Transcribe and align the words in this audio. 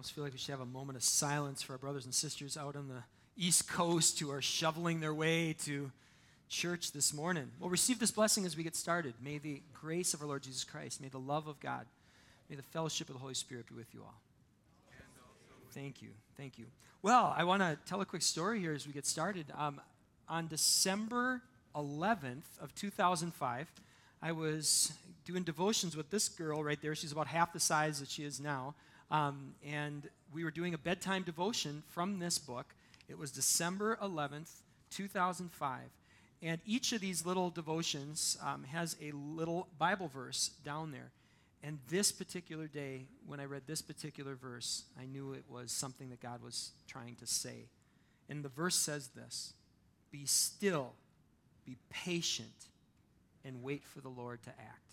almost 0.00 0.14
feel 0.14 0.24
like 0.24 0.32
we 0.32 0.38
should 0.38 0.52
have 0.52 0.62
a 0.62 0.64
moment 0.64 0.96
of 0.96 1.02
silence 1.02 1.60
for 1.60 1.74
our 1.74 1.78
brothers 1.78 2.06
and 2.06 2.14
sisters 2.14 2.56
out 2.56 2.74
on 2.74 2.88
the 2.88 3.02
East 3.36 3.68
Coast 3.68 4.18
who 4.18 4.30
are 4.30 4.40
shoveling 4.40 5.00
their 5.00 5.12
way 5.12 5.52
to 5.52 5.92
church 6.48 6.92
this 6.92 7.12
morning. 7.12 7.50
Well, 7.60 7.68
receive 7.68 7.98
this 7.98 8.10
blessing 8.10 8.46
as 8.46 8.56
we 8.56 8.62
get 8.62 8.74
started. 8.74 9.12
May 9.22 9.36
the 9.36 9.60
grace 9.74 10.14
of 10.14 10.22
our 10.22 10.26
Lord 10.26 10.42
Jesus 10.42 10.64
Christ, 10.64 11.02
may 11.02 11.08
the 11.08 11.18
love 11.18 11.48
of 11.48 11.60
God, 11.60 11.84
may 12.48 12.56
the 12.56 12.62
fellowship 12.62 13.10
of 13.10 13.14
the 13.14 13.20
Holy 13.20 13.34
Spirit 13.34 13.66
be 13.66 13.74
with 13.74 13.92
you 13.92 14.00
all. 14.00 14.18
Thank 15.72 16.00
you. 16.00 16.12
Thank 16.34 16.58
you. 16.58 16.64
Well, 17.02 17.34
I 17.36 17.44
want 17.44 17.60
to 17.60 17.76
tell 17.84 18.00
a 18.00 18.06
quick 18.06 18.22
story 18.22 18.58
here 18.58 18.72
as 18.72 18.86
we 18.86 18.94
get 18.94 19.04
started. 19.04 19.52
Um, 19.54 19.82
on 20.30 20.46
December 20.46 21.42
11th 21.76 22.58
of 22.58 22.74
2005, 22.74 23.70
I 24.22 24.32
was 24.32 24.94
doing 25.26 25.42
devotions 25.42 25.94
with 25.94 26.08
this 26.08 26.30
girl 26.30 26.64
right 26.64 26.80
there. 26.80 26.94
She's 26.94 27.12
about 27.12 27.26
half 27.26 27.52
the 27.52 27.60
size 27.60 28.00
that 28.00 28.08
she 28.08 28.24
is 28.24 28.40
now. 28.40 28.74
Um, 29.10 29.54
and 29.66 30.08
we 30.32 30.44
were 30.44 30.50
doing 30.50 30.74
a 30.74 30.78
bedtime 30.78 31.22
devotion 31.22 31.82
from 31.88 32.18
this 32.18 32.38
book. 32.38 32.74
It 33.08 33.18
was 33.18 33.30
December 33.30 33.98
11th, 34.02 34.50
2005. 34.90 35.80
And 36.42 36.60
each 36.64 36.92
of 36.92 37.00
these 37.00 37.26
little 37.26 37.50
devotions 37.50 38.38
um, 38.42 38.64
has 38.64 38.96
a 39.02 39.12
little 39.12 39.68
Bible 39.78 40.08
verse 40.08 40.50
down 40.64 40.92
there. 40.92 41.10
And 41.62 41.78
this 41.88 42.10
particular 42.10 42.66
day, 42.66 43.06
when 43.26 43.40
I 43.40 43.44
read 43.44 43.62
this 43.66 43.82
particular 43.82 44.34
verse, 44.34 44.84
I 44.98 45.04
knew 45.04 45.32
it 45.32 45.44
was 45.48 45.70
something 45.72 46.08
that 46.08 46.20
God 46.20 46.42
was 46.42 46.70
trying 46.86 47.16
to 47.16 47.26
say. 47.26 47.68
And 48.30 48.42
the 48.42 48.48
verse 48.48 48.76
says 48.76 49.08
this 49.08 49.52
Be 50.10 50.24
still, 50.24 50.92
be 51.66 51.76
patient, 51.90 52.68
and 53.44 53.62
wait 53.62 53.84
for 53.84 54.00
the 54.00 54.08
Lord 54.08 54.42
to 54.44 54.50
act. 54.50 54.89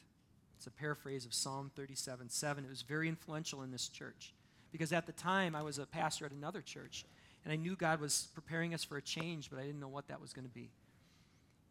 It's 0.58 0.68
a 0.68 0.72
paraphrase 0.72 1.26
of 1.26 1.34
Psalm 1.34 1.72
37 1.76 2.30
7. 2.30 2.66
It 2.66 2.70
was 2.70 2.82
very 2.82 3.08
influential 3.08 3.62
in 3.62 3.72
this 3.72 3.88
church 3.88 4.34
because 4.72 4.92
at 4.92 5.06
the 5.06 5.12
time 5.12 5.56
I 5.56 5.62
was 5.62 5.78
a 5.78 5.86
pastor 5.86 6.26
at 6.26 6.32
another 6.32 6.62
church 6.62 7.06
and 7.44 7.54
I 7.54 7.56
knew 7.56 7.76
God 7.76 8.02
was 8.02 8.28
preparing 8.34 8.74
us 8.74 8.84
for 8.84 8.98
a 8.98 9.02
change, 9.02 9.50
but 9.50 9.60
I 9.60 9.62
didn't 9.62 9.80
know 9.80 9.88
what 9.88 10.08
that 10.08 10.20
was 10.20 10.34
going 10.34 10.48
to 10.48 10.54
be. 10.54 10.70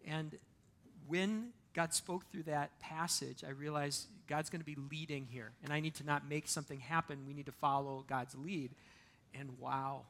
And 0.07 0.39
when 1.09 1.49
God 1.75 1.93
spoke 1.93 2.31
through 2.31 2.45
that 2.45 2.79
passage, 2.81 3.45
I 3.47 3.51
realized 3.51 4.07
God's 4.29 4.51
going 4.51 4.61
to 4.61 4.67
be 4.67 4.77
leading 4.91 5.27
here, 5.31 5.53
and 5.63 5.73
I 5.73 5.81
need 5.81 5.95
to 5.97 6.05
not 6.05 6.29
make 6.29 6.49
something 6.49 6.81
happen. 6.81 7.27
We 7.27 7.35
need 7.35 7.47
to 7.47 7.53
follow 7.53 8.05
God's 8.09 8.35
lead. 8.35 8.71
And 9.35 9.59
wow, 9.59 10.03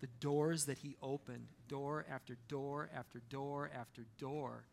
the 0.00 0.08
doors 0.20 0.64
that 0.64 0.78
He 0.78 0.96
opened, 1.02 1.48
door 1.68 2.06
after 2.10 2.36
door 2.48 2.88
after 2.96 3.20
door 3.28 3.70
after 3.78 4.02
door, 4.18 4.64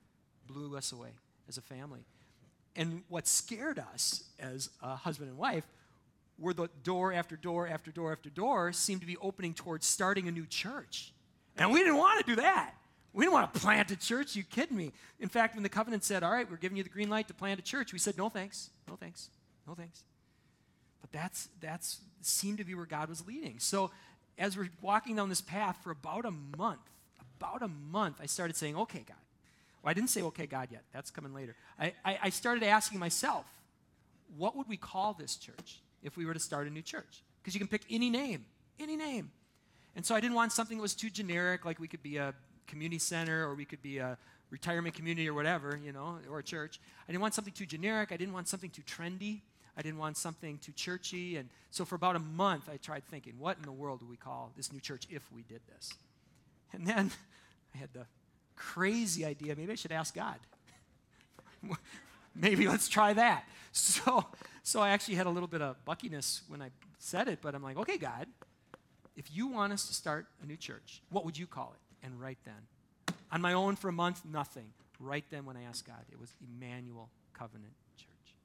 blew 0.45 0.77
us 0.77 0.91
away 0.91 1.09
as 1.49 1.57
a 1.57 1.61
family. 1.61 2.05
And 2.77 3.01
what 3.09 3.27
scared 3.27 3.79
us 3.79 4.23
as 4.39 4.69
a 4.83 4.95
husband 4.95 5.29
and 5.29 5.37
wife 5.37 5.65
were 6.39 6.53
the 6.53 6.69
door 6.83 7.11
after 7.11 7.35
door 7.35 7.67
after 7.67 7.91
door 7.91 8.11
after 8.11 8.29
door 8.29 8.71
seemed 8.71 9.01
to 9.01 9.07
be 9.07 9.17
opening 9.17 9.55
towards 9.55 9.85
starting 9.85 10.27
a 10.27 10.31
new 10.31 10.45
church. 10.45 11.11
And 11.57 11.71
we 11.71 11.79
didn't 11.79 11.97
want 11.97 12.23
to 12.23 12.35
do 12.35 12.39
that. 12.39 12.75
We 13.13 13.23
didn't 13.23 13.33
want 13.33 13.51
to 13.51 13.59
plant 13.59 13.89
a 13.89 13.95
church. 13.95 14.35
You 14.35 14.43
kidding 14.43 14.77
me? 14.77 14.91
In 15.19 15.27
fact, 15.27 15.55
when 15.55 15.63
the 15.63 15.69
covenant 15.69 16.03
said, 16.03 16.21
All 16.21 16.31
right, 16.31 16.49
we're 16.49 16.57
giving 16.57 16.77
you 16.77 16.83
the 16.83 16.89
green 16.89 17.09
light 17.09 17.27
to 17.29 17.33
plant 17.33 17.59
a 17.59 17.63
church, 17.63 17.91
we 17.91 17.97
said, 17.97 18.15
No 18.15 18.29
thanks. 18.29 18.69
No 18.87 18.95
thanks. 18.95 19.29
No 19.67 19.73
thanks. 19.73 20.03
But 21.01 21.11
that's 21.11 21.49
that's 21.59 21.99
seemed 22.21 22.59
to 22.59 22.63
be 22.63 22.75
where 22.75 22.85
God 22.85 23.09
was 23.09 23.25
leading. 23.25 23.57
So 23.57 23.89
as 24.37 24.55
we're 24.55 24.69
walking 24.81 25.15
down 25.15 25.29
this 25.29 25.41
path 25.41 25.77
for 25.83 25.89
about 25.89 26.25
a 26.25 26.31
month, 26.31 26.81
about 27.39 27.63
a 27.63 27.67
month, 27.67 28.17
I 28.21 28.27
started 28.27 28.55
saying, 28.55 28.75
Okay, 28.77 29.03
God. 29.07 29.17
Well, 29.81 29.91
I 29.91 29.93
didn't 29.93 30.09
say, 30.09 30.21
Okay, 30.21 30.45
God, 30.45 30.69
yet. 30.71 30.83
That's 30.93 31.11
coming 31.11 31.33
later. 31.33 31.55
I, 31.79 31.93
I, 32.03 32.19
I 32.23 32.29
started 32.29 32.63
asking 32.63 32.99
myself, 32.99 33.45
What 34.37 34.55
would 34.55 34.67
we 34.67 34.77
call 34.77 35.13
this 35.13 35.35
church 35.35 35.81
if 36.03 36.17
we 36.17 36.25
were 36.25 36.33
to 36.33 36.39
start 36.39 36.67
a 36.67 36.69
new 36.69 36.81
church? 36.81 37.23
Because 37.41 37.53
you 37.53 37.59
can 37.59 37.67
pick 37.67 37.83
any 37.89 38.09
name, 38.09 38.45
any 38.79 38.95
name. 38.95 39.31
And 39.95 40.05
so 40.05 40.13
I 40.13 40.19
didn't 40.19 40.35
want 40.35 40.51
something 40.51 40.77
that 40.77 40.81
was 40.81 40.93
too 40.93 41.09
generic, 41.09 41.65
like 41.65 41.79
we 41.79 41.87
could 41.87 42.03
be 42.03 42.17
a 42.17 42.33
community 42.67 42.99
center 42.99 43.47
or 43.47 43.55
we 43.55 43.65
could 43.65 43.81
be 43.81 43.97
a 43.97 44.17
retirement 44.49 44.95
community 44.95 45.27
or 45.27 45.33
whatever, 45.33 45.79
you 45.83 45.91
know, 45.91 46.19
or 46.29 46.39
a 46.39 46.43
church. 46.43 46.79
I 47.07 47.11
didn't 47.11 47.21
want 47.21 47.33
something 47.33 47.53
too 47.53 47.65
generic. 47.65 48.11
I 48.11 48.17
didn't 48.17 48.33
want 48.33 48.47
something 48.47 48.69
too 48.69 48.83
trendy. 48.83 49.41
I 49.77 49.81
didn't 49.81 49.99
want 49.99 50.17
something 50.17 50.57
too 50.57 50.71
churchy. 50.71 51.37
And 51.37 51.49
so 51.69 51.85
for 51.85 51.95
about 51.95 52.15
a 52.15 52.19
month, 52.19 52.69
I 52.71 52.77
tried 52.77 53.05
thinking, 53.05 53.33
what 53.37 53.57
in 53.57 53.63
the 53.63 53.71
world 53.71 53.99
do 53.99 54.07
we 54.07 54.17
call 54.17 54.51
this 54.55 54.71
new 54.73 54.79
church 54.79 55.05
if 55.09 55.31
we 55.31 55.43
did 55.43 55.61
this? 55.73 55.93
And 56.73 56.85
then 56.85 57.11
I 57.75 57.77
had 57.77 57.93
the 57.93 58.05
crazy 58.57 59.23
idea 59.23 59.55
maybe 59.55 59.71
I 59.71 59.75
should 59.75 59.91
ask 59.91 60.13
God. 60.13 60.37
maybe 62.35 62.67
let's 62.67 62.87
try 62.87 63.13
that. 63.13 63.45
So, 63.71 64.25
so 64.63 64.81
I 64.81 64.89
actually 64.89 65.15
had 65.15 65.27
a 65.27 65.29
little 65.29 65.47
bit 65.47 65.61
of 65.61 65.83
buckiness 65.85 66.41
when 66.47 66.63
I 66.63 66.71
said 66.97 67.27
it, 67.27 67.39
but 67.41 67.53
I'm 67.53 67.61
like, 67.61 67.77
okay, 67.77 67.97
God, 67.97 68.25
if 69.15 69.25
you 69.31 69.47
want 69.47 69.71
us 69.71 69.87
to 69.87 69.93
start 69.93 70.25
a 70.41 70.45
new 70.47 70.57
church, 70.57 71.01
what 71.09 71.25
would 71.25 71.37
you 71.37 71.45
call 71.45 71.75
it? 71.75 72.05
And 72.05 72.19
right 72.19 72.39
then, 72.43 73.15
on 73.31 73.41
my 73.41 73.53
own 73.53 73.75
for 73.75 73.89
a 73.89 73.93
month, 73.93 74.23
nothing. 74.25 74.73
Right 74.99 75.25
then, 75.29 75.45
when 75.45 75.57
I 75.57 75.63
asked 75.63 75.85
God, 75.85 76.03
it 76.11 76.19
was 76.19 76.33
Emmanuel 76.41 77.09
Covenant 77.33 77.73
Church. 77.97 78.35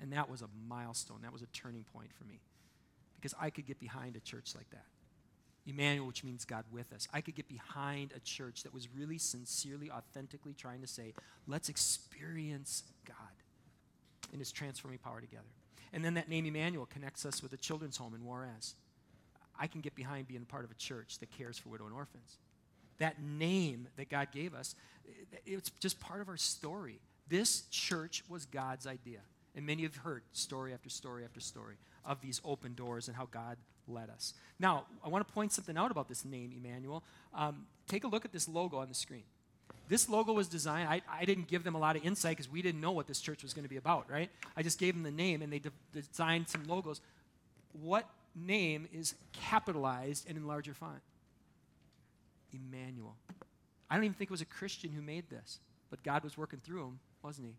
And 0.00 0.12
that 0.12 0.30
was 0.30 0.42
a 0.42 0.48
milestone. 0.68 1.18
That 1.22 1.32
was 1.32 1.42
a 1.42 1.46
turning 1.46 1.84
point 1.92 2.12
for 2.12 2.24
me 2.24 2.40
because 3.16 3.34
I 3.40 3.50
could 3.50 3.66
get 3.66 3.80
behind 3.80 4.16
a 4.16 4.20
church 4.20 4.54
like 4.54 4.68
that. 4.70 4.84
Emmanuel, 5.66 6.06
which 6.06 6.24
means 6.24 6.44
God 6.44 6.64
with 6.70 6.92
us. 6.92 7.08
I 7.12 7.20
could 7.20 7.34
get 7.34 7.48
behind 7.48 8.12
a 8.14 8.20
church 8.20 8.62
that 8.64 8.74
was 8.74 8.88
really 8.94 9.18
sincerely, 9.18 9.90
authentically 9.90 10.52
trying 10.52 10.82
to 10.82 10.86
say, 10.86 11.14
let's 11.46 11.68
experience 11.68 12.82
God 13.06 13.16
in 14.32 14.38
his 14.38 14.52
transforming 14.52 14.98
power 14.98 15.20
together. 15.20 15.42
And 15.92 16.04
then 16.04 16.14
that 16.14 16.28
name 16.28 16.44
Emmanuel 16.44 16.86
connects 16.86 17.24
us 17.24 17.42
with 17.42 17.52
a 17.52 17.56
children's 17.56 17.96
home 17.96 18.14
in 18.14 18.24
Juarez. 18.24 18.74
I 19.58 19.66
can 19.68 19.80
get 19.80 19.94
behind 19.94 20.26
being 20.26 20.44
part 20.44 20.64
of 20.64 20.70
a 20.70 20.74
church 20.74 21.18
that 21.20 21.30
cares 21.30 21.56
for 21.56 21.68
widow 21.68 21.86
and 21.86 21.94
orphans. 21.94 22.38
That 22.98 23.22
name 23.22 23.88
that 23.96 24.10
God 24.10 24.28
gave 24.32 24.54
us, 24.54 24.74
eh, 25.06 25.38
it's 25.46 25.70
just 25.80 26.00
part 26.00 26.20
of 26.20 26.28
our 26.28 26.36
story. 26.36 27.00
This 27.28 27.62
church 27.70 28.24
was 28.28 28.44
God's 28.44 28.86
idea. 28.86 29.20
And 29.54 29.64
many 29.64 29.84
have 29.84 29.96
heard 29.96 30.24
story 30.32 30.72
after 30.72 30.88
story 30.88 31.24
after 31.24 31.40
story 31.40 31.76
of 32.04 32.20
these 32.20 32.40
open 32.44 32.74
doors 32.74 33.06
and 33.06 33.16
how 33.16 33.26
God 33.26 33.56
led 33.88 34.10
us. 34.10 34.34
Now, 34.58 34.84
I 35.04 35.08
want 35.08 35.26
to 35.26 35.32
point 35.32 35.52
something 35.52 35.76
out 35.76 35.90
about 35.90 36.08
this 36.08 36.24
name, 36.24 36.52
Emmanuel. 36.56 37.02
Um, 37.34 37.66
take 37.88 38.04
a 38.04 38.08
look 38.08 38.24
at 38.24 38.32
this 38.32 38.48
logo 38.48 38.78
on 38.78 38.88
the 38.88 38.94
screen. 38.94 39.24
This 39.88 40.08
logo 40.08 40.32
was 40.32 40.48
designed, 40.48 40.88
I, 40.88 41.02
I 41.10 41.24
didn't 41.24 41.48
give 41.48 41.62
them 41.62 41.74
a 41.74 41.78
lot 41.78 41.96
of 41.96 42.04
insight 42.04 42.36
because 42.36 42.50
we 42.50 42.62
didn't 42.62 42.80
know 42.80 42.92
what 42.92 43.06
this 43.06 43.20
church 43.20 43.42
was 43.42 43.52
going 43.52 43.64
to 43.64 43.68
be 43.68 43.76
about, 43.76 44.10
right? 44.10 44.30
I 44.56 44.62
just 44.62 44.78
gave 44.78 44.94
them 44.94 45.02
the 45.02 45.10
name 45.10 45.42
and 45.42 45.52
they 45.52 45.58
de- 45.58 45.70
designed 45.92 46.48
some 46.48 46.64
logos. 46.66 47.00
What 47.72 48.08
name 48.34 48.88
is 48.92 49.14
capitalized 49.32 50.26
and 50.28 50.36
in 50.36 50.46
larger 50.46 50.74
font 50.74 51.00
Emmanuel. 52.52 53.16
I 53.90 53.96
don't 53.96 54.04
even 54.04 54.14
think 54.14 54.30
it 54.30 54.32
was 54.32 54.40
a 54.40 54.46
Christian 54.46 54.90
who 54.90 55.02
made 55.02 55.28
this, 55.28 55.58
but 55.90 56.02
God 56.02 56.24
was 56.24 56.38
working 56.38 56.60
through 56.64 56.84
him, 56.84 57.00
wasn't 57.22 57.48
he? 57.48 57.54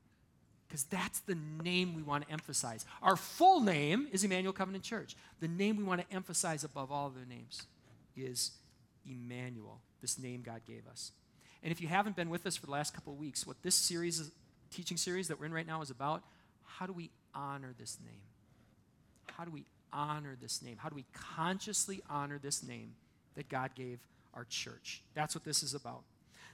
Because 0.68 0.84
that's 0.84 1.20
the 1.20 1.38
name 1.64 1.96
we 1.96 2.02
want 2.02 2.26
to 2.26 2.34
emphasize. 2.34 2.86
Our 3.02 3.16
full 3.16 3.62
name 3.62 4.08
is 4.12 4.24
Emmanuel 4.24 4.54
Covenant 4.54 4.84
Church. 4.84 5.16
The 5.40 5.48
name 5.48 5.78
we 5.78 5.84
want 5.84 6.02
to 6.02 6.16
emphasize 6.16 6.64
above 6.64 6.92
all 6.92 7.08
other 7.08 7.26
names 7.28 7.64
is 8.18 8.52
Emmanuel, 9.06 9.80
this 10.02 10.18
name 10.18 10.42
God 10.42 10.62
gave 10.66 10.88
us. 10.88 11.12
And 11.62 11.72
if 11.72 11.82
you 11.82 11.88
haven't 11.88 12.16
been 12.16 12.30
with 12.30 12.46
us 12.46 12.56
for 12.56 12.66
the 12.66 12.72
last 12.72 12.94
couple 12.94 13.14
of 13.14 13.20
weeks, 13.20 13.46
what 13.46 13.62
this 13.62 13.76
series, 13.76 14.32
teaching 14.72 14.98
series 14.98 15.28
that 15.28 15.40
we're 15.40 15.46
in 15.46 15.54
right 15.54 15.68
now 15.68 15.82
is 15.82 15.90
about, 15.90 16.24
how 16.64 16.86
do 16.86 16.94
we 16.94 17.12
honor 17.34 17.74
this 17.78 17.98
name? 18.04 18.22
How 19.32 19.46
do 19.46 19.52
we 19.52 19.66
honor 19.92 20.38
this 20.42 20.62
name? 20.62 20.78
How 20.78 20.90
do 20.90 20.96
we 20.96 21.06
consciously 21.14 22.02
honor 22.10 22.40
this 22.40 22.64
name 22.64 22.96
that 23.36 23.50
God 23.50 23.72
gave 23.76 24.00
our 24.34 24.46
church? 24.46 25.02
That's 25.14 25.36
what 25.36 25.44
this 25.44 25.64
is 25.64 25.74
about. 25.74 26.04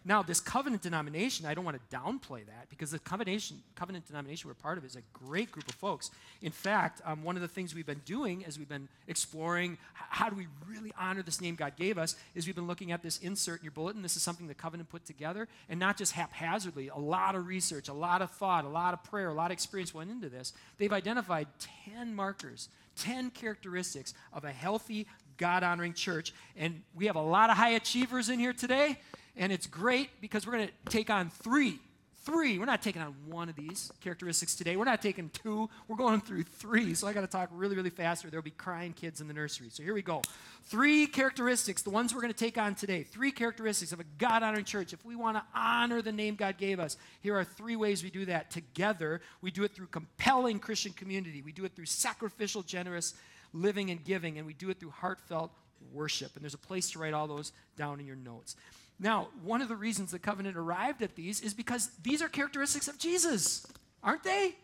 Now, 0.03 0.23
this 0.23 0.39
covenant 0.39 0.81
denomination, 0.81 1.45
I 1.45 1.53
don't 1.53 1.63
want 1.63 1.77
to 1.77 1.95
downplay 1.95 2.45
that 2.47 2.69
because 2.69 2.89
the 2.89 2.99
covenant, 2.99 3.53
covenant 3.75 4.07
denomination 4.07 4.47
we're 4.47 4.55
part 4.55 4.79
of 4.79 4.85
is 4.85 4.95
a 4.95 5.01
great 5.13 5.51
group 5.51 5.67
of 5.67 5.75
folks. 5.75 6.09
In 6.41 6.51
fact, 6.51 7.01
um, 7.05 7.23
one 7.23 7.35
of 7.35 7.43
the 7.43 7.47
things 7.47 7.75
we've 7.75 7.85
been 7.85 8.01
doing 8.03 8.43
as 8.45 8.57
we've 8.57 8.69
been 8.69 8.87
exploring 9.07 9.77
how 9.93 10.29
do 10.29 10.35
we 10.35 10.47
really 10.67 10.91
honor 10.99 11.21
this 11.21 11.39
name 11.39 11.55
God 11.55 11.75
gave 11.77 11.97
us 11.97 12.15
is 12.35 12.45
we've 12.45 12.55
been 12.55 12.67
looking 12.67 12.91
at 12.91 13.01
this 13.01 13.19
insert 13.19 13.59
in 13.59 13.63
your 13.63 13.71
bulletin. 13.71 14.01
This 14.01 14.15
is 14.15 14.23
something 14.23 14.47
the 14.47 14.53
covenant 14.53 14.89
put 14.89 15.05
together, 15.05 15.47
and 15.69 15.79
not 15.79 15.97
just 15.97 16.11
haphazardly, 16.13 16.89
a 16.89 16.97
lot 16.97 17.35
of 17.35 17.47
research, 17.47 17.87
a 17.87 17.93
lot 17.93 18.21
of 18.21 18.31
thought, 18.31 18.65
a 18.65 18.69
lot 18.69 18.93
of 18.93 19.03
prayer, 19.03 19.29
a 19.29 19.33
lot 19.33 19.51
of 19.51 19.53
experience 19.53 19.93
went 19.93 20.11
into 20.11 20.27
this. 20.27 20.51
They've 20.77 20.91
identified 20.91 21.47
10 21.85 22.13
markers 22.13 22.67
10 22.97 23.31
characteristics 23.31 24.13
of 24.33 24.43
a 24.43 24.51
healthy, 24.51 25.07
God 25.37 25.63
honoring 25.63 25.93
church. 25.93 26.33
And 26.55 26.81
we 26.95 27.07
have 27.07 27.15
a 27.15 27.21
lot 27.21 27.49
of 27.49 27.57
high 27.57 27.71
achievers 27.71 28.29
in 28.29 28.39
here 28.39 28.53
today. 28.53 28.97
And 29.35 29.51
it's 29.51 29.67
great 29.67 30.09
because 30.19 30.45
we're 30.45 30.53
going 30.53 30.67
to 30.67 30.91
take 30.91 31.09
on 31.09 31.29
three. 31.29 31.79
Three. 32.23 32.59
We're 32.59 32.65
not 32.65 32.83
taking 32.83 33.01
on 33.01 33.15
one 33.25 33.49
of 33.49 33.55
these 33.55 33.91
characteristics 33.99 34.53
today. 34.53 34.75
We're 34.75 34.85
not 34.85 35.01
taking 35.01 35.29
two. 35.29 35.67
We're 35.87 35.95
going 35.95 36.21
through 36.21 36.43
three. 36.43 36.93
So 36.93 37.07
I 37.07 37.13
got 37.13 37.21
to 37.21 37.27
talk 37.27 37.49
really, 37.51 37.75
really 37.75 37.89
fast 37.89 38.23
or 38.23 38.29
there'll 38.29 38.43
be 38.43 38.51
crying 38.51 38.93
kids 38.93 39.21
in 39.21 39.27
the 39.27 39.33
nursery. 39.33 39.69
So 39.71 39.81
here 39.81 39.95
we 39.95 40.03
go. 40.03 40.21
Three 40.65 41.07
characteristics, 41.07 41.81
the 41.81 41.89
ones 41.89 42.13
we're 42.13 42.21
going 42.21 42.31
to 42.31 42.37
take 42.37 42.59
on 42.59 42.75
today. 42.75 43.01
Three 43.01 43.31
characteristics 43.31 43.91
of 43.91 43.99
a 43.99 44.03
God 44.19 44.43
honoring 44.43 44.65
church. 44.65 44.93
If 44.93 45.03
we 45.03 45.15
want 45.15 45.37
to 45.37 45.43
honor 45.55 46.03
the 46.03 46.11
name 46.11 46.35
God 46.35 46.57
gave 46.57 46.79
us, 46.79 46.95
here 47.21 47.35
are 47.35 47.43
three 47.43 47.75
ways 47.75 48.03
we 48.03 48.11
do 48.11 48.25
that 48.25 48.51
together. 48.51 49.19
We 49.41 49.49
do 49.49 49.63
it 49.63 49.73
through 49.73 49.87
compelling 49.87 50.59
Christian 50.59 50.93
community, 50.93 51.41
we 51.41 51.51
do 51.51 51.65
it 51.65 51.75
through 51.75 51.87
sacrificial, 51.87 52.61
generous 52.61 53.15
living 53.51 53.89
and 53.89 54.03
giving, 54.03 54.37
and 54.37 54.45
we 54.45 54.53
do 54.53 54.69
it 54.69 54.79
through 54.79 54.91
heartfelt 54.91 55.51
worship. 55.91 56.35
And 56.35 56.43
there's 56.43 56.53
a 56.53 56.59
place 56.59 56.91
to 56.91 56.99
write 56.99 57.13
all 57.13 57.27
those 57.27 57.51
down 57.75 57.99
in 57.99 58.05
your 58.05 58.15
notes. 58.15 58.55
Now, 59.01 59.29
one 59.43 59.63
of 59.63 59.67
the 59.67 59.75
reasons 59.75 60.11
the 60.11 60.19
covenant 60.19 60.55
arrived 60.55 61.01
at 61.01 61.15
these 61.15 61.41
is 61.41 61.55
because 61.55 61.89
these 62.03 62.21
are 62.21 62.29
characteristics 62.29 62.87
of 62.87 62.99
Jesus, 62.99 63.65
aren't 64.03 64.23
they? 64.23 64.55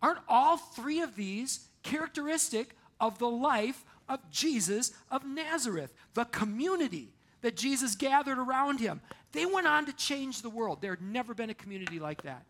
Aren't 0.00 0.20
all 0.28 0.56
three 0.56 1.00
of 1.00 1.16
these 1.16 1.66
characteristic 1.82 2.76
of 3.00 3.18
the 3.18 3.28
life 3.28 3.84
of 4.08 4.20
Jesus 4.30 4.92
of 5.10 5.26
Nazareth, 5.26 5.92
the 6.14 6.26
community 6.26 7.08
that 7.40 7.56
Jesus 7.56 7.96
gathered 7.96 8.38
around 8.38 8.78
him? 8.78 9.00
They 9.32 9.46
went 9.46 9.66
on 9.66 9.86
to 9.86 9.92
change 9.92 10.42
the 10.42 10.50
world. 10.50 10.80
There 10.80 10.92
had 10.92 11.02
never 11.02 11.34
been 11.34 11.50
a 11.50 11.54
community 11.54 11.98
like 11.98 12.22
that. 12.22 12.44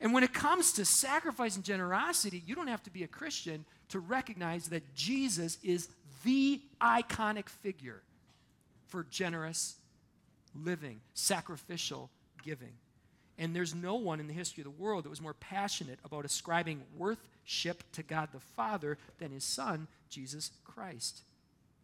And 0.00 0.14
when 0.14 0.24
it 0.24 0.32
comes 0.32 0.72
to 0.72 0.86
sacrifice 0.86 1.54
and 1.54 1.64
generosity, 1.64 2.42
you 2.46 2.54
don't 2.54 2.68
have 2.68 2.82
to 2.84 2.90
be 2.90 3.04
a 3.04 3.08
Christian 3.08 3.66
to 3.90 4.00
recognize 4.00 4.68
that 4.68 4.94
Jesus 4.94 5.58
is 5.62 5.90
the 6.24 6.62
iconic 6.80 7.50
figure 7.50 8.02
for 8.86 9.04
generous 9.10 9.76
living, 10.54 11.00
sacrificial 11.14 12.10
giving. 12.42 12.72
And 13.38 13.56
there's 13.56 13.74
no 13.74 13.94
one 13.94 14.20
in 14.20 14.26
the 14.26 14.32
history 14.32 14.60
of 14.60 14.64
the 14.64 14.82
world 14.82 15.04
that 15.04 15.10
was 15.10 15.20
more 15.20 15.34
passionate 15.34 15.98
about 16.04 16.24
ascribing 16.24 16.82
worship 16.96 17.82
to 17.92 18.02
God 18.02 18.28
the 18.32 18.40
Father 18.40 18.98
than 19.18 19.30
his 19.30 19.44
Son, 19.44 19.88
Jesus 20.08 20.50
Christ. 20.64 21.22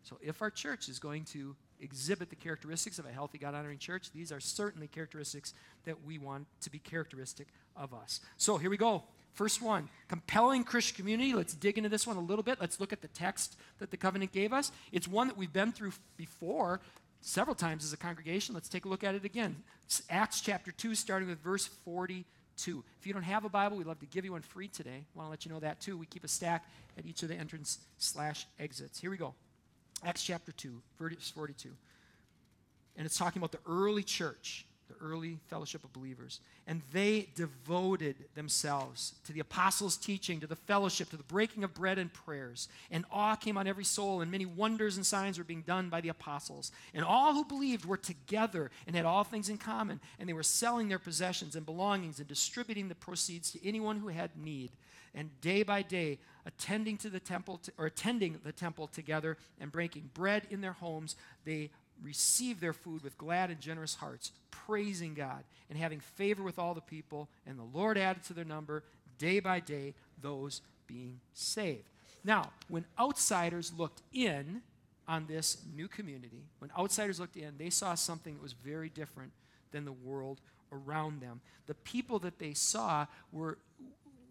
So 0.02 0.18
if 0.22 0.42
our 0.42 0.50
church 0.50 0.88
is 0.88 0.98
going 0.98 1.24
to 1.26 1.56
exhibit 1.80 2.30
the 2.30 2.36
characteristics 2.36 2.98
of 2.98 3.06
a 3.06 3.12
healthy, 3.12 3.38
God 3.38 3.54
honoring 3.54 3.78
church, 3.78 4.10
these 4.12 4.32
are 4.32 4.40
certainly 4.40 4.88
characteristics 4.88 5.54
that 5.84 6.04
we 6.04 6.18
want 6.18 6.46
to 6.62 6.70
be 6.70 6.78
characteristic 6.78 7.48
of 7.76 7.94
us. 7.94 8.20
So 8.36 8.56
here 8.56 8.70
we 8.70 8.76
go. 8.76 9.04
First 9.32 9.62
one, 9.62 9.88
compelling 10.08 10.64
Christian 10.64 10.96
community. 10.96 11.32
Let's 11.32 11.54
dig 11.54 11.78
into 11.78 11.88
this 11.88 12.06
one 12.06 12.16
a 12.16 12.20
little 12.20 12.42
bit. 12.42 12.60
Let's 12.60 12.80
look 12.80 12.92
at 12.92 13.02
the 13.02 13.08
text 13.08 13.56
that 13.78 13.90
the 13.90 13.96
covenant 13.96 14.32
gave 14.32 14.52
us. 14.52 14.72
It's 14.90 15.06
one 15.06 15.28
that 15.28 15.36
we've 15.36 15.52
been 15.52 15.72
through 15.72 15.92
before 16.16 16.80
several 17.20 17.54
times 17.54 17.84
as 17.84 17.92
a 17.92 17.96
congregation. 17.96 18.54
Let's 18.54 18.68
take 18.68 18.84
a 18.84 18.88
look 18.88 19.04
at 19.04 19.14
it 19.14 19.24
again. 19.24 19.56
It's 19.84 20.02
Acts 20.10 20.40
chapter 20.40 20.70
2, 20.70 20.94
starting 20.94 21.28
with 21.28 21.38
verse 21.38 21.66
42. 21.66 22.84
If 23.00 23.06
you 23.06 23.12
don't 23.12 23.22
have 23.22 23.44
a 23.44 23.48
Bible, 23.48 23.76
we'd 23.76 23.86
love 23.86 24.00
to 24.00 24.06
give 24.06 24.24
you 24.24 24.32
one 24.32 24.42
free 24.42 24.68
today. 24.68 25.04
Want 25.14 25.26
to 25.26 25.30
let 25.30 25.44
you 25.44 25.52
know 25.52 25.60
that 25.60 25.80
too. 25.80 25.96
We 25.96 26.06
keep 26.06 26.24
a 26.24 26.28
stack 26.28 26.64
at 26.96 27.06
each 27.06 27.22
of 27.22 27.28
the 27.28 27.34
entrance 27.34 27.78
slash 27.98 28.46
exits. 28.58 28.98
Here 29.00 29.10
we 29.10 29.16
go. 29.16 29.34
Acts 30.04 30.22
chapter 30.22 30.52
2, 30.52 30.80
verse 30.98 31.30
42. 31.30 31.70
And 32.96 33.06
it's 33.06 33.18
talking 33.18 33.40
about 33.40 33.52
the 33.52 33.60
early 33.66 34.02
church 34.02 34.66
the 34.88 35.04
early 35.04 35.38
fellowship 35.48 35.84
of 35.84 35.92
believers. 35.92 36.40
And 36.66 36.82
they 36.92 37.28
devoted 37.34 38.16
themselves 38.34 39.14
to 39.24 39.32
the 39.32 39.40
apostles' 39.40 39.96
teaching, 39.96 40.40
to 40.40 40.46
the 40.46 40.56
fellowship, 40.56 41.10
to 41.10 41.16
the 41.16 41.22
breaking 41.22 41.64
of 41.64 41.74
bread 41.74 41.98
and 41.98 42.12
prayers. 42.12 42.68
And 42.90 43.04
awe 43.10 43.36
came 43.36 43.58
on 43.58 43.66
every 43.66 43.84
soul, 43.84 44.20
and 44.20 44.30
many 44.30 44.46
wonders 44.46 44.96
and 44.96 45.04
signs 45.04 45.38
were 45.38 45.44
being 45.44 45.62
done 45.62 45.88
by 45.88 46.00
the 46.00 46.08
apostles. 46.08 46.72
And 46.94 47.04
all 47.04 47.34
who 47.34 47.44
believed 47.44 47.84
were 47.84 47.96
together 47.96 48.70
and 48.86 48.96
had 48.96 49.04
all 49.04 49.24
things 49.24 49.48
in 49.48 49.58
common. 49.58 50.00
And 50.18 50.28
they 50.28 50.34
were 50.34 50.42
selling 50.42 50.88
their 50.88 50.98
possessions 50.98 51.54
and 51.54 51.66
belongings 51.66 52.18
and 52.18 52.28
distributing 52.28 52.88
the 52.88 52.94
proceeds 52.94 53.52
to 53.52 53.66
anyone 53.66 53.98
who 53.98 54.08
had 54.08 54.30
need. 54.36 54.70
And 55.14 55.30
day 55.40 55.62
by 55.62 55.82
day, 55.82 56.18
attending 56.46 56.96
to 56.98 57.10
the 57.10 57.20
temple 57.20 57.58
to, 57.58 57.72
or 57.78 57.86
attending 57.86 58.38
the 58.44 58.52
temple 58.52 58.86
together 58.86 59.36
and 59.60 59.72
breaking 59.72 60.10
bread 60.14 60.46
in 60.50 60.60
their 60.60 60.72
homes, 60.72 61.16
they 61.44 61.70
received 62.02 62.60
their 62.60 62.72
food 62.72 63.02
with 63.02 63.18
glad 63.18 63.50
and 63.50 63.60
generous 63.60 63.94
hearts, 63.94 64.32
praising 64.50 65.14
God 65.14 65.44
and 65.68 65.78
having 65.78 66.00
favor 66.00 66.42
with 66.42 66.58
all 66.58 66.74
the 66.74 66.80
people. 66.80 67.28
And 67.46 67.58
the 67.58 67.78
Lord 67.78 67.98
added 67.98 68.24
to 68.24 68.34
their 68.34 68.44
number 68.44 68.84
day 69.18 69.40
by 69.40 69.60
day 69.60 69.94
those 70.20 70.62
being 70.86 71.20
saved. 71.32 71.88
Now, 72.24 72.50
when 72.68 72.84
outsiders 72.98 73.72
looked 73.76 74.02
in 74.12 74.62
on 75.06 75.26
this 75.26 75.58
new 75.74 75.88
community, 75.88 76.44
when 76.58 76.70
outsiders 76.78 77.20
looked 77.20 77.36
in, 77.36 77.54
they 77.58 77.70
saw 77.70 77.94
something 77.94 78.34
that 78.34 78.42
was 78.42 78.52
very 78.52 78.88
different 78.88 79.32
than 79.70 79.84
the 79.84 79.92
world 79.92 80.40
around 80.72 81.20
them. 81.20 81.40
The 81.66 81.74
people 81.74 82.18
that 82.20 82.38
they 82.38 82.54
saw 82.54 83.06
were 83.32 83.58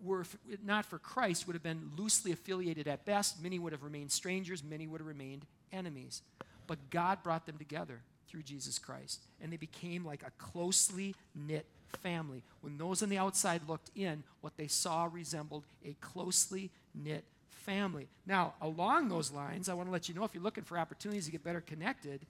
were 0.04 0.26
not 0.64 0.86
for 0.86 1.00
Christ 1.00 1.48
would 1.48 1.54
have 1.54 1.64
been 1.64 1.92
loosely 1.98 2.32
affiliated 2.32 2.88
at 2.88 3.06
best. 3.06 3.42
Many 3.42 3.58
would 3.58 3.72
have 3.72 3.84
remained 3.84 4.12
strangers, 4.12 4.64
many 4.64 4.88
would 4.88 5.02
have 5.02 5.08
remained 5.08 5.46
enemies. 5.72 6.22
But 6.68 6.90
God 6.90 7.24
brought 7.24 7.46
them 7.46 7.58
together 7.58 8.02
through 8.28 8.44
Jesus 8.44 8.78
Christ. 8.78 9.22
And 9.42 9.52
they 9.52 9.58
became 9.58 10.06
like 10.06 10.24
a 10.24 10.32
closely 10.38 11.16
knit 11.34 11.66
family. 12.04 12.44
When 12.62 12.78
those 12.78 13.02
on 13.02 13.10
the 13.10 13.18
outside 13.18 13.62
looked 13.68 13.92
in, 13.96 14.24
what 14.42 14.58
they 14.58 14.68
saw 14.68 15.10
resembled 15.12 15.64
a 15.86 15.96
closely 16.02 16.70
knit 16.94 17.24
family. 17.50 18.08
Now, 18.26 18.54
along 18.62 19.10
those 19.10 19.32
lines, 19.32 19.70
I 19.70 19.74
want 19.74 19.88
to 19.88 19.92
let 19.94 20.08
you 20.08 20.16
know 20.16 20.24
if 20.24 20.34
you're 20.34 20.44
looking 20.44 20.64
for 20.64 20.78
opportunities 20.78 21.26
to 21.26 21.32
get 21.32 21.44
better 21.44 21.62
connected, 21.62 22.26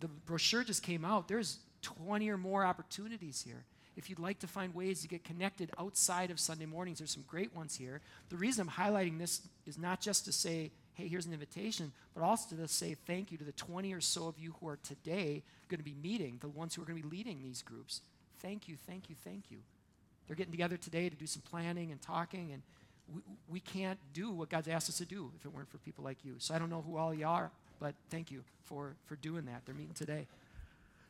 the 0.00 0.08
brochure 0.08 0.64
just 0.64 0.82
came 0.82 1.04
out. 1.04 1.28
There's 1.28 1.58
20 1.82 2.28
or 2.30 2.36
more 2.36 2.64
opportunities 2.64 3.42
here. 3.42 3.64
If 3.96 4.10
you'd 4.10 4.18
like 4.18 4.40
to 4.40 4.46
find 4.46 4.74
ways 4.74 5.00
to 5.02 5.08
get 5.08 5.24
connected 5.24 5.70
outside 5.78 6.30
of 6.30 6.38
Sunday 6.38 6.66
mornings, 6.66 6.98
there's 6.98 7.12
some 7.12 7.24
great 7.26 7.54
ones 7.56 7.76
here. 7.76 8.02
The 8.28 8.36
reason 8.36 8.68
I'm 8.68 8.74
highlighting 8.74 9.18
this 9.18 9.40
is 9.66 9.78
not 9.78 10.00
just 10.00 10.26
to 10.26 10.32
say, 10.32 10.70
hey, 10.96 11.08
here's 11.08 11.26
an 11.26 11.34
invitation, 11.34 11.92
but 12.14 12.22
also 12.22 12.56
to 12.56 12.66
say 12.66 12.96
thank 13.06 13.30
you 13.30 13.36
to 13.36 13.44
the 13.44 13.52
20 13.52 13.92
or 13.92 14.00
so 14.00 14.28
of 14.28 14.38
you 14.38 14.54
who 14.60 14.68
are 14.68 14.78
today 14.82 15.42
going 15.68 15.78
to 15.78 15.84
be 15.84 15.94
meeting, 16.02 16.38
the 16.40 16.48
ones 16.48 16.74
who 16.74 16.82
are 16.82 16.86
going 16.86 17.00
to 17.00 17.06
be 17.06 17.16
leading 17.16 17.42
these 17.42 17.62
groups. 17.62 18.00
Thank 18.40 18.66
you, 18.66 18.76
thank 18.86 19.10
you, 19.10 19.16
thank 19.22 19.50
you. 19.50 19.58
They're 20.26 20.36
getting 20.36 20.52
together 20.52 20.78
today 20.78 21.08
to 21.10 21.14
do 21.14 21.26
some 21.26 21.42
planning 21.42 21.92
and 21.92 22.00
talking, 22.00 22.50
and 22.52 22.62
we, 23.14 23.20
we 23.48 23.60
can't 23.60 23.98
do 24.14 24.30
what 24.30 24.48
God's 24.48 24.68
asked 24.68 24.88
us 24.88 24.98
to 24.98 25.04
do 25.04 25.30
if 25.38 25.44
it 25.44 25.52
weren't 25.52 25.70
for 25.70 25.78
people 25.78 26.02
like 26.02 26.24
you. 26.24 26.36
So 26.38 26.54
I 26.54 26.58
don't 26.58 26.70
know 26.70 26.82
who 26.86 26.96
all 26.96 27.12
you 27.12 27.26
are, 27.26 27.50
but 27.78 27.94
thank 28.10 28.30
you 28.30 28.42
for, 28.64 28.94
for 29.04 29.16
doing 29.16 29.44
that. 29.44 29.62
They're 29.66 29.74
meeting 29.74 29.94
today. 29.94 30.26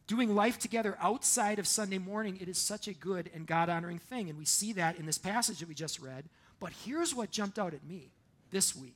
Doing 0.08 0.34
life 0.34 0.58
together 0.58 0.96
outside 1.00 1.58
of 1.60 1.66
Sunday 1.66 1.98
morning, 1.98 2.38
it 2.40 2.48
is 2.48 2.58
such 2.58 2.88
a 2.88 2.92
good 2.92 3.30
and 3.34 3.46
God 3.46 3.68
honoring 3.68 3.98
thing. 3.98 4.28
And 4.28 4.38
we 4.38 4.44
see 4.44 4.72
that 4.74 4.98
in 4.98 5.06
this 5.06 5.18
passage 5.18 5.60
that 5.60 5.68
we 5.68 5.74
just 5.74 6.00
read. 6.00 6.24
But 6.58 6.72
here's 6.84 7.14
what 7.14 7.30
jumped 7.30 7.58
out 7.58 7.72
at 7.72 7.84
me 7.84 8.10
this 8.50 8.74
week 8.76 8.95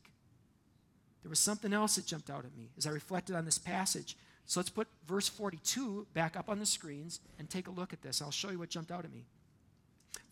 there 1.23 1.31
was 1.31 1.39
something 1.39 1.73
else 1.73 1.97
that 1.97 2.07
jumped 2.07 2.31
out 2.31 2.45
at 2.45 2.57
me 2.57 2.71
as 2.79 2.87
I 2.87 2.91
reflected 2.91 3.37
on 3.37 3.45
this 3.45 3.59
passage. 3.59 4.17
So 4.47 4.59
let's 4.59 4.71
put 4.71 4.89
verse 5.07 5.29
42 5.29 6.07
back 6.15 6.37
up 6.37 6.49
on 6.49 6.59
the 6.59 6.67
screens 6.67 7.21
and 7.39 7.49
take 7.49 7.69
a 7.69 7.71
look 7.71 7.93
at 7.93 8.03
this. 8.03 8.23
I'll 8.23 8.31
show 8.31 8.51
you 8.51 8.59
what 8.59 8.71
jumped 8.71 8.91
out 8.91 9.05
at 9.05 9.13
me. 9.13 9.25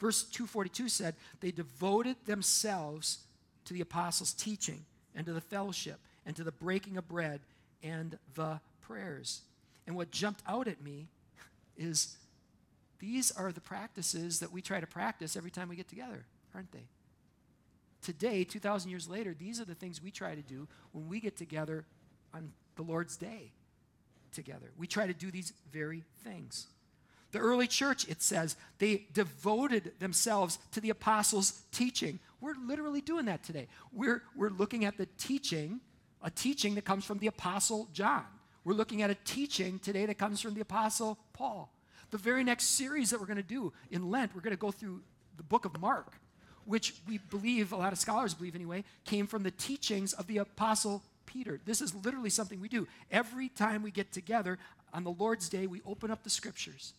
Verse 0.00 0.24
242 0.24 0.88
said, 0.88 1.14
They 1.40 1.50
devoted 1.50 2.16
themselves 2.26 3.18
to 3.64 3.74
the 3.74 3.80
apostles' 3.80 4.32
teaching 4.32 4.84
and 5.14 5.26
to 5.26 5.32
the 5.32 5.40
fellowship 5.40 5.98
and 6.24 6.34
to 6.36 6.44
the 6.44 6.52
breaking 6.52 6.96
of 6.96 7.08
bread 7.08 7.40
and 7.82 8.18
the 8.34 8.60
prayers. 8.80 9.42
And 9.86 9.96
what 9.96 10.10
jumped 10.10 10.42
out 10.48 10.68
at 10.68 10.82
me 10.82 11.08
is 11.76 12.16
these 12.98 13.30
are 13.30 13.52
the 13.52 13.60
practices 13.60 14.40
that 14.40 14.52
we 14.52 14.62
try 14.62 14.80
to 14.80 14.86
practice 14.86 15.36
every 15.36 15.50
time 15.50 15.68
we 15.68 15.76
get 15.76 15.88
together, 15.88 16.24
aren't 16.54 16.72
they? 16.72 16.86
Today, 18.02 18.44
2,000 18.44 18.90
years 18.90 19.08
later, 19.08 19.34
these 19.38 19.60
are 19.60 19.64
the 19.64 19.74
things 19.74 20.02
we 20.02 20.10
try 20.10 20.34
to 20.34 20.42
do 20.42 20.68
when 20.92 21.08
we 21.08 21.20
get 21.20 21.36
together 21.36 21.84
on 22.34 22.52
the 22.76 22.82
Lord's 22.82 23.16
Day 23.16 23.52
together. 24.32 24.70
We 24.76 24.86
try 24.86 25.06
to 25.06 25.14
do 25.14 25.30
these 25.30 25.52
very 25.72 26.04
things. 26.24 26.66
The 27.32 27.38
early 27.38 27.66
church, 27.66 28.08
it 28.08 28.22
says, 28.22 28.56
they 28.78 29.06
devoted 29.12 29.92
themselves 29.98 30.58
to 30.72 30.80
the 30.80 30.90
apostles' 30.90 31.62
teaching. 31.72 32.20
We're 32.40 32.54
literally 32.66 33.02
doing 33.02 33.26
that 33.26 33.42
today. 33.42 33.68
We're, 33.92 34.22
we're 34.34 34.50
looking 34.50 34.84
at 34.84 34.96
the 34.96 35.06
teaching, 35.18 35.80
a 36.22 36.30
teaching 36.30 36.74
that 36.76 36.86
comes 36.86 37.04
from 37.04 37.18
the 37.18 37.26
apostle 37.26 37.88
John. 37.92 38.24
We're 38.64 38.74
looking 38.74 39.02
at 39.02 39.10
a 39.10 39.16
teaching 39.24 39.78
today 39.78 40.06
that 40.06 40.16
comes 40.16 40.40
from 40.40 40.54
the 40.54 40.60
apostle 40.60 41.18
Paul. 41.32 41.70
The 42.10 42.18
very 42.18 42.44
next 42.44 42.64
series 42.76 43.10
that 43.10 43.20
we're 43.20 43.26
going 43.26 43.36
to 43.36 43.42
do 43.42 43.72
in 43.90 44.10
Lent, 44.10 44.34
we're 44.34 44.40
going 44.40 44.56
to 44.56 44.60
go 44.60 44.70
through 44.70 45.02
the 45.36 45.42
book 45.42 45.66
of 45.66 45.78
Mark 45.80 46.14
which 46.68 46.92
we 47.08 47.16
believe, 47.30 47.72
a 47.72 47.76
lot 47.76 47.94
of 47.94 47.98
scholars 47.98 48.34
believe 48.34 48.54
anyway, 48.54 48.84
came 49.06 49.26
from 49.26 49.42
the 49.42 49.50
teachings 49.50 50.12
of 50.12 50.26
the 50.26 50.36
Apostle 50.36 51.02
Peter. 51.24 51.58
This 51.64 51.80
is 51.80 51.94
literally 51.94 52.28
something 52.28 52.60
we 52.60 52.68
do. 52.68 52.86
Every 53.10 53.48
time 53.48 53.82
we 53.82 53.90
get 53.90 54.12
together 54.12 54.58
on 54.92 55.02
the 55.02 55.10
Lord's 55.10 55.48
Day, 55.48 55.66
we 55.66 55.80
open 55.86 56.10
up 56.10 56.22
the 56.22 56.30
scriptures 56.30 56.92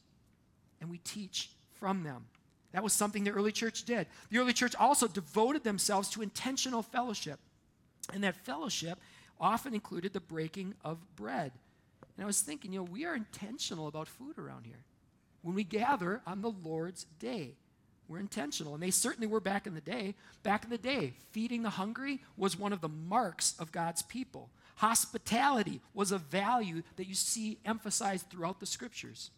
and 0.81 0.89
we 0.89 0.97
teach 0.97 1.51
from 1.79 2.01
them. 2.01 2.25
That 2.71 2.83
was 2.83 2.93
something 2.93 3.23
the 3.23 3.29
early 3.29 3.51
church 3.51 3.83
did. 3.83 4.07
The 4.31 4.39
early 4.39 4.53
church 4.53 4.73
also 4.75 5.07
devoted 5.07 5.63
themselves 5.63 6.09
to 6.09 6.23
intentional 6.23 6.81
fellowship. 6.81 7.39
And 8.11 8.23
that 8.23 8.43
fellowship 8.43 8.97
often 9.39 9.75
included 9.75 10.13
the 10.13 10.19
breaking 10.19 10.73
of 10.83 10.97
bread. 11.15 11.51
And 12.17 12.23
I 12.23 12.25
was 12.25 12.41
thinking, 12.41 12.73
you 12.73 12.79
know, 12.79 12.87
we 12.91 13.05
are 13.05 13.15
intentional 13.15 13.87
about 13.87 14.07
food 14.07 14.39
around 14.39 14.65
here 14.65 14.83
when 15.43 15.53
we 15.53 15.63
gather 15.63 16.21
on 16.25 16.41
the 16.41 16.49
Lord's 16.49 17.05
day. 17.19 17.53
We're 18.09 18.19
intentional. 18.19 18.73
And 18.73 18.81
they 18.81 18.89
certainly 18.89 19.27
were 19.27 19.39
back 19.39 19.67
in 19.67 19.75
the 19.75 19.81
day. 19.81 20.15
Back 20.41 20.63
in 20.63 20.71
the 20.71 20.79
day, 20.79 21.13
feeding 21.31 21.61
the 21.61 21.69
hungry 21.69 22.19
was 22.35 22.57
one 22.57 22.73
of 22.73 22.81
the 22.81 22.89
marks 22.89 23.55
of 23.59 23.71
God's 23.71 24.01
people. 24.01 24.49
Hospitality 24.77 25.79
was 25.93 26.11
a 26.11 26.17
value 26.17 26.81
that 26.95 27.07
you 27.07 27.13
see 27.13 27.59
emphasized 27.65 28.29
throughout 28.29 28.59
the 28.59 28.65
scriptures. 28.65 29.29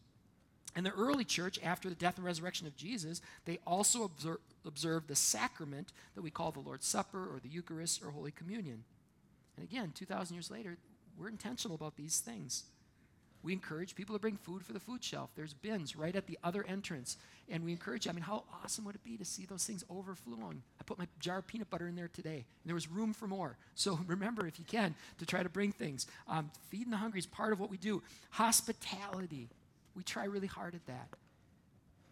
And 0.73 0.85
the 0.85 0.91
early 0.91 1.25
church, 1.25 1.59
after 1.61 1.89
the 1.89 1.95
death 1.95 2.15
and 2.15 2.25
resurrection 2.25 2.65
of 2.65 2.77
Jesus, 2.77 3.21
they 3.43 3.59
also 3.67 4.05
observe, 4.05 4.37
observed 4.65 5.09
the 5.09 5.15
sacrament 5.17 5.91
that 6.15 6.21
we 6.21 6.31
call 6.31 6.51
the 6.51 6.61
Lord's 6.61 6.87
Supper 6.87 7.19
or 7.19 7.41
the 7.43 7.49
Eucharist 7.49 8.01
or 8.01 8.11
Holy 8.11 8.31
Communion. 8.31 8.85
And 9.57 9.65
again, 9.65 9.91
2,000 9.93 10.33
years 10.33 10.49
later, 10.49 10.77
we're 11.17 11.27
intentional 11.27 11.75
about 11.75 11.97
these 11.97 12.19
things. 12.19 12.63
We 13.43 13.53
encourage 13.53 13.95
people 13.95 14.15
to 14.15 14.19
bring 14.19 14.37
food 14.37 14.63
for 14.63 14.73
the 14.73 14.79
food 14.79 15.03
shelf. 15.03 15.31
There's 15.35 15.53
bins 15.53 15.95
right 15.95 16.15
at 16.15 16.27
the 16.27 16.37
other 16.43 16.63
entrance. 16.67 17.17
And 17.49 17.63
we 17.63 17.71
encourage, 17.71 18.07
I 18.07 18.11
mean, 18.11 18.23
how 18.23 18.43
awesome 18.63 18.85
would 18.85 18.95
it 18.95 19.03
be 19.03 19.17
to 19.17 19.25
see 19.25 19.45
those 19.45 19.65
things 19.65 19.83
overflowing? 19.89 20.61
I 20.79 20.83
put 20.83 20.99
my 20.99 21.07
jar 21.19 21.39
of 21.39 21.47
peanut 21.47 21.69
butter 21.69 21.87
in 21.87 21.95
there 21.95 22.07
today, 22.07 22.35
and 22.35 22.65
there 22.65 22.75
was 22.75 22.87
room 22.87 23.13
for 23.13 23.27
more. 23.27 23.57
So 23.75 23.99
remember, 24.07 24.45
if 24.45 24.59
you 24.59 24.65
can, 24.65 24.95
to 25.17 25.25
try 25.25 25.43
to 25.43 25.49
bring 25.49 25.71
things. 25.71 26.05
Um, 26.27 26.51
feeding 26.69 26.91
the 26.91 26.97
hungry 26.97 27.19
is 27.19 27.25
part 27.25 27.51
of 27.51 27.59
what 27.59 27.69
we 27.69 27.77
do. 27.77 28.03
Hospitality, 28.31 29.49
we 29.95 30.03
try 30.03 30.25
really 30.25 30.47
hard 30.47 30.75
at 30.75 30.85
that. 30.85 31.09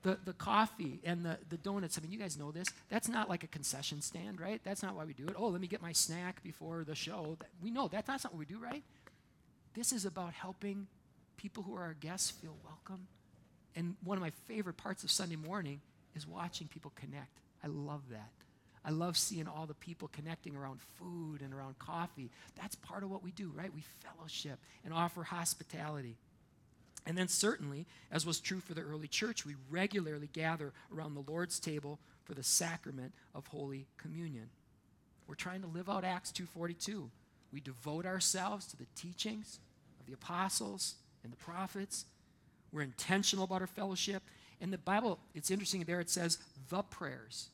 The, 0.01 0.17
the 0.23 0.33
coffee 0.33 1.01
and 1.03 1.25
the, 1.25 1.37
the 1.49 1.57
donuts, 1.57 1.97
I 1.97 2.01
mean, 2.01 2.11
you 2.11 2.19
guys 2.19 2.37
know 2.37 2.51
this. 2.51 2.69
That's 2.89 3.09
not 3.09 3.29
like 3.29 3.43
a 3.43 3.47
concession 3.47 4.01
stand, 4.01 4.39
right? 4.39 4.61
That's 4.63 4.81
not 4.81 4.95
why 4.95 5.03
we 5.03 5.13
do 5.13 5.27
it. 5.27 5.35
Oh, 5.37 5.49
let 5.49 5.59
me 5.59 5.67
get 5.67 5.81
my 5.81 5.91
snack 5.91 6.41
before 6.41 6.85
the 6.85 6.95
show. 6.95 7.37
We 7.61 7.69
know 7.69 7.89
that, 7.89 8.05
that's 8.05 8.23
not 8.23 8.33
what 8.33 8.39
we 8.39 8.45
do, 8.45 8.59
right? 8.59 8.81
This 9.73 9.91
is 9.91 10.05
about 10.05 10.33
helping 10.33 10.87
people 11.39 11.63
who 11.63 11.73
are 11.73 11.83
our 11.83 11.93
guests 11.93 12.31
feel 12.31 12.57
welcome. 12.65 13.07
And 13.73 13.95
one 14.03 14.17
of 14.17 14.21
my 14.21 14.31
favorite 14.45 14.75
parts 14.75 15.05
of 15.05 15.11
Sunday 15.11 15.37
morning 15.37 15.79
is 16.13 16.27
watching 16.27 16.67
people 16.67 16.91
connect. 16.95 17.39
I 17.63 17.67
love 17.67 18.01
that. 18.11 18.31
I 18.83 18.91
love 18.91 19.17
seeing 19.17 19.47
all 19.47 19.65
the 19.65 19.73
people 19.73 20.09
connecting 20.09 20.55
around 20.55 20.81
food 20.97 21.41
and 21.41 21.53
around 21.53 21.79
coffee. 21.79 22.29
That's 22.59 22.75
part 22.75 23.03
of 23.03 23.09
what 23.09 23.23
we 23.23 23.31
do, 23.31 23.53
right? 23.55 23.73
We 23.73 23.83
fellowship 24.03 24.59
and 24.83 24.93
offer 24.93 25.23
hospitality. 25.23 26.17
And 27.05 27.17
then, 27.17 27.29
certainly, 27.29 27.85
as 28.11 28.25
was 28.25 28.41
true 28.41 28.59
for 28.59 28.73
the 28.73 28.81
early 28.81 29.07
church, 29.07 29.45
we 29.45 29.55
regularly 29.69 30.29
gather 30.33 30.73
around 30.93 31.13
the 31.13 31.31
Lord's 31.31 31.59
table 31.59 31.99
for 32.25 32.33
the 32.33 32.43
sacrament 32.43 33.13
of 33.33 33.47
Holy 33.47 33.87
Communion. 33.97 34.49
We're 35.25 35.35
trying 35.35 35.61
to 35.61 35.67
live 35.67 35.89
out 35.89 36.03
Acts 36.03 36.33
2:42. 36.33 37.09
We 37.53 37.61
devote 37.61 38.05
ourselves 38.05 38.65
to 38.67 38.77
the 38.77 38.87
teachings 38.95 39.59
of 40.01 40.05
the 40.05 40.13
apostles 40.13 40.95
and 41.23 41.31
the 41.31 41.37
prophets. 41.37 42.05
We're 42.71 42.81
intentional 42.81 43.45
about 43.45 43.61
our 43.61 43.67
fellowship. 43.67 44.23
And 44.61 44.73
the 44.73 44.77
Bible, 44.77 45.19
it's 45.33 45.51
interesting 45.51 45.83
there 45.83 45.99
it 45.99 46.09
says 46.09 46.37
the 46.69 46.81
prayers. 46.83 47.49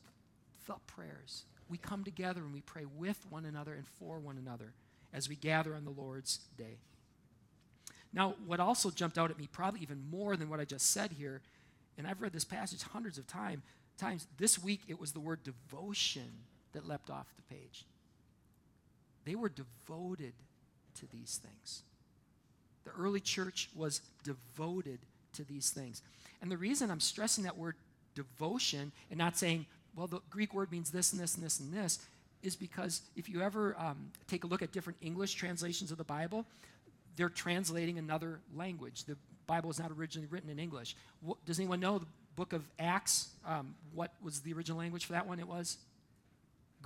The 0.66 0.74
prayers. 0.86 1.44
We 1.68 1.78
come 1.78 2.04
together 2.04 2.40
and 2.40 2.52
we 2.52 2.60
pray 2.60 2.84
with 2.84 3.24
one 3.30 3.44
another 3.44 3.74
and 3.74 3.86
for 3.86 4.18
one 4.18 4.38
another 4.38 4.72
as 5.12 5.28
we 5.28 5.36
gather 5.36 5.74
on 5.74 5.84
the 5.84 5.90
Lord's 5.90 6.40
day. 6.56 6.78
Now, 8.12 8.34
what 8.46 8.60
also 8.60 8.90
jumped 8.90 9.18
out 9.18 9.30
at 9.30 9.38
me, 9.38 9.48
probably 9.50 9.80
even 9.80 10.02
more 10.10 10.36
than 10.36 10.48
what 10.48 10.60
I 10.60 10.64
just 10.64 10.90
said 10.90 11.12
here, 11.12 11.42
and 11.98 12.06
I've 12.06 12.22
read 12.22 12.32
this 12.32 12.44
passage 12.44 12.82
hundreds 12.82 13.18
of 13.18 13.26
time, 13.26 13.62
times, 13.98 14.26
this 14.38 14.58
week 14.62 14.82
it 14.88 15.00
was 15.00 15.12
the 15.12 15.20
word 15.20 15.42
devotion 15.42 16.30
that 16.72 16.86
leapt 16.86 17.10
off 17.10 17.26
the 17.36 17.54
page. 17.54 17.84
They 19.24 19.34
were 19.34 19.48
devoted 19.48 20.34
to 20.94 21.06
these 21.10 21.40
things. 21.42 21.82
The 22.86 22.92
early 22.98 23.20
church 23.20 23.68
was 23.74 24.00
devoted 24.24 25.00
to 25.34 25.44
these 25.44 25.70
things. 25.70 26.02
And 26.40 26.50
the 26.50 26.56
reason 26.56 26.90
I'm 26.90 27.00
stressing 27.00 27.44
that 27.44 27.58
word 27.58 27.74
devotion 28.14 28.92
and 29.10 29.18
not 29.18 29.36
saying, 29.36 29.66
well, 29.94 30.06
the 30.06 30.20
Greek 30.30 30.54
word 30.54 30.72
means 30.72 30.90
this 30.90 31.12
and 31.12 31.20
this 31.20 31.34
and 31.34 31.44
this 31.44 31.60
and 31.60 31.72
this, 31.72 31.98
is 32.42 32.56
because 32.56 33.02
if 33.16 33.28
you 33.28 33.42
ever 33.42 33.76
um, 33.78 34.10
take 34.28 34.44
a 34.44 34.46
look 34.46 34.62
at 34.62 34.72
different 34.72 34.98
English 35.02 35.34
translations 35.34 35.90
of 35.90 35.98
the 35.98 36.04
Bible, 36.04 36.46
they're 37.16 37.28
translating 37.28 37.98
another 37.98 38.40
language. 38.54 39.04
The 39.04 39.16
Bible 39.46 39.70
is 39.70 39.78
not 39.78 39.90
originally 39.90 40.28
written 40.30 40.50
in 40.50 40.58
English. 40.58 40.96
What, 41.22 41.44
does 41.44 41.58
anyone 41.58 41.80
know 41.80 41.98
the 41.98 42.06
book 42.36 42.52
of 42.52 42.62
Acts? 42.78 43.30
Um, 43.46 43.74
what 43.94 44.12
was 44.22 44.40
the 44.40 44.52
original 44.52 44.78
language 44.78 45.06
for 45.06 45.12
that 45.12 45.26
one? 45.26 45.40
It 45.40 45.48
was 45.48 45.78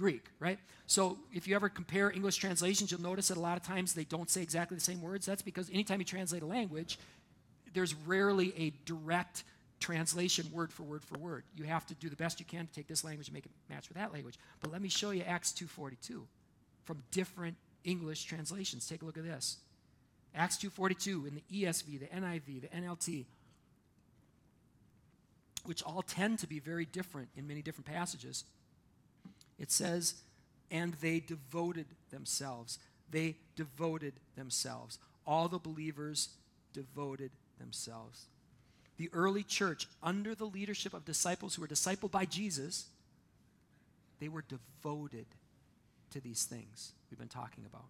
Greek, 0.01 0.25
right? 0.39 0.59
So 0.87 1.19
if 1.31 1.47
you 1.47 1.55
ever 1.55 1.69
compare 1.69 2.11
English 2.11 2.37
translations, 2.37 2.91
you'll 2.91 3.03
notice 3.03 3.29
that 3.29 3.37
a 3.37 3.41
lot 3.41 3.59
of 3.59 3.63
times 3.63 3.93
they 3.93 4.05
don't 4.05 4.31
say 4.31 4.41
exactly 4.41 4.75
the 4.75 4.83
same 4.83 5.03
words. 5.03 5.27
That's 5.27 5.43
because 5.43 5.69
anytime 5.69 6.01
you 6.01 6.07
translate 6.07 6.43
a 6.43 6.47
language, 6.47 6.99
there's 7.75 7.95
rarely 7.95 8.55
a 8.57 8.73
direct 8.87 9.45
translation 9.79 10.47
word 10.53 10.73
for 10.73 10.85
word 10.85 11.05
for 11.05 11.19
word. 11.19 11.45
You 11.55 11.65
have 11.65 11.87
to 11.89 11.95
do 11.95 12.09
the 12.09 12.17
best 12.17 12.41
you 12.41 12.47
can 12.47 12.67
to 12.67 12.73
take 12.73 12.89
this 12.89 13.05
language 13.05 13.29
and 13.29 13.35
make 13.35 13.45
it 13.45 13.53
match 13.69 13.91
with 13.91 13.99
that 13.99 14.11
language. 14.11 14.39
But 14.63 14.73
let 14.73 14.81
me 14.81 14.89
show 14.89 15.11
you 15.11 15.23
Acts 15.23 15.53
2:42 15.53 16.27
from 16.85 17.03
different 17.11 17.59
English 17.85 18.25
translations. 18.25 18.89
Take 18.89 19.03
a 19.03 19.05
look 19.05 19.19
at 19.19 19.25
this. 19.25 19.59
Acts 20.35 20.57
2:42 20.57 21.27
in 21.27 21.35
the 21.35 21.45
ESV, 21.51 21.99
the 21.99 22.07
NIV, 22.07 22.61
the 22.61 22.75
NLT, 22.75 23.27
which 25.65 25.83
all 25.83 26.01
tend 26.01 26.39
to 26.39 26.47
be 26.47 26.59
very 26.59 26.87
different 26.87 27.29
in 27.37 27.47
many 27.47 27.61
different 27.61 27.87
passages. 27.87 28.45
It 29.61 29.71
says, 29.71 30.15
and 30.71 30.95
they 30.95 31.21
devoted 31.21 31.87
themselves. 32.11 32.79
They 33.11 33.37
devoted 33.55 34.15
themselves. 34.35 34.99
All 35.27 35.49
the 35.49 35.59
believers 35.59 36.31
devoted 36.73 37.31
themselves. 37.59 38.27
The 38.97 39.11
early 39.13 39.43
church, 39.43 39.87
under 40.03 40.35
the 40.35 40.47
leadership 40.47 40.95
of 40.95 41.05
disciples 41.05 41.55
who 41.55 41.63
were 41.63 41.69
discipled 41.69 42.11
by 42.11 42.25
Jesus, 42.25 42.87
they 44.19 44.29
were 44.29 44.45
devoted 44.49 45.27
to 46.11 46.21
these 46.21 46.45
things 46.45 46.93
we've 47.11 47.19
been 47.19 47.29
talking 47.29 47.65
about. 47.67 47.87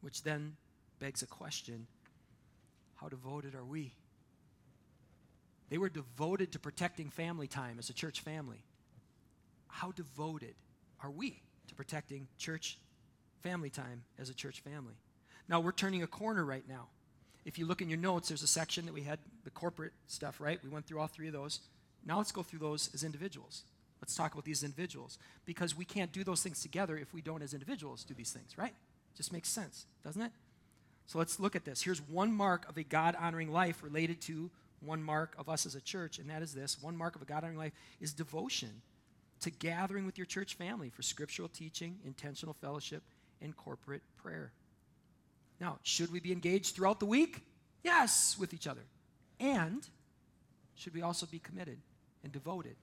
Which 0.00 0.22
then 0.22 0.56
begs 1.00 1.22
a 1.22 1.26
question 1.26 1.86
how 2.96 3.08
devoted 3.08 3.54
are 3.54 3.64
we? 3.64 3.94
They 5.70 5.78
were 5.78 5.88
devoted 5.88 6.52
to 6.52 6.58
protecting 6.58 7.08
family 7.08 7.46
time 7.46 7.76
as 7.78 7.88
a 7.88 7.94
church 7.94 8.20
family 8.20 8.62
how 9.70 9.92
devoted 9.92 10.54
are 11.02 11.10
we 11.10 11.42
to 11.68 11.74
protecting 11.74 12.28
church 12.38 12.78
family 13.42 13.70
time 13.70 14.04
as 14.18 14.28
a 14.28 14.34
church 14.34 14.60
family? 14.60 14.94
Now, 15.48 15.60
we're 15.60 15.72
turning 15.72 16.02
a 16.02 16.06
corner 16.06 16.44
right 16.44 16.64
now. 16.68 16.88
If 17.44 17.58
you 17.58 17.66
look 17.66 17.80
in 17.80 17.88
your 17.88 17.98
notes, 17.98 18.28
there's 18.28 18.42
a 18.42 18.48
section 18.48 18.86
that 18.86 18.94
we 18.94 19.02
had 19.02 19.18
the 19.44 19.50
corporate 19.50 19.92
stuff, 20.06 20.40
right? 20.40 20.62
We 20.62 20.68
went 20.68 20.86
through 20.86 21.00
all 21.00 21.06
three 21.06 21.26
of 21.26 21.32
those. 21.32 21.60
Now 22.04 22.18
let's 22.18 22.32
go 22.32 22.42
through 22.42 22.60
those 22.60 22.90
as 22.94 23.02
individuals. 23.02 23.62
Let's 24.00 24.14
talk 24.14 24.32
about 24.32 24.44
these 24.44 24.62
individuals 24.62 25.18
because 25.44 25.76
we 25.76 25.84
can't 25.84 26.12
do 26.12 26.24
those 26.24 26.42
things 26.42 26.62
together 26.62 26.96
if 26.96 27.12
we 27.12 27.20
don't, 27.20 27.42
as 27.42 27.52
individuals, 27.52 28.04
do 28.04 28.14
these 28.14 28.30
things, 28.30 28.56
right? 28.56 28.74
Just 29.16 29.32
makes 29.32 29.48
sense, 29.48 29.86
doesn't 30.04 30.22
it? 30.22 30.32
So 31.06 31.18
let's 31.18 31.40
look 31.40 31.56
at 31.56 31.64
this. 31.64 31.82
Here's 31.82 32.00
one 32.00 32.32
mark 32.32 32.68
of 32.68 32.76
a 32.78 32.82
God 32.82 33.16
honoring 33.18 33.52
life 33.52 33.82
related 33.82 34.20
to 34.22 34.50
one 34.80 35.02
mark 35.02 35.34
of 35.38 35.48
us 35.48 35.66
as 35.66 35.74
a 35.74 35.80
church, 35.80 36.18
and 36.18 36.30
that 36.30 36.40
is 36.40 36.54
this 36.54 36.80
one 36.80 36.96
mark 36.96 37.16
of 37.16 37.22
a 37.22 37.24
God 37.26 37.38
honoring 37.38 37.58
life 37.58 37.72
is 38.00 38.12
devotion 38.12 38.82
to 39.40 39.50
gathering 39.50 40.06
with 40.06 40.18
your 40.18 40.26
church 40.26 40.54
family 40.54 40.90
for 40.90 41.02
scriptural 41.02 41.48
teaching, 41.48 41.98
intentional 42.04 42.54
fellowship, 42.54 43.02
and 43.40 43.56
corporate 43.56 44.02
prayer. 44.22 44.52
Now, 45.60 45.78
should 45.82 46.12
we 46.12 46.20
be 46.20 46.32
engaged 46.32 46.74
throughout 46.74 47.00
the 47.00 47.06
week? 47.06 47.42
Yes, 47.82 48.36
with 48.38 48.52
each 48.54 48.66
other. 48.66 48.82
And 49.38 49.86
should 50.74 50.94
we 50.94 51.02
also 51.02 51.26
be 51.26 51.38
committed 51.38 51.78
and 52.22 52.32
devoted 52.32 52.76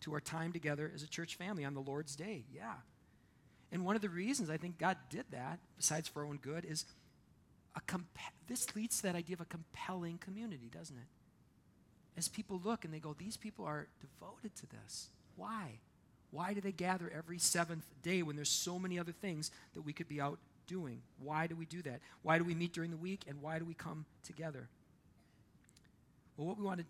to 0.00 0.12
our 0.12 0.20
time 0.20 0.52
together 0.52 0.90
as 0.94 1.02
a 1.02 1.08
church 1.08 1.36
family 1.36 1.64
on 1.64 1.74
the 1.74 1.80
Lord's 1.80 2.16
day? 2.16 2.44
Yeah. 2.52 2.74
And 3.70 3.84
one 3.84 3.96
of 3.96 4.02
the 4.02 4.08
reasons 4.08 4.50
I 4.50 4.58
think 4.58 4.78
God 4.78 4.96
did 5.08 5.24
that, 5.30 5.58
besides 5.76 6.08
for 6.08 6.20
our 6.22 6.28
own 6.28 6.36
good, 6.36 6.66
is 6.66 6.84
a 7.74 7.80
this 8.46 8.76
leads 8.76 8.98
to 8.98 9.04
that 9.04 9.14
idea 9.14 9.34
of 9.34 9.40
a 9.40 9.46
compelling 9.46 10.18
community, 10.18 10.68
doesn't 10.70 10.96
it? 10.96 11.06
As 12.18 12.28
people 12.28 12.60
look 12.62 12.84
and 12.84 12.92
they 12.92 12.98
go, 12.98 13.14
these 13.14 13.38
people 13.38 13.64
are 13.64 13.88
devoted 14.00 14.54
to 14.56 14.66
this. 14.66 15.08
Why? 15.36 15.78
Why 16.32 16.54
do 16.54 16.60
they 16.60 16.72
gather 16.72 17.12
every 17.14 17.38
seventh 17.38 17.84
day 18.02 18.22
when 18.22 18.34
there's 18.34 18.48
so 18.48 18.78
many 18.78 18.98
other 18.98 19.12
things 19.12 19.50
that 19.74 19.82
we 19.82 19.92
could 19.92 20.08
be 20.08 20.20
out 20.20 20.38
doing? 20.66 21.02
Why 21.22 21.46
do 21.46 21.54
we 21.54 21.66
do 21.66 21.82
that? 21.82 22.00
Why 22.22 22.38
do 22.38 22.44
we 22.44 22.54
meet 22.54 22.72
during 22.72 22.90
the 22.90 22.96
week 22.96 23.24
and 23.28 23.40
why 23.40 23.58
do 23.58 23.64
we 23.64 23.74
come 23.74 24.06
together? 24.24 24.68
Well, 26.36 26.48
what 26.48 26.58
we 26.58 26.64
want 26.64 26.80
to 26.80 26.86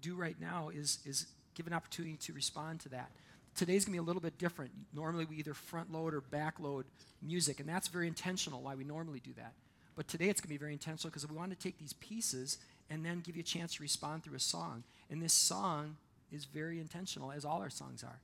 do 0.00 0.14
right 0.14 0.36
now 0.40 0.70
is, 0.74 0.98
is 1.04 1.26
give 1.54 1.66
an 1.66 1.74
opportunity 1.74 2.16
to 2.16 2.32
respond 2.32 2.80
to 2.80 2.88
that. 2.88 3.10
Today's 3.54 3.84
going 3.84 3.92
to 3.92 4.00
be 4.00 4.04
a 4.04 4.06
little 4.06 4.22
bit 4.22 4.38
different. 4.38 4.70
Normally, 4.94 5.26
we 5.26 5.36
either 5.36 5.52
front 5.52 5.92
load 5.92 6.14
or 6.14 6.22
back 6.22 6.58
load 6.58 6.86
music, 7.20 7.60
and 7.60 7.68
that's 7.68 7.88
very 7.88 8.06
intentional 8.06 8.62
why 8.62 8.74
we 8.74 8.84
normally 8.84 9.20
do 9.20 9.32
that. 9.36 9.52
But 9.96 10.08
today, 10.08 10.30
it's 10.30 10.40
going 10.40 10.48
to 10.48 10.54
be 10.54 10.56
very 10.56 10.72
intentional 10.72 11.10
because 11.10 11.28
we 11.28 11.36
want 11.36 11.50
to 11.50 11.58
take 11.58 11.78
these 11.78 11.92
pieces 11.94 12.58
and 12.88 13.04
then 13.04 13.20
give 13.20 13.36
you 13.36 13.40
a 13.40 13.44
chance 13.44 13.74
to 13.74 13.82
respond 13.82 14.24
through 14.24 14.36
a 14.36 14.40
song. 14.40 14.84
And 15.10 15.22
this 15.22 15.34
song 15.34 15.96
is 16.32 16.46
very 16.46 16.80
intentional, 16.80 17.32
as 17.32 17.44
all 17.44 17.60
our 17.60 17.68
songs 17.68 18.02
are. 18.02 18.20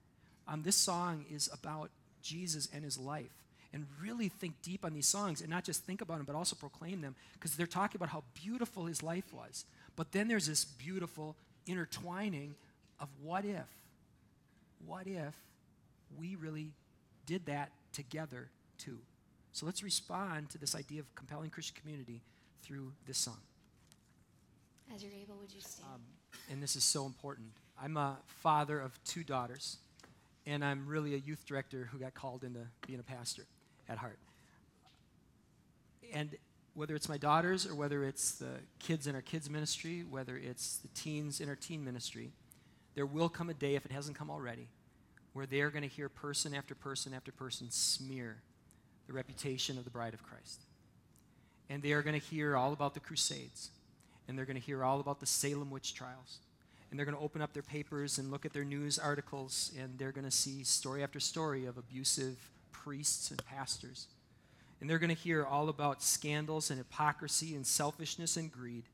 Um, 0.48 0.62
this 0.62 0.76
song 0.76 1.24
is 1.30 1.48
about 1.52 1.90
Jesus 2.22 2.68
and 2.72 2.84
his 2.84 2.98
life. 2.98 3.32
And 3.72 3.86
really 4.00 4.28
think 4.28 4.62
deep 4.62 4.84
on 4.84 4.94
these 4.94 5.06
songs 5.06 5.40
and 5.40 5.50
not 5.50 5.64
just 5.64 5.84
think 5.84 6.00
about 6.00 6.16
them, 6.16 6.24
but 6.24 6.34
also 6.34 6.56
proclaim 6.56 7.02
them 7.02 7.14
because 7.34 7.56
they're 7.56 7.66
talking 7.66 7.98
about 7.98 8.08
how 8.08 8.24
beautiful 8.32 8.86
his 8.86 9.02
life 9.02 9.34
was. 9.34 9.66
But 9.96 10.12
then 10.12 10.28
there's 10.28 10.46
this 10.46 10.64
beautiful 10.64 11.36
intertwining 11.66 12.54
of 13.00 13.08
what 13.22 13.44
if? 13.44 13.66
What 14.86 15.06
if 15.06 15.34
we 16.18 16.36
really 16.36 16.72
did 17.26 17.46
that 17.46 17.70
together 17.92 18.48
too? 18.78 18.98
So 19.52 19.66
let's 19.66 19.82
respond 19.82 20.50
to 20.50 20.58
this 20.58 20.74
idea 20.74 21.00
of 21.00 21.14
compelling 21.14 21.50
Christian 21.50 21.76
community 21.80 22.22
through 22.62 22.92
this 23.06 23.18
song. 23.18 23.38
As 24.94 25.02
you're 25.02 25.12
able, 25.12 25.36
would 25.40 25.52
you 25.52 25.60
stand? 25.60 25.88
Um, 25.94 26.00
and 26.50 26.62
this 26.62 26.76
is 26.76 26.84
so 26.84 27.06
important. 27.06 27.48
I'm 27.82 27.96
a 27.96 28.18
father 28.26 28.78
of 28.78 29.02
two 29.04 29.24
daughters, 29.24 29.78
and 30.46 30.64
I'm 30.64 30.86
really 30.86 31.14
a 31.14 31.18
youth 31.18 31.44
director 31.44 31.88
who 31.90 31.98
got 31.98 32.14
called 32.14 32.44
into 32.44 32.60
being 32.86 33.00
a 33.00 33.02
pastor 33.02 33.46
at 33.88 33.98
heart. 33.98 34.18
And 36.12 36.36
whether 36.74 36.94
it's 36.94 37.08
my 37.08 37.16
daughters 37.16 37.66
or 37.66 37.74
whether 37.74 38.04
it's 38.04 38.32
the 38.32 38.50
kids 38.78 39.06
in 39.06 39.14
our 39.14 39.22
kids 39.22 39.50
ministry, 39.50 40.04
whether 40.08 40.36
it's 40.36 40.76
the 40.76 40.88
teens 40.88 41.40
in 41.40 41.48
our 41.48 41.56
teen 41.56 41.84
ministry, 41.84 42.32
there 42.94 43.06
will 43.06 43.28
come 43.28 43.50
a 43.50 43.54
day, 43.54 43.74
if 43.74 43.84
it 43.84 43.92
hasn't 43.92 44.16
come 44.16 44.30
already, 44.30 44.68
where 45.32 45.46
they're 45.46 45.70
going 45.70 45.82
to 45.82 45.88
hear 45.88 46.08
person 46.08 46.54
after 46.54 46.74
person 46.74 47.12
after 47.12 47.32
person 47.32 47.70
smear 47.70 48.36
the 49.06 49.12
reputation 49.12 49.78
of 49.78 49.84
the 49.84 49.90
bride 49.90 50.14
of 50.14 50.22
Christ. 50.22 50.62
And 51.68 51.82
they 51.82 51.92
are 51.92 52.02
going 52.02 52.18
to 52.18 52.26
hear 52.26 52.56
all 52.56 52.72
about 52.72 52.94
the 52.94 53.00
Crusades, 53.00 53.70
and 54.28 54.38
they're 54.38 54.46
going 54.46 54.58
to 54.58 54.62
hear 54.62 54.84
all 54.84 55.00
about 55.00 55.20
the 55.20 55.26
Salem 55.26 55.70
witch 55.70 55.94
trials. 55.94 56.38
And 56.90 56.98
they're 56.98 57.06
going 57.06 57.16
to 57.16 57.22
open 57.22 57.42
up 57.42 57.52
their 57.52 57.62
papers 57.62 58.18
and 58.18 58.30
look 58.30 58.46
at 58.46 58.52
their 58.52 58.64
news 58.64 58.98
articles, 58.98 59.72
and 59.78 59.98
they're 59.98 60.12
going 60.12 60.24
to 60.24 60.30
see 60.30 60.62
story 60.62 61.02
after 61.02 61.18
story 61.18 61.66
of 61.66 61.76
abusive 61.76 62.36
priests 62.70 63.30
and 63.30 63.44
pastors. 63.44 64.06
And 64.80 64.88
they're 64.88 64.98
going 64.98 65.14
to 65.14 65.20
hear 65.20 65.44
all 65.44 65.68
about 65.68 66.02
scandals 66.02 66.70
and 66.70 66.78
hypocrisy 66.78 67.54
and 67.54 67.66
selfishness 67.66 68.36
and 68.36 68.52
greed 68.52 68.84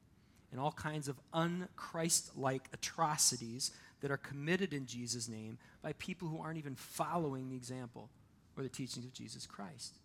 and 0.53 0.61
all 0.61 0.73
kinds 0.73 1.09
of 1.09 1.19
unchrist 1.35 2.31
like 2.37 2.69
atrocities 2.73 3.73
that 4.01 4.11
are 4.11 4.17
committed 4.17 4.73
in 4.73 4.87
Jesus' 4.87 5.29
name 5.29 5.59
by 5.81 5.93
people 5.95 6.29
who 6.29 6.41
aren't 6.41 6.59
even 6.59 6.75
following 6.75 7.49
the 7.49 7.57
example 7.57 8.11
or 8.57 8.63
the 8.63 8.69
teachings 8.69 9.07
of 9.07 9.13
Jesus 9.13 9.47
Christ. 9.47 9.97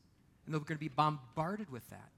And 0.45 0.53
they're 0.53 0.61
going 0.61 0.77
to 0.77 0.79
be 0.79 0.87
bombarded 0.87 1.69
with 1.69 1.87
that. 1.89 2.09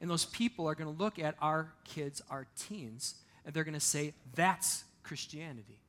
And 0.00 0.10
those 0.10 0.24
people 0.24 0.68
are 0.68 0.74
going 0.74 0.92
to 0.92 1.02
look 1.02 1.18
at 1.18 1.36
our 1.40 1.72
kids, 1.84 2.20
our 2.28 2.48
teens, 2.58 3.14
and 3.44 3.54
they're 3.54 3.64
going 3.64 3.74
to 3.74 3.80
say, 3.80 4.14
that's 4.34 4.84
Christianity. 5.02 5.80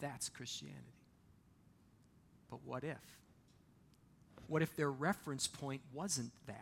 That's 0.00 0.28
Christianity. 0.28 0.78
But 2.50 2.60
what 2.64 2.84
if? 2.84 2.96
What 4.46 4.62
if 4.62 4.74
their 4.76 4.90
reference 4.90 5.46
point 5.46 5.82
wasn't 5.92 6.30
that? 6.46 6.56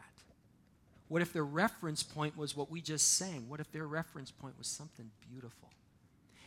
What 1.08 1.22
if 1.22 1.32
their 1.32 1.44
reference 1.44 2.02
point 2.02 2.36
was 2.36 2.56
what 2.56 2.70
we 2.70 2.80
just 2.80 3.16
sang? 3.16 3.48
What 3.48 3.60
if 3.60 3.70
their 3.70 3.86
reference 3.86 4.32
point 4.32 4.58
was 4.58 4.66
something 4.66 5.10
beautiful? 5.30 5.70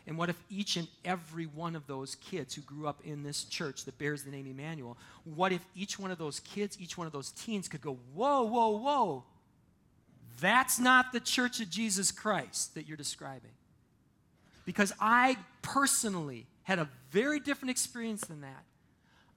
And 0.05 0.17
what 0.17 0.29
if 0.29 0.41
each 0.49 0.75
and 0.75 0.87
every 1.05 1.45
one 1.45 1.75
of 1.75 1.87
those 1.87 2.15
kids 2.15 2.55
who 2.55 2.61
grew 2.61 2.87
up 2.87 2.99
in 3.05 3.23
this 3.23 3.43
church 3.43 3.85
that 3.85 3.97
bears 3.97 4.23
the 4.23 4.31
name 4.31 4.47
Emmanuel, 4.47 4.97
what 5.23 5.51
if 5.51 5.63
each 5.75 5.99
one 5.99 6.11
of 6.11 6.17
those 6.17 6.39
kids, 6.39 6.77
each 6.79 6.97
one 6.97 7.07
of 7.07 7.13
those 7.13 7.31
teens 7.31 7.67
could 7.67 7.81
go, 7.81 7.99
whoa, 8.13 8.43
whoa, 8.43 8.69
whoa, 8.69 9.23
that's 10.41 10.79
not 10.79 11.11
the 11.11 11.19
church 11.19 11.61
of 11.61 11.69
Jesus 11.69 12.11
Christ 12.11 12.73
that 12.75 12.87
you're 12.87 12.97
describing? 12.97 13.51
Because 14.69 14.93
I 14.99 15.35
personally 15.63 16.45
had 16.61 16.77
a 16.77 16.87
very 17.09 17.39
different 17.39 17.71
experience 17.71 18.21
than 18.21 18.41
that. 18.41 18.65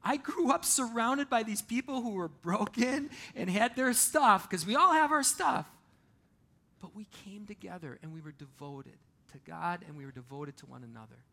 I 0.05 0.19
grew 0.19 0.53
up 0.53 0.63
surrounded 0.63 1.31
by 1.31 1.43
these 1.43 1.63
people 1.63 2.03
who 2.03 2.11
were 2.11 2.29
broken 2.29 3.09
and 3.35 3.49
had 3.49 3.75
their 3.75 3.95
stuff, 3.95 4.47
because 4.47 4.67
we 4.67 4.77
all 4.77 4.93
have 4.93 5.11
our 5.11 5.23
stuff. 5.23 5.67
But 6.83 6.95
we 6.95 7.07
came 7.25 7.47
together 7.47 7.99
and 8.03 8.13
we 8.13 8.21
were 8.21 8.33
devoted 8.33 8.99
to 9.33 9.39
God 9.39 9.81
and 9.89 9.97
we 9.97 10.05
were 10.05 10.13
devoted 10.13 10.59
to 10.59 10.67
one 10.67 10.85
another. 10.85 11.25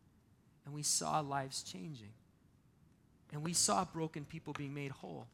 And 0.65 0.74
we 0.74 0.84
saw 0.84 1.20
lives 1.20 1.62
changing. 1.62 2.13
And 3.34 3.44
we 3.44 3.51
saw 3.51 3.84
broken 3.84 4.24
people 4.24 4.53
being 4.53 4.74
made 4.74 4.91
whole. 4.91 5.27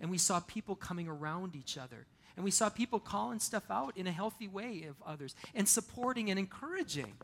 And 0.00 0.12
we 0.12 0.18
saw 0.18 0.38
people 0.38 0.76
coming 0.76 1.08
around 1.08 1.56
each 1.56 1.76
other. 1.76 2.06
And 2.36 2.44
we 2.44 2.52
saw 2.52 2.68
people 2.68 3.00
calling 3.00 3.40
stuff 3.40 3.68
out 3.68 3.96
in 3.96 4.06
a 4.06 4.12
healthy 4.12 4.46
way 4.46 4.86
of 4.88 4.94
others 5.04 5.34
and 5.56 5.68
supporting 5.68 6.30
and 6.30 6.38
encouraging. 6.38 7.14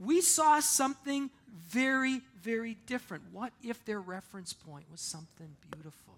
We 0.00 0.22
saw 0.22 0.60
something 0.60 1.30
very, 1.68 2.22
very 2.42 2.78
different. 2.86 3.24
What 3.32 3.52
if 3.62 3.84
their 3.84 4.00
reference 4.00 4.54
point 4.54 4.86
was 4.90 5.00
something 5.00 5.54
beautiful? 5.70 6.14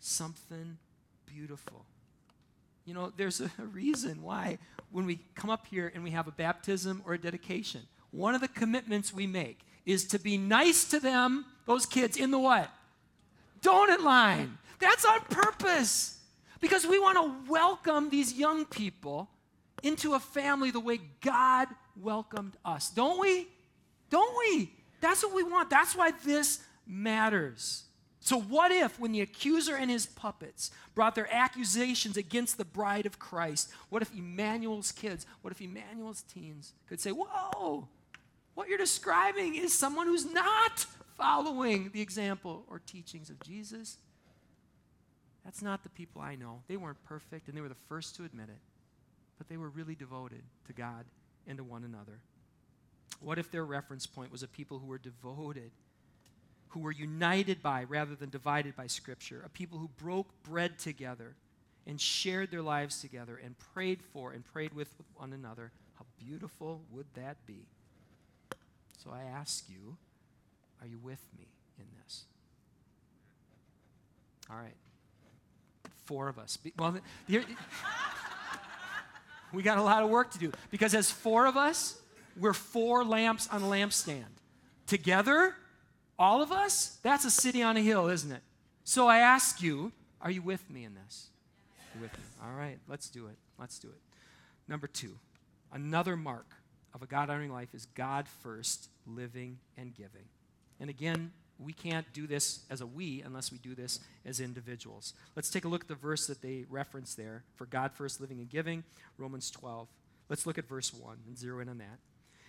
Something 0.00 0.78
beautiful. 1.26 1.84
You 2.86 2.94
know, 2.94 3.12
there's 3.14 3.42
a 3.42 3.50
reason 3.72 4.22
why 4.22 4.58
when 4.90 5.04
we 5.04 5.20
come 5.34 5.50
up 5.50 5.66
here 5.66 5.92
and 5.94 6.02
we 6.02 6.10
have 6.12 6.26
a 6.26 6.32
baptism 6.32 7.02
or 7.04 7.14
a 7.14 7.18
dedication, 7.18 7.82
one 8.12 8.34
of 8.34 8.40
the 8.40 8.48
commitments 8.48 9.12
we 9.12 9.26
make 9.26 9.60
is 9.84 10.06
to 10.06 10.18
be 10.18 10.38
nice 10.38 10.84
to 10.84 11.00
them, 11.00 11.44
those 11.66 11.84
kids, 11.84 12.16
in 12.16 12.30
the 12.30 12.38
what? 12.38 12.70
Donut 13.60 14.02
line. 14.02 14.56
That's 14.78 15.04
on 15.04 15.20
purpose. 15.28 16.18
Because 16.60 16.86
we 16.86 16.98
want 16.98 17.18
to 17.18 17.50
welcome 17.50 18.08
these 18.08 18.32
young 18.32 18.64
people 18.64 19.28
into 19.82 20.14
a 20.14 20.18
family 20.18 20.70
the 20.70 20.80
way 20.80 20.98
God 21.20 21.68
welcomed 22.02 22.56
us. 22.64 22.90
Don't 22.90 23.20
we? 23.20 23.48
Don't 24.10 24.36
we? 24.38 24.72
That's 25.00 25.22
what 25.22 25.34
we 25.34 25.42
want. 25.42 25.70
That's 25.70 25.94
why 25.94 26.12
this 26.24 26.60
matters. 26.86 27.84
So, 28.20 28.40
what 28.40 28.72
if, 28.72 28.98
when 28.98 29.12
the 29.12 29.20
accuser 29.20 29.76
and 29.76 29.90
his 29.90 30.06
puppets 30.06 30.70
brought 30.94 31.14
their 31.14 31.32
accusations 31.32 32.16
against 32.16 32.58
the 32.58 32.64
bride 32.64 33.06
of 33.06 33.18
Christ, 33.18 33.70
what 33.88 34.02
if 34.02 34.12
Emmanuel's 34.14 34.92
kids, 34.92 35.24
what 35.40 35.52
if 35.52 35.60
Emmanuel's 35.60 36.22
teens 36.22 36.74
could 36.88 37.00
say, 37.00 37.10
Whoa, 37.10 37.88
what 38.54 38.68
you're 38.68 38.78
describing 38.78 39.54
is 39.54 39.72
someone 39.72 40.06
who's 40.06 40.30
not 40.30 40.84
following 41.16 41.90
the 41.92 42.00
example 42.00 42.64
or 42.68 42.80
teachings 42.80 43.30
of 43.30 43.40
Jesus? 43.40 43.98
That's 45.44 45.62
not 45.62 45.82
the 45.82 45.88
people 45.88 46.20
I 46.20 46.34
know. 46.34 46.62
They 46.66 46.76
weren't 46.76 47.02
perfect, 47.04 47.48
and 47.48 47.56
they 47.56 47.62
were 47.62 47.70
the 47.70 47.76
first 47.88 48.16
to 48.16 48.24
admit 48.24 48.48
it, 48.50 48.60
but 49.38 49.48
they 49.48 49.56
were 49.56 49.70
really 49.70 49.94
devoted 49.94 50.42
to 50.66 50.72
God 50.72 51.06
and 51.48 51.58
to 51.58 51.64
one 51.64 51.82
another. 51.82 52.20
What 53.20 53.38
if 53.38 53.50
their 53.50 53.64
reference 53.64 54.06
point 54.06 54.30
was 54.30 54.44
a 54.44 54.48
people 54.48 54.78
who 54.78 54.86
were 54.86 54.98
devoted 54.98 55.72
who 56.68 56.80
were 56.80 56.92
united 56.92 57.62
by 57.62 57.84
rather 57.84 58.14
than 58.14 58.30
divided 58.30 58.76
by 58.76 58.86
Scripture, 58.86 59.42
a 59.44 59.48
people 59.48 59.78
who 59.78 59.88
broke 59.88 60.28
bread 60.42 60.78
together 60.78 61.34
and 61.86 62.00
shared 62.00 62.50
their 62.50 62.62
lives 62.62 63.00
together 63.00 63.40
and 63.42 63.58
prayed 63.58 64.02
for 64.02 64.32
and 64.32 64.44
prayed 64.44 64.74
with 64.74 64.88
one 65.14 65.32
another. 65.32 65.72
How 65.98 66.04
beautiful 66.18 66.82
would 66.90 67.06
that 67.14 67.38
be? 67.46 67.66
So 69.02 69.10
I 69.10 69.22
ask 69.22 69.64
you, 69.68 69.96
are 70.80 70.86
you 70.86 70.98
with 70.98 71.22
me 71.38 71.46
in 71.78 71.86
this? 72.02 72.24
All 74.50 74.56
right. 74.56 74.76
Four 76.04 76.28
of 76.28 76.38
us. 76.38 76.58
Well, 76.78 76.98
here, 77.26 77.44
we 79.52 79.62
got 79.62 79.78
a 79.78 79.82
lot 79.82 80.02
of 80.02 80.10
work 80.10 80.30
to 80.32 80.38
do 80.38 80.52
because 80.70 80.94
as 80.94 81.10
four 81.10 81.46
of 81.46 81.56
us, 81.56 82.00
we're 82.36 82.52
four 82.52 83.04
lamps 83.04 83.48
on 83.50 83.62
a 83.62 83.66
lampstand. 83.66 84.24
Together, 84.86 85.54
all 86.18 86.42
of 86.42 86.52
us? 86.52 86.98
That's 87.02 87.24
a 87.24 87.30
city 87.30 87.62
on 87.62 87.76
a 87.76 87.80
hill, 87.80 88.08
isn't 88.08 88.30
it? 88.30 88.42
So 88.84 89.06
I 89.06 89.18
ask 89.18 89.62
you, 89.62 89.92
are 90.20 90.30
you 90.30 90.42
with 90.42 90.68
me 90.70 90.84
in 90.84 90.94
this? 90.94 91.28
You 91.94 92.02
with 92.02 92.12
me? 92.12 92.24
All 92.42 92.56
right, 92.56 92.78
let's 92.88 93.08
do 93.08 93.26
it. 93.26 93.36
Let's 93.58 93.78
do 93.78 93.88
it. 93.88 94.00
Number 94.66 94.86
two, 94.86 95.18
another 95.72 96.16
mark 96.16 96.46
of 96.94 97.02
a 97.02 97.06
God 97.06 97.30
honoring 97.30 97.52
life 97.52 97.74
is 97.74 97.86
God 97.86 98.26
first, 98.28 98.88
living 99.06 99.58
and 99.76 99.94
giving. 99.94 100.24
And 100.80 100.90
again, 100.90 101.32
we 101.58 101.72
can't 101.72 102.10
do 102.12 102.26
this 102.26 102.60
as 102.70 102.80
a 102.80 102.86
we 102.86 103.22
unless 103.22 103.50
we 103.50 103.58
do 103.58 103.74
this 103.74 104.00
as 104.24 104.40
individuals. 104.40 105.14
Let's 105.34 105.50
take 105.50 105.64
a 105.64 105.68
look 105.68 105.82
at 105.82 105.88
the 105.88 105.94
verse 105.94 106.26
that 106.28 106.40
they 106.40 106.64
reference 106.68 107.14
there 107.14 107.44
for 107.56 107.66
God 107.66 107.92
first, 107.92 108.20
living 108.20 108.38
and 108.38 108.48
giving, 108.48 108.84
Romans 109.16 109.50
12. 109.50 109.88
Let's 110.28 110.46
look 110.46 110.58
at 110.58 110.68
verse 110.68 110.92
1 110.94 111.18
and 111.26 111.36
zero 111.36 111.60
in 111.60 111.68
on 111.68 111.78
that. 111.78 111.98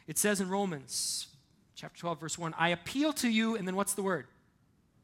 It 0.08 0.18
says 0.18 0.42
in 0.42 0.50
Romans 0.50 1.28
chapter 1.76 2.00
12, 2.00 2.20
verse 2.20 2.38
1 2.38 2.54
I 2.58 2.70
appeal 2.70 3.14
to 3.14 3.30
you, 3.30 3.56
and 3.56 3.68
then 3.68 3.76
what's 3.76 3.94
the 3.94 4.04
word? 4.04 4.28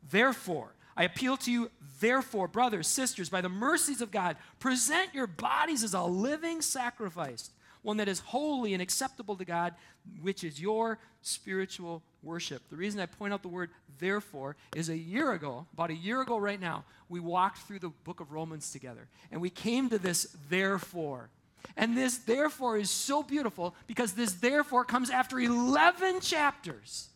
Therefore. 0.10 0.74
I 0.98 1.04
appeal 1.04 1.36
to 1.38 1.52
you, 1.52 1.72
therefore, 2.00 2.48
brothers, 2.48 2.88
sisters, 2.88 3.30
by 3.30 3.42
the 3.42 3.50
mercies 3.50 4.00
of 4.00 4.12
God, 4.12 4.38
present 4.60 5.14
your 5.14 5.28
bodies 5.28 5.84
as 5.84 5.94
a 5.94 6.02
living 6.02 6.62
sacrifice, 6.62 7.50
one 7.86 7.98
that 7.98 8.08
is 8.08 8.20
holy 8.20 8.74
and 8.74 8.82
acceptable 8.82 9.36
to 9.36 9.46
God, 9.46 9.76
which 10.20 10.44
is 10.44 10.60
your 10.60 10.98
spiritual 11.22 12.02
worship. 12.24 12.68
The 12.70 12.76
reason 12.76 13.00
I 13.00 13.06
point 13.06 13.32
out 13.32 13.44
the 13.44 13.48
word 13.48 13.70
therefore 14.00 14.56
is 14.76 14.90
a 14.90 14.98
year 14.98 15.34
ago, 15.34 15.68
about 15.72 15.92
a 15.92 15.96
year 15.96 16.22
ago 16.22 16.38
right 16.38 16.60
now, 16.60 16.84
we 17.10 17.20
walked 17.20 17.60
through 17.60 17.80
the 17.80 17.90
book 17.90 18.20
of 18.20 18.32
Romans 18.32 18.72
together, 18.72 19.08
and 19.32 19.40
we 19.40 19.52
came 19.52 19.90
to 19.90 20.00
this 20.00 20.36
therefore. 20.50 21.30
And 21.78 21.96
this 21.96 22.18
therefore 22.18 22.78
is 22.78 22.90
so 22.90 23.22
beautiful 23.22 23.76
because 23.86 24.14
this 24.14 24.34
therefore 24.34 24.84
comes 24.84 25.12
after 25.12 25.40
11 25.40 26.22
chapters 26.22 27.10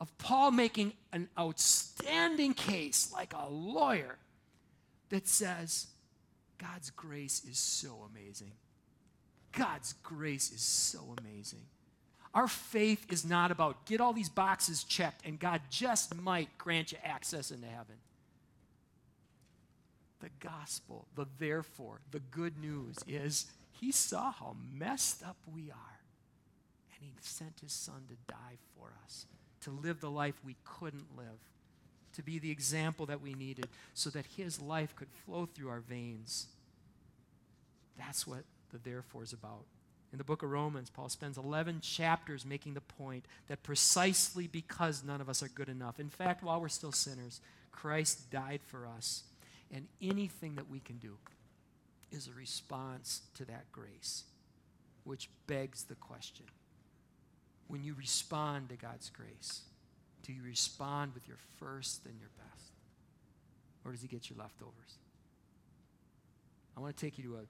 of 0.00 0.16
Paul 0.18 0.50
making 0.50 0.92
an 1.12 1.28
outstanding 1.38 2.54
case 2.54 3.12
like 3.12 3.32
a 3.32 3.48
lawyer 3.48 4.18
that 5.10 5.28
says, 5.28 5.86
God's 6.58 6.90
grace 6.90 7.42
is 7.48 7.58
so 7.58 8.08
amazing. 8.10 8.52
God's 9.52 9.94
grace 10.02 10.50
is 10.50 10.62
so 10.62 11.14
amazing. 11.18 11.66
Our 12.34 12.48
faith 12.48 13.06
is 13.12 13.24
not 13.24 13.50
about 13.50 13.84
get 13.84 14.00
all 14.00 14.12
these 14.12 14.30
boxes 14.30 14.84
checked 14.84 15.26
and 15.26 15.38
God 15.38 15.60
just 15.70 16.14
might 16.14 16.56
grant 16.56 16.92
you 16.92 16.98
access 17.04 17.50
into 17.50 17.66
heaven 17.66 17.96
the 20.22 20.30
gospel, 20.40 21.06
the 21.16 21.26
therefore, 21.38 22.00
the 22.12 22.20
good 22.20 22.56
news 22.56 22.96
is 23.06 23.46
He 23.72 23.92
saw 23.92 24.30
how 24.30 24.56
messed 24.72 25.22
up 25.22 25.36
we 25.52 25.70
are. 25.70 26.00
And 26.94 27.02
He 27.02 27.12
sent 27.20 27.60
His 27.60 27.72
Son 27.72 28.02
to 28.08 28.32
die 28.32 28.56
for 28.76 28.92
us, 29.04 29.26
to 29.62 29.70
live 29.70 30.00
the 30.00 30.10
life 30.10 30.36
we 30.44 30.56
couldn't 30.64 31.16
live, 31.16 31.40
to 32.14 32.22
be 32.22 32.38
the 32.38 32.50
example 32.50 33.04
that 33.06 33.20
we 33.20 33.34
needed, 33.34 33.66
so 33.94 34.08
that 34.10 34.26
His 34.36 34.60
life 34.60 34.94
could 34.94 35.10
flow 35.26 35.46
through 35.46 35.68
our 35.68 35.80
veins. 35.80 36.46
That's 37.98 38.26
what 38.26 38.44
the 38.72 38.78
therefore 38.78 39.22
is 39.22 39.32
about. 39.32 39.64
In 40.12 40.18
the 40.18 40.24
book 40.24 40.42
of 40.42 40.50
Romans, 40.50 40.90
Paul 40.90 41.08
spends 41.08 41.38
11 41.38 41.80
chapters 41.80 42.44
making 42.44 42.74
the 42.74 42.82
point 42.82 43.24
that 43.48 43.62
precisely 43.62 44.46
because 44.46 45.02
none 45.04 45.20
of 45.20 45.28
us 45.28 45.42
are 45.42 45.48
good 45.48 45.68
enough, 45.68 45.98
in 45.98 46.10
fact, 46.10 46.42
while 46.42 46.60
we're 46.60 46.68
still 46.68 46.92
sinners, 46.92 47.40
Christ 47.70 48.30
died 48.30 48.60
for 48.66 48.86
us. 48.86 49.22
And 49.70 49.86
anything 50.02 50.56
that 50.56 50.68
we 50.68 50.80
can 50.80 50.98
do 50.98 51.16
is 52.10 52.28
a 52.28 52.32
response 52.32 53.22
to 53.36 53.46
that 53.46 53.72
grace, 53.72 54.24
which 55.04 55.30
begs 55.46 55.84
the 55.84 55.94
question 55.94 56.44
when 57.72 57.82
you 57.82 57.94
respond 57.94 58.68
to 58.68 58.76
God's 58.76 59.08
grace, 59.08 59.62
do 60.24 60.32
you 60.34 60.42
respond 60.42 61.14
with 61.14 61.26
your 61.26 61.38
first 61.58 62.04
and 62.04 62.14
your 62.20 62.28
best? 62.36 62.70
Or 63.82 63.92
does 63.92 64.02
He 64.02 64.08
get 64.08 64.28
your 64.28 64.38
leftovers? 64.38 64.98
I 66.76 66.80
want 66.80 66.94
to 66.94 67.02
take 67.02 67.16
you 67.16 67.24
to 67.24 67.36
a 67.36 67.44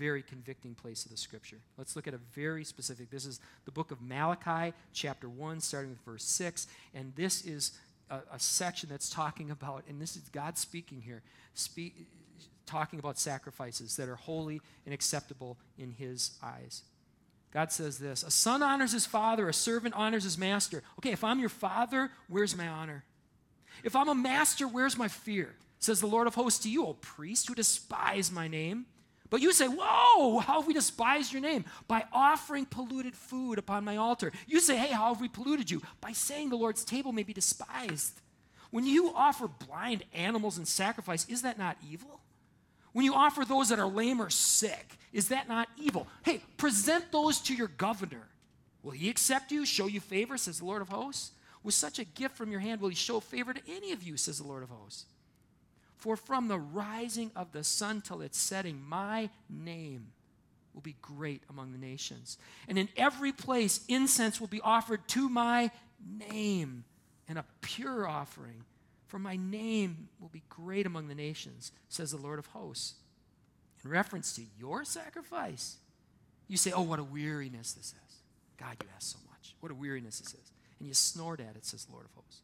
very 0.00 0.22
convicting 0.22 0.74
place 0.74 1.04
of 1.04 1.10
the 1.10 1.16
scripture. 1.16 1.58
Let's 1.76 1.94
look 1.94 2.08
at 2.08 2.14
a 2.14 2.20
very 2.34 2.64
specific. 2.64 3.10
This 3.10 3.26
is 3.26 3.38
the 3.66 3.70
book 3.70 3.90
of 3.90 4.00
Malachi, 4.00 4.74
chapter 4.94 5.28
1, 5.28 5.60
starting 5.60 5.90
with 5.90 6.00
verse 6.00 6.24
6. 6.24 6.66
And 6.94 7.12
this 7.16 7.44
is 7.44 7.72
a, 8.08 8.20
a 8.32 8.38
section 8.38 8.88
that's 8.88 9.10
talking 9.10 9.50
about, 9.50 9.84
and 9.90 10.00
this 10.00 10.16
is 10.16 10.22
God 10.30 10.56
speaking 10.56 11.02
here, 11.02 11.20
speak, 11.52 12.06
talking 12.64 12.98
about 12.98 13.18
sacrifices 13.18 13.96
that 13.96 14.08
are 14.08 14.16
holy 14.16 14.62
and 14.86 14.94
acceptable 14.94 15.58
in 15.76 15.90
his 15.90 16.30
eyes. 16.42 16.82
God 17.52 17.70
says 17.70 17.98
this 17.98 18.22
A 18.22 18.30
son 18.30 18.62
honors 18.62 18.92
his 18.92 19.04
father, 19.04 19.50
a 19.50 19.52
servant 19.52 19.94
honors 19.94 20.24
his 20.24 20.38
master. 20.38 20.82
Okay, 20.98 21.12
if 21.12 21.22
I'm 21.22 21.40
your 21.40 21.50
father, 21.50 22.10
where's 22.26 22.56
my 22.56 22.68
honor? 22.68 23.04
If 23.84 23.94
I'm 23.94 24.08
a 24.08 24.14
master, 24.14 24.66
where's 24.66 24.96
my 24.96 25.08
fear? 25.08 25.56
Says 25.78 26.00
the 26.00 26.06
Lord 26.06 26.26
of 26.26 26.36
hosts 26.36 26.62
to 26.62 26.70
you, 26.70 26.86
O 26.86 26.94
priest 26.94 27.48
who 27.48 27.54
despise 27.54 28.32
my 28.32 28.48
name. 28.48 28.86
But 29.30 29.40
you 29.40 29.52
say, 29.52 29.66
Whoa, 29.68 30.40
how 30.40 30.60
have 30.60 30.66
we 30.66 30.74
despised 30.74 31.32
your 31.32 31.40
name? 31.40 31.64
By 31.86 32.04
offering 32.12 32.66
polluted 32.66 33.14
food 33.14 33.58
upon 33.58 33.84
my 33.84 33.96
altar. 33.96 34.32
You 34.46 34.60
say, 34.60 34.76
Hey, 34.76 34.92
how 34.92 35.12
have 35.12 35.20
we 35.20 35.28
polluted 35.28 35.70
you? 35.70 35.80
By 36.00 36.12
saying 36.12 36.50
the 36.50 36.56
Lord's 36.56 36.84
table 36.84 37.12
may 37.12 37.22
be 37.22 37.32
despised. 37.32 38.20
When 38.70 38.84
you 38.84 39.12
offer 39.14 39.48
blind 39.48 40.04
animals 40.12 40.58
in 40.58 40.64
sacrifice, 40.64 41.28
is 41.28 41.42
that 41.42 41.58
not 41.58 41.76
evil? 41.90 42.20
When 42.92 43.04
you 43.04 43.14
offer 43.14 43.44
those 43.44 43.68
that 43.68 43.78
are 43.78 43.86
lame 43.86 44.20
or 44.20 44.30
sick, 44.30 44.98
is 45.12 45.28
that 45.28 45.48
not 45.48 45.68
evil? 45.76 46.06
Hey, 46.24 46.42
present 46.56 47.12
those 47.12 47.40
to 47.42 47.54
your 47.54 47.68
governor. 47.68 48.28
Will 48.82 48.92
he 48.92 49.08
accept 49.08 49.52
you, 49.52 49.64
show 49.64 49.86
you 49.86 50.00
favor, 50.00 50.36
says 50.36 50.58
the 50.58 50.64
Lord 50.64 50.82
of 50.82 50.88
hosts? 50.88 51.32
With 51.62 51.74
such 51.74 51.98
a 51.98 52.04
gift 52.04 52.36
from 52.36 52.50
your 52.50 52.60
hand, 52.60 52.80
will 52.80 52.88
he 52.88 52.94
show 52.94 53.20
favor 53.20 53.52
to 53.52 53.60
any 53.68 53.92
of 53.92 54.02
you, 54.02 54.16
says 54.16 54.38
the 54.38 54.46
Lord 54.46 54.62
of 54.62 54.70
hosts? 54.70 55.04
For 56.00 56.16
from 56.16 56.48
the 56.48 56.58
rising 56.58 57.30
of 57.36 57.52
the 57.52 57.62
sun 57.62 58.00
till 58.00 58.22
its 58.22 58.38
setting, 58.38 58.82
my 58.82 59.28
name 59.48 60.08
will 60.72 60.80
be 60.80 60.96
great 61.02 61.42
among 61.50 61.72
the 61.72 61.78
nations. 61.78 62.38
And 62.68 62.78
in 62.78 62.88
every 62.96 63.32
place, 63.32 63.84
incense 63.86 64.40
will 64.40 64.48
be 64.48 64.62
offered 64.62 65.06
to 65.08 65.28
my 65.28 65.70
name, 66.32 66.84
and 67.28 67.38
a 67.38 67.44
pure 67.60 68.08
offering. 68.08 68.64
For 69.08 69.18
my 69.18 69.36
name 69.36 70.08
will 70.20 70.28
be 70.28 70.42
great 70.48 70.86
among 70.86 71.08
the 71.08 71.14
nations, 71.14 71.72
says 71.88 72.12
the 72.12 72.16
Lord 72.16 72.38
of 72.38 72.46
hosts. 72.46 72.94
In 73.84 73.90
reference 73.90 74.34
to 74.36 74.42
your 74.58 74.84
sacrifice, 74.84 75.76
you 76.48 76.56
say, 76.56 76.72
Oh, 76.72 76.82
what 76.82 76.98
a 76.98 77.04
weariness 77.04 77.72
this 77.72 77.94
is. 78.06 78.16
God, 78.56 78.76
you 78.82 78.88
ask 78.94 79.12
so 79.12 79.18
much. 79.28 79.54
What 79.60 79.72
a 79.72 79.74
weariness 79.74 80.20
this 80.20 80.28
is. 80.28 80.52
And 80.78 80.88
you 80.88 80.94
snort 80.94 81.40
at 81.40 81.56
it, 81.56 81.66
says 81.66 81.84
the 81.84 81.92
Lord 81.92 82.06
of 82.06 82.12
hosts. 82.14 82.40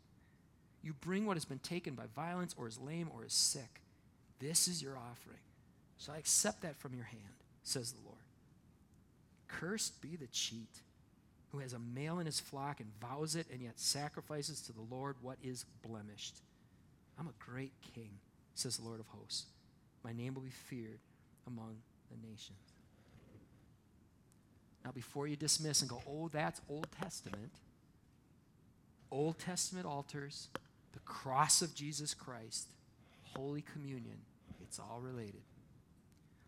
You 0.86 0.92
bring 1.00 1.26
what 1.26 1.36
has 1.36 1.44
been 1.44 1.58
taken 1.58 1.96
by 1.96 2.04
violence 2.14 2.54
or 2.56 2.68
is 2.68 2.78
lame 2.78 3.08
or 3.12 3.24
is 3.24 3.32
sick. 3.32 3.80
This 4.38 4.68
is 4.68 4.80
your 4.80 4.92
offering. 4.92 5.40
So 5.98 6.12
I 6.12 6.18
accept 6.18 6.62
that 6.62 6.76
from 6.76 6.94
your 6.94 7.06
hand, 7.06 7.22
says 7.64 7.90
the 7.90 8.04
Lord. 8.04 8.22
Cursed 9.48 10.00
be 10.00 10.14
the 10.14 10.28
cheat 10.28 10.70
who 11.50 11.58
has 11.58 11.72
a 11.72 11.80
male 11.80 12.20
in 12.20 12.26
his 12.26 12.38
flock 12.38 12.78
and 12.78 12.88
vows 13.00 13.34
it 13.34 13.48
and 13.52 13.60
yet 13.60 13.80
sacrifices 13.80 14.60
to 14.60 14.72
the 14.72 14.86
Lord 14.88 15.16
what 15.22 15.38
is 15.42 15.64
blemished. 15.84 16.36
I'm 17.18 17.26
a 17.26 17.50
great 17.50 17.72
king, 17.92 18.10
says 18.54 18.76
the 18.76 18.86
Lord 18.86 19.00
of 19.00 19.08
hosts. 19.08 19.46
My 20.04 20.12
name 20.12 20.34
will 20.34 20.42
be 20.42 20.50
feared 20.50 21.00
among 21.48 21.78
the 22.12 22.28
nations. 22.28 22.58
Now, 24.84 24.92
before 24.92 25.26
you 25.26 25.34
dismiss 25.34 25.80
and 25.80 25.90
go, 25.90 26.00
oh, 26.08 26.28
that's 26.32 26.60
Old 26.70 26.86
Testament, 27.00 27.50
Old 29.10 29.40
Testament 29.40 29.84
altars, 29.84 30.46
the 30.96 31.00
cross 31.00 31.60
of 31.60 31.74
Jesus 31.74 32.14
Christ, 32.14 32.68
Holy 33.36 33.62
Communion, 33.74 34.16
it's 34.62 34.78
all 34.78 34.98
related. 35.02 35.42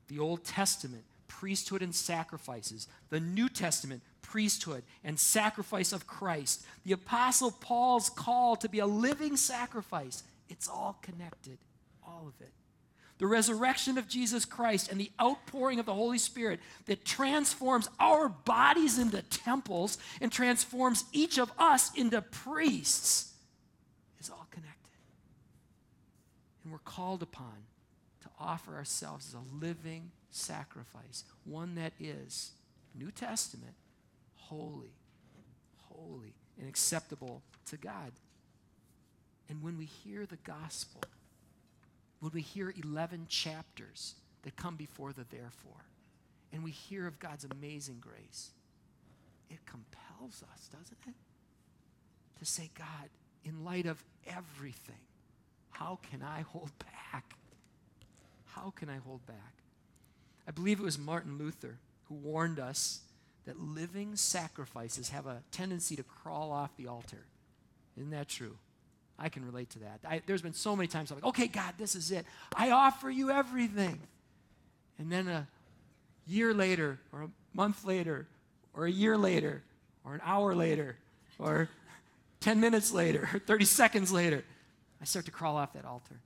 The 0.09 0.19
Old 0.21 0.43
Testament, 0.43 1.05
priesthood 1.29 1.83
and 1.83 1.95
sacrifices. 1.95 2.89
The 3.11 3.21
New 3.21 3.51
Testament, 3.51 4.03
priesthood 4.23 4.85
and 5.05 5.21
sacrifice 5.21 5.93
of 5.93 6.07
Christ. 6.07 6.65
The 6.87 6.93
Apostle 6.93 7.51
Paul's 7.51 8.09
call 8.09 8.57
to 8.57 8.71
be 8.71 8.79
a 8.79 8.87
living 8.87 9.37
sacrifice. 9.37 10.23
It's 10.49 10.67
all 10.67 10.99
connected, 11.03 11.59
all 12.03 12.25
of 12.27 12.41
it. 12.41 12.53
The 13.19 13.27
resurrection 13.27 13.99
of 13.99 14.09
Jesus 14.09 14.47
Christ 14.47 14.91
and 14.91 14.99
the 14.99 15.11
outpouring 15.21 15.79
of 15.79 15.85
the 15.85 15.93
Holy 15.93 16.19
Spirit 16.19 16.61
that 16.87 17.05
transforms 17.05 17.91
our 18.01 18.31
bodies 18.31 18.99
into 18.99 19.21
temples 19.21 19.99
and 20.23 20.33
transforms 20.33 21.05
each 21.13 21.37
of 21.37 21.53
us 21.59 21.93
into 21.95 22.23
priests 22.23 23.35
is 24.21 24.31
all 24.31 24.47
connected. 24.51 24.75
And 26.69 26.73
we're 26.75 26.81
called 26.81 27.23
upon 27.23 27.65
to 28.21 28.29
offer 28.39 28.75
ourselves 28.75 29.29
as 29.29 29.33
a 29.33 29.65
living 29.65 30.11
sacrifice, 30.29 31.25
one 31.45 31.77
that 31.77 31.95
is 31.99 32.51
New 32.95 33.11
Testament, 33.11 33.73
holy, 34.35 34.93
holy, 35.89 36.35
and 36.59 36.69
acceptable 36.69 37.41
to 37.71 37.79
God. 37.79 38.13
And 39.49 39.63
when 39.63 39.79
we 39.79 39.87
hear 39.87 40.27
the 40.27 40.37
gospel, 40.45 41.01
when 42.21 42.33
we 42.35 42.43
hear 42.43 42.75
11 42.85 43.29
chapters 43.31 44.17
that 44.43 44.57
come 44.57 44.77
before 44.77 45.15
the 45.15 45.25
therefore, 45.31 45.87
and 46.53 46.63
we 46.63 46.71
hear 46.71 47.07
of 47.07 47.19
God's 47.19 47.47
amazing 47.51 47.97
grace, 47.99 48.51
it 49.49 49.65
compels 49.65 50.45
us, 50.53 50.69
doesn't 50.69 50.99
it? 51.07 51.15
To 52.41 52.45
say, 52.45 52.69
God, 52.77 53.09
in 53.43 53.65
light 53.65 53.87
of 53.87 54.05
everything, 54.27 55.08
how 55.71 55.99
can 56.11 56.23
I 56.23 56.43
hold 56.43 56.71
back? 56.79 57.35
How 58.47 58.71
can 58.71 58.89
I 58.89 58.97
hold 58.97 59.25
back? 59.27 59.55
I 60.47 60.51
believe 60.51 60.81
it 60.81 60.83
was 60.83 60.99
Martin 60.99 61.39
Luther 61.39 61.79
who 62.09 62.15
warned 62.15 62.59
us 62.59 63.01
that 63.47 63.59
living 63.59 64.17
sacrifices 64.17 65.11
have 65.11 65.27
a 65.27 65.43
tendency 65.53 65.97
to 65.97 66.03
crawl 66.03 66.53
off 66.53 66.77
the 66.77 66.87
altar. 66.87 67.25
Isn't 67.97 68.11
that 68.11 68.29
true? 68.29 68.57
I 69.19 69.29
can 69.29 69.45
relate 69.45 69.71
to 69.71 69.81
that. 69.81 70.01
I, 70.09 70.23
there's 70.27 70.43
been 70.43 70.55
so 70.55 70.77
many 70.77 70.87
times 70.87 71.11
I'm 71.11 71.17
like, 71.17 71.25
okay, 71.27 71.49
God, 71.49 71.75
this 71.77 71.95
is 71.95 72.13
it. 72.13 72.25
I 72.55 72.71
offer 72.71 73.11
you 73.11 73.31
everything. 73.31 73.99
And 74.99 75.11
then 75.11 75.29
a 75.29 75.47
year 76.27 76.55
later, 76.55 76.99
or 77.13 77.23
a 77.23 77.29
month 77.55 77.85
later, 77.85 78.27
or 78.75 78.87
a 78.87 78.91
year 78.91 79.17
later, 79.17 79.63
or 80.05 80.15
an 80.15 80.21
hour 80.25 80.55
later, 80.55 80.97
or 81.39 81.69
10 82.41 82.61
minutes 82.61 82.93
later, 82.93 83.29
or 83.33 83.39
30 83.41 83.65
seconds 83.65 84.13
later, 84.13 84.45
I 85.01 85.05
start 85.05 85.25
to 85.27 85.31
crawl 85.31 85.57
off 85.57 85.73
that 85.75 85.85
altar. 85.85 86.21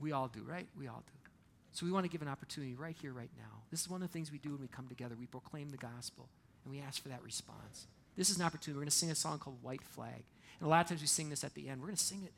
We 0.00 0.12
all 0.12 0.28
do, 0.28 0.42
right? 0.42 0.66
We 0.78 0.88
all 0.88 1.02
do. 1.06 1.30
So 1.72 1.86
we 1.86 1.92
want 1.92 2.04
to 2.04 2.10
give 2.10 2.22
an 2.22 2.28
opportunity 2.28 2.74
right 2.74 2.96
here, 3.00 3.12
right 3.12 3.30
now. 3.38 3.62
This 3.70 3.80
is 3.80 3.88
one 3.88 4.02
of 4.02 4.08
the 4.08 4.12
things 4.12 4.30
we 4.30 4.38
do 4.38 4.50
when 4.50 4.60
we 4.60 4.68
come 4.68 4.88
together. 4.88 5.14
We 5.18 5.26
proclaim 5.26 5.70
the 5.70 5.78
gospel, 5.78 6.28
and 6.64 6.72
we 6.72 6.80
ask 6.80 7.02
for 7.02 7.08
that 7.08 7.22
response. 7.22 7.86
This 8.16 8.28
is 8.28 8.36
an 8.36 8.42
opportunity. 8.44 8.76
We're 8.76 8.82
going 8.82 8.90
to 8.90 8.96
sing 8.96 9.10
a 9.10 9.14
song 9.14 9.38
called 9.38 9.62
White 9.62 9.82
Flag. 9.82 10.24
And 10.60 10.66
a 10.66 10.68
lot 10.68 10.82
of 10.82 10.88
times 10.88 11.00
we 11.00 11.06
sing 11.06 11.30
this 11.30 11.44
at 11.44 11.54
the 11.54 11.68
end. 11.68 11.80
We're 11.80 11.86
going 11.86 11.96
to 11.96 12.02
sing 12.02 12.22
it. 12.24 12.32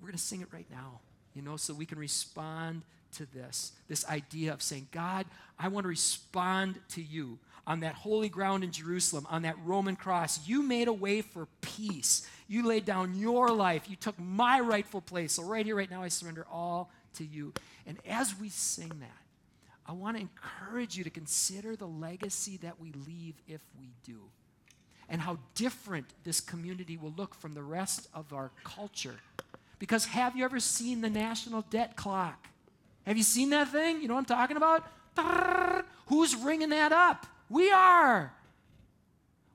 We're 0.00 0.08
going 0.08 0.18
to 0.18 0.22
sing 0.22 0.42
it 0.42 0.48
right 0.52 0.66
now, 0.70 1.00
you 1.38 1.44
know, 1.44 1.56
so 1.56 1.72
we 1.72 1.86
can 1.86 2.00
respond 2.00 2.82
to 3.12 3.24
this. 3.32 3.70
This 3.86 4.04
idea 4.08 4.52
of 4.52 4.60
saying, 4.60 4.88
God, 4.90 5.24
I 5.56 5.68
want 5.68 5.84
to 5.84 5.88
respond 5.88 6.80
to 6.90 7.00
you 7.00 7.38
on 7.64 7.78
that 7.80 7.94
holy 7.94 8.28
ground 8.28 8.64
in 8.64 8.72
Jerusalem, 8.72 9.24
on 9.30 9.42
that 9.42 9.54
Roman 9.64 9.94
cross. 9.94 10.48
You 10.48 10.62
made 10.62 10.88
a 10.88 10.92
way 10.92 11.22
for 11.22 11.46
peace. 11.60 12.28
You 12.48 12.66
laid 12.66 12.84
down 12.84 13.14
your 13.14 13.52
life. 13.52 13.88
You 13.88 13.94
took 13.94 14.18
my 14.18 14.58
rightful 14.58 15.00
place. 15.00 15.34
So, 15.34 15.44
right 15.44 15.64
here, 15.64 15.76
right 15.76 15.88
now, 15.88 16.02
I 16.02 16.08
surrender 16.08 16.44
all 16.50 16.90
to 17.14 17.24
you. 17.24 17.52
And 17.86 17.98
as 18.04 18.36
we 18.36 18.48
sing 18.48 18.88
that, 18.88 19.22
I 19.86 19.92
want 19.92 20.16
to 20.16 20.22
encourage 20.22 20.96
you 20.96 21.04
to 21.04 21.10
consider 21.10 21.76
the 21.76 21.86
legacy 21.86 22.56
that 22.62 22.80
we 22.80 22.90
leave 23.06 23.34
if 23.46 23.62
we 23.78 23.90
do 24.04 24.22
and 25.08 25.20
how 25.20 25.38
different 25.54 26.06
this 26.24 26.40
community 26.40 26.96
will 26.96 27.14
look 27.16 27.36
from 27.36 27.54
the 27.54 27.62
rest 27.62 28.08
of 28.12 28.32
our 28.32 28.50
culture. 28.64 29.20
Because 29.78 30.06
have 30.06 30.36
you 30.36 30.44
ever 30.44 30.60
seen 30.60 31.00
the 31.00 31.10
national 31.10 31.62
debt 31.62 31.96
clock? 31.96 32.48
Have 33.06 33.16
you 33.16 33.22
seen 33.22 33.50
that 33.50 33.68
thing? 33.68 34.02
You 34.02 34.08
know 34.08 34.14
what 34.14 34.20
I'm 34.20 34.24
talking 34.26 34.56
about? 34.56 34.84
Who's 36.06 36.34
ringing 36.36 36.70
that 36.70 36.92
up? 36.92 37.26
We 37.48 37.70
are. 37.70 38.32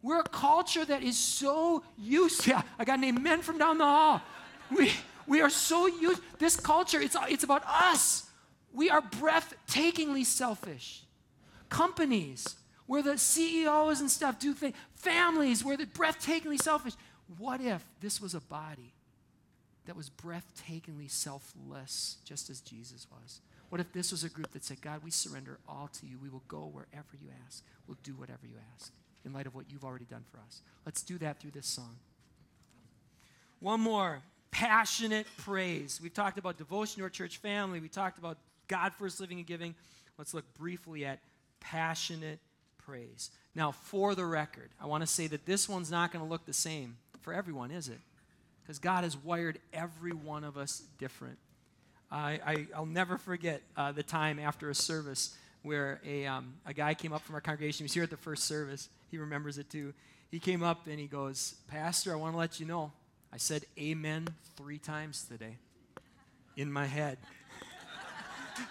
We're 0.01 0.19
a 0.19 0.23
culture 0.23 0.83
that 0.83 1.03
is 1.03 1.17
so 1.17 1.83
used. 1.97 2.47
Yeah, 2.47 2.61
I 2.77 2.85
got 2.85 2.97
an 2.97 3.05
amen 3.05 3.41
from 3.41 3.57
down 3.57 3.77
the 3.77 3.85
hall. 3.85 4.21
We, 4.75 4.91
we 5.27 5.41
are 5.41 5.49
so 5.49 5.87
used. 5.87 6.21
This 6.39 6.55
culture, 6.55 6.99
it's, 6.99 7.15
it's 7.29 7.43
about 7.43 7.63
us. 7.65 8.29
We 8.73 8.89
are 8.89 9.01
breathtakingly 9.01 10.25
selfish. 10.25 11.03
Companies 11.69 12.55
where 12.85 13.01
the 13.01 13.17
CEOs 13.17 14.01
and 14.01 14.11
stuff 14.11 14.39
do 14.39 14.53
things, 14.53 14.75
families 14.95 15.63
where 15.63 15.77
they're 15.77 15.85
breathtakingly 15.85 16.61
selfish. 16.61 16.93
What 17.37 17.61
if 17.61 17.83
this 18.01 18.19
was 18.19 18.35
a 18.35 18.41
body 18.41 18.92
that 19.85 19.95
was 19.95 20.09
breathtakingly 20.09 21.09
selfless, 21.09 22.17
just 22.23 22.49
as 22.49 22.61
Jesus 22.61 23.07
was? 23.11 23.41
What 23.69 23.81
if 23.81 23.91
this 23.91 24.11
was 24.11 24.23
a 24.23 24.29
group 24.29 24.51
that 24.51 24.63
said, 24.63 24.81
God, 24.81 25.01
we 25.03 25.09
surrender 25.11 25.57
all 25.67 25.89
to 25.99 26.05
you. 26.05 26.17
We 26.21 26.29
will 26.29 26.43
go 26.47 26.69
wherever 26.71 27.07
you 27.13 27.29
ask. 27.47 27.63
We'll 27.87 27.97
do 28.03 28.13
whatever 28.13 28.41
you 28.43 28.55
ask 28.75 28.93
in 29.25 29.33
light 29.33 29.47
of 29.47 29.55
what 29.55 29.65
you've 29.69 29.83
already 29.83 30.05
done 30.05 30.23
for 30.31 30.37
us. 30.45 30.61
Let's 30.85 31.01
do 31.01 31.17
that 31.19 31.39
through 31.39 31.51
this 31.51 31.67
song. 31.67 31.97
One 33.59 33.79
more 33.79 34.21
passionate 34.51 35.25
praise. 35.37 35.99
We've 36.01 36.13
talked 36.13 36.37
about 36.37 36.57
devotion 36.57 36.97
to 36.97 37.03
our 37.03 37.09
church 37.09 37.37
family, 37.37 37.79
we 37.79 37.89
talked 37.89 38.19
about 38.19 38.37
God 38.67 38.93
first 38.93 39.19
living 39.19 39.39
and 39.39 39.47
giving. 39.47 39.75
Let's 40.17 40.33
look 40.33 40.45
briefly 40.53 41.05
at 41.05 41.19
passionate 41.59 42.39
praise. 42.77 43.31
Now, 43.55 43.71
for 43.71 44.15
the 44.15 44.25
record, 44.25 44.69
I 44.79 44.85
want 44.85 45.01
to 45.01 45.07
say 45.07 45.27
that 45.27 45.45
this 45.45 45.67
one's 45.67 45.89
not 45.89 46.11
going 46.11 46.23
to 46.23 46.29
look 46.29 46.45
the 46.45 46.53
same 46.53 46.97
for 47.21 47.33
everyone, 47.33 47.71
is 47.71 47.89
it? 47.89 47.99
Because 48.63 48.79
God 48.79 49.03
has 49.03 49.17
wired 49.17 49.59
every 49.73 50.13
one 50.13 50.43
of 50.43 50.57
us 50.57 50.83
different. 50.97 51.37
I, 52.09 52.67
I, 52.73 52.79
will 52.79 52.85
never 52.85 53.17
forget 53.17 53.61
uh, 53.75 53.91
the 53.91 54.03
time 54.03 54.39
after 54.39 54.69
a 54.69 54.75
service 54.75 55.35
where 55.63 55.99
a, 56.05 56.25
um, 56.27 56.53
a 56.65 56.73
guy 56.73 56.93
came 56.93 57.11
up 57.11 57.21
from 57.21 57.35
our 57.35 57.41
congregation. 57.41 57.79
He 57.79 57.85
was 57.85 57.93
here 57.93 58.03
at 58.03 58.09
the 58.09 58.17
first 58.17 58.45
service. 58.45 58.89
He 59.09 59.17
remembers 59.17 59.57
it 59.57 59.69
too. 59.69 59.93
He 60.29 60.39
came 60.39 60.61
up 60.61 60.87
and 60.87 60.99
he 60.99 61.07
goes, 61.07 61.55
Pastor, 61.67 62.13
I 62.13 62.15
want 62.15 62.33
to 62.33 62.37
let 62.37 62.59
you 62.59 62.65
know. 62.65 62.91
I 63.31 63.37
said 63.37 63.65
amen 63.79 64.27
three 64.55 64.77
times 64.77 65.25
today 65.25 65.57
in 66.55 66.71
my 66.71 66.85
head. 66.85 67.17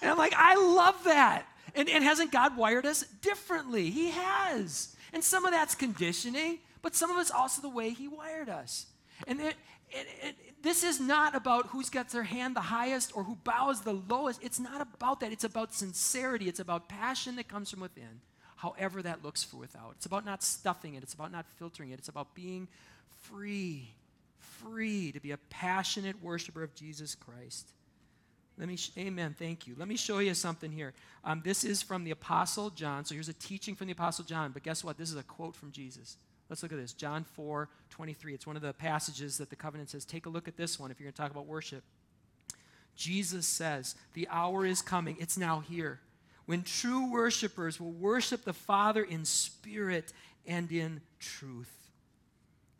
and 0.00 0.10
I'm 0.10 0.18
like, 0.18 0.34
I 0.36 0.54
love 0.54 1.02
that. 1.04 1.46
And, 1.74 1.88
and 1.88 2.04
hasn't 2.04 2.30
God 2.30 2.56
wired 2.56 2.86
us 2.86 3.02
differently? 3.22 3.90
He 3.90 4.10
has. 4.10 4.94
And 5.12 5.22
some 5.24 5.44
of 5.44 5.50
that's 5.50 5.74
conditioning, 5.74 6.58
but 6.84 6.94
some 6.94 7.10
of 7.10 7.18
it's 7.18 7.30
also 7.30 7.62
the 7.62 7.68
way 7.68 7.90
He 7.90 8.06
wired 8.06 8.48
us. 8.48 8.86
And 9.26 9.40
it, 9.40 9.54
it, 9.90 10.06
it, 10.22 10.62
this 10.62 10.84
is 10.84 11.00
not 11.00 11.34
about 11.34 11.68
who's 11.68 11.88
got 11.88 12.10
their 12.10 12.24
hand 12.24 12.54
the 12.54 12.60
highest 12.60 13.12
or 13.16 13.24
who 13.24 13.36
bows 13.36 13.80
the 13.80 13.94
lowest. 13.94 14.42
It's 14.42 14.60
not 14.60 14.82
about 14.82 15.20
that. 15.20 15.32
It's 15.32 15.44
about 15.44 15.72
sincerity. 15.72 16.46
It's 16.46 16.60
about 16.60 16.88
passion 16.88 17.36
that 17.36 17.48
comes 17.48 17.70
from 17.70 17.80
within, 17.80 18.20
however 18.56 19.00
that 19.02 19.24
looks 19.24 19.42
for 19.42 19.56
without. 19.56 19.94
It's 19.96 20.04
about 20.04 20.26
not 20.26 20.42
stuffing 20.42 20.94
it. 20.94 21.02
It's 21.02 21.14
about 21.14 21.32
not 21.32 21.46
filtering 21.58 21.90
it. 21.90 21.98
It's 21.98 22.08
about 22.08 22.34
being 22.34 22.68
free, 23.22 23.94
free 24.38 25.10
to 25.12 25.20
be 25.20 25.30
a 25.30 25.38
passionate 25.48 26.22
worshiper 26.22 26.62
of 26.62 26.74
Jesus 26.74 27.14
Christ. 27.14 27.70
Let 28.58 28.68
me, 28.68 28.76
sh- 28.76 28.90
amen, 28.98 29.34
thank 29.38 29.66
you. 29.66 29.74
Let 29.78 29.88
me 29.88 29.96
show 29.96 30.18
you 30.18 30.34
something 30.34 30.70
here. 30.70 30.92
Um, 31.24 31.40
this 31.44 31.64
is 31.64 31.82
from 31.82 32.04
the 32.04 32.10
Apostle 32.10 32.70
John. 32.70 33.04
So 33.04 33.14
here's 33.14 33.30
a 33.30 33.32
teaching 33.32 33.74
from 33.74 33.86
the 33.86 33.94
Apostle 33.94 34.24
John, 34.24 34.52
but 34.52 34.62
guess 34.62 34.84
what? 34.84 34.98
This 34.98 35.10
is 35.10 35.16
a 35.16 35.22
quote 35.22 35.56
from 35.56 35.72
Jesus. 35.72 36.16
Let's 36.48 36.62
look 36.62 36.72
at 36.72 36.78
this. 36.78 36.92
John 36.92 37.24
4 37.24 37.68
23. 37.90 38.34
It's 38.34 38.46
one 38.46 38.56
of 38.56 38.62
the 38.62 38.72
passages 38.72 39.38
that 39.38 39.50
the 39.50 39.56
covenant 39.56 39.90
says. 39.90 40.04
Take 40.04 40.26
a 40.26 40.28
look 40.28 40.48
at 40.48 40.56
this 40.56 40.78
one 40.78 40.90
if 40.90 41.00
you're 41.00 41.06
going 41.06 41.14
to 41.14 41.22
talk 41.22 41.30
about 41.30 41.46
worship. 41.46 41.82
Jesus 42.96 43.46
says, 43.46 43.94
The 44.14 44.28
hour 44.30 44.64
is 44.64 44.82
coming, 44.82 45.16
it's 45.18 45.36
now 45.36 45.60
here, 45.60 46.00
when 46.46 46.62
true 46.62 47.10
worshipers 47.10 47.80
will 47.80 47.92
worship 47.92 48.44
the 48.44 48.52
Father 48.52 49.02
in 49.02 49.24
spirit 49.24 50.12
and 50.46 50.70
in 50.70 51.00
truth. 51.18 51.72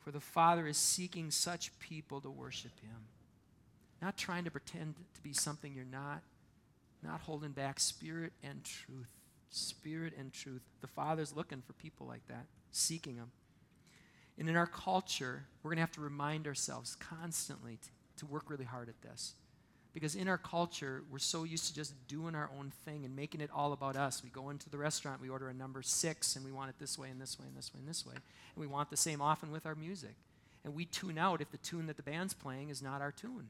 For 0.00 0.10
the 0.10 0.20
Father 0.20 0.66
is 0.66 0.76
seeking 0.76 1.30
such 1.30 1.76
people 1.78 2.20
to 2.20 2.30
worship 2.30 2.78
Him. 2.80 3.06
Not 4.02 4.18
trying 4.18 4.44
to 4.44 4.50
pretend 4.50 4.96
to 5.14 5.20
be 5.22 5.32
something 5.32 5.72
you're 5.74 5.84
not, 5.84 6.20
not 7.02 7.22
holding 7.22 7.52
back 7.52 7.80
spirit 7.80 8.32
and 8.42 8.62
truth. 8.62 9.08
Spirit 9.48 10.12
and 10.18 10.32
truth. 10.32 10.62
The 10.82 10.88
Father's 10.88 11.34
looking 11.34 11.62
for 11.62 11.72
people 11.74 12.06
like 12.06 12.26
that, 12.28 12.44
seeking 12.70 13.16
them. 13.16 13.30
And 14.38 14.48
in 14.48 14.56
our 14.56 14.66
culture, 14.66 15.44
we're 15.62 15.70
going 15.70 15.76
to 15.76 15.82
have 15.82 15.92
to 15.92 16.00
remind 16.00 16.46
ourselves 16.46 16.96
constantly 16.96 17.78
to, 17.82 17.88
to 18.18 18.26
work 18.26 18.50
really 18.50 18.64
hard 18.64 18.88
at 18.88 19.00
this. 19.02 19.34
Because 19.92 20.16
in 20.16 20.26
our 20.26 20.38
culture, 20.38 21.04
we're 21.08 21.20
so 21.20 21.44
used 21.44 21.68
to 21.68 21.74
just 21.74 21.94
doing 22.08 22.34
our 22.34 22.50
own 22.58 22.72
thing 22.84 23.04
and 23.04 23.14
making 23.14 23.40
it 23.40 23.50
all 23.54 23.72
about 23.72 23.94
us. 23.94 24.24
We 24.24 24.30
go 24.30 24.50
into 24.50 24.68
the 24.68 24.76
restaurant, 24.76 25.20
we 25.22 25.28
order 25.28 25.48
a 25.48 25.54
number 25.54 25.82
six, 25.82 26.34
and 26.34 26.44
we 26.44 26.50
want 26.50 26.68
it 26.70 26.74
this 26.80 26.98
way 26.98 27.10
and 27.10 27.20
this 27.20 27.38
way 27.38 27.46
and 27.46 27.56
this 27.56 27.72
way 27.72 27.78
and 27.78 27.88
this 27.88 28.04
way. 28.04 28.14
And 28.14 28.22
we 28.60 28.66
want 28.66 28.90
the 28.90 28.96
same 28.96 29.22
often 29.22 29.52
with 29.52 29.66
our 29.66 29.76
music. 29.76 30.16
And 30.64 30.74
we 30.74 30.84
tune 30.86 31.16
out 31.16 31.40
if 31.40 31.52
the 31.52 31.58
tune 31.58 31.86
that 31.86 31.96
the 31.96 32.02
band's 32.02 32.34
playing 32.34 32.70
is 32.70 32.82
not 32.82 33.00
our 33.00 33.12
tune. 33.12 33.48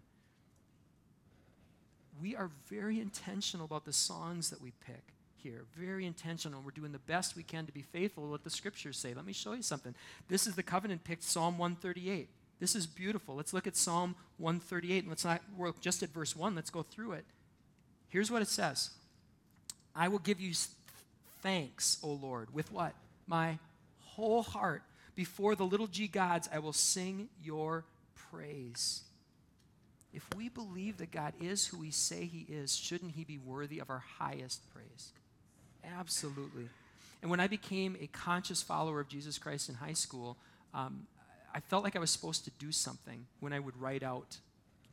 We 2.21 2.37
are 2.37 2.51
very 2.69 3.01
intentional 3.01 3.65
about 3.65 3.87
the 3.87 3.93
songs 3.93 4.51
that 4.51 4.61
we 4.61 4.73
pick 4.87 5.14
here. 5.45 5.67
Very 5.77 6.07
intentional. 6.07 6.61
We're 6.61 6.73
doing 6.73 6.91
the 6.91 6.99
best 6.99 7.37
we 7.37 7.45
can 7.45 7.67
to 7.67 7.73
be 7.73 7.83
faithful 7.83 8.25
to 8.25 8.31
what 8.31 8.43
the 8.43 8.51
scriptures 8.51 8.99
say. 8.99 9.15
Let 9.15 9.25
me 9.25 9.33
show 9.33 9.53
you 9.53 9.63
something. 9.63 9.95
This 10.29 10.49
is 10.49 10.57
the 10.57 10.65
covenant 10.65 11.05
picked, 11.05 11.23
Psalm 11.23 11.59
138. 11.59 12.29
This 12.59 12.75
is 12.75 12.87
beautiful. 12.87 13.37
Let's 13.37 13.53
look 13.53 13.69
at 13.69 13.77
Psalm 13.77 14.17
138 14.39 15.01
and 15.01 15.09
let's 15.09 15.25
not 15.25 15.43
work 15.57 15.81
just 15.81 16.03
at 16.03 16.09
verse 16.09 16.35
1. 16.35 16.57
Let's 16.57 16.71
go 16.71 16.83
through 16.83 17.13
it. 17.13 17.25
Here's 18.09 18.31
what 18.31 18.43
it 18.43 18.49
says 18.49 18.91
I 19.95 20.09
will 20.09 20.19
give 20.19 20.41
you 20.41 20.53
thanks, 21.43 21.99
O 22.03 22.09
Lord, 22.09 22.53
with 22.53 22.73
what? 22.73 22.95
My 23.27 23.59
whole 24.01 24.43
heart. 24.43 24.83
Before 25.15 25.55
the 25.55 25.65
little 25.65 25.87
g 25.87 26.09
gods, 26.09 26.49
I 26.53 26.59
will 26.59 26.73
sing 26.73 27.29
your 27.41 27.85
praise. 28.31 29.03
If 30.13 30.27
we 30.37 30.49
believe 30.49 30.99
that 30.99 31.11
God 31.11 31.35
is 31.41 31.67
who 31.67 31.79
we 31.79 31.91
say 31.91 32.25
he 32.25 32.47
is, 32.49 32.75
shouldn't 32.75 33.13
he 33.13 33.25
be 33.25 33.39
worthy 33.39 33.79
of 33.81 33.91
our 33.91 34.03
highest 34.19 34.63
praise? 34.73 35.13
Absolutely. 35.99 36.69
And 37.23 37.31
when 37.31 37.41
I 37.41 37.47
became 37.47 37.97
a 38.01 38.07
conscious 38.09 38.63
follower 38.63 39.01
of 39.01 39.09
Jesus 39.09 39.39
Christ 39.39 39.69
in 39.69 39.75
high 39.77 39.93
school, 39.93 40.37
um, 40.75 41.07
I 41.55 41.61
felt 41.61 41.85
like 41.85 41.97
I 41.97 41.99
was 41.99 42.11
supposed 42.11 42.45
to 42.45 42.51
do 42.59 42.73
something 42.73 43.27
when 43.41 43.53
I 43.53 43.61
would 43.61 43.81
write 43.81 44.03
out 44.03 44.39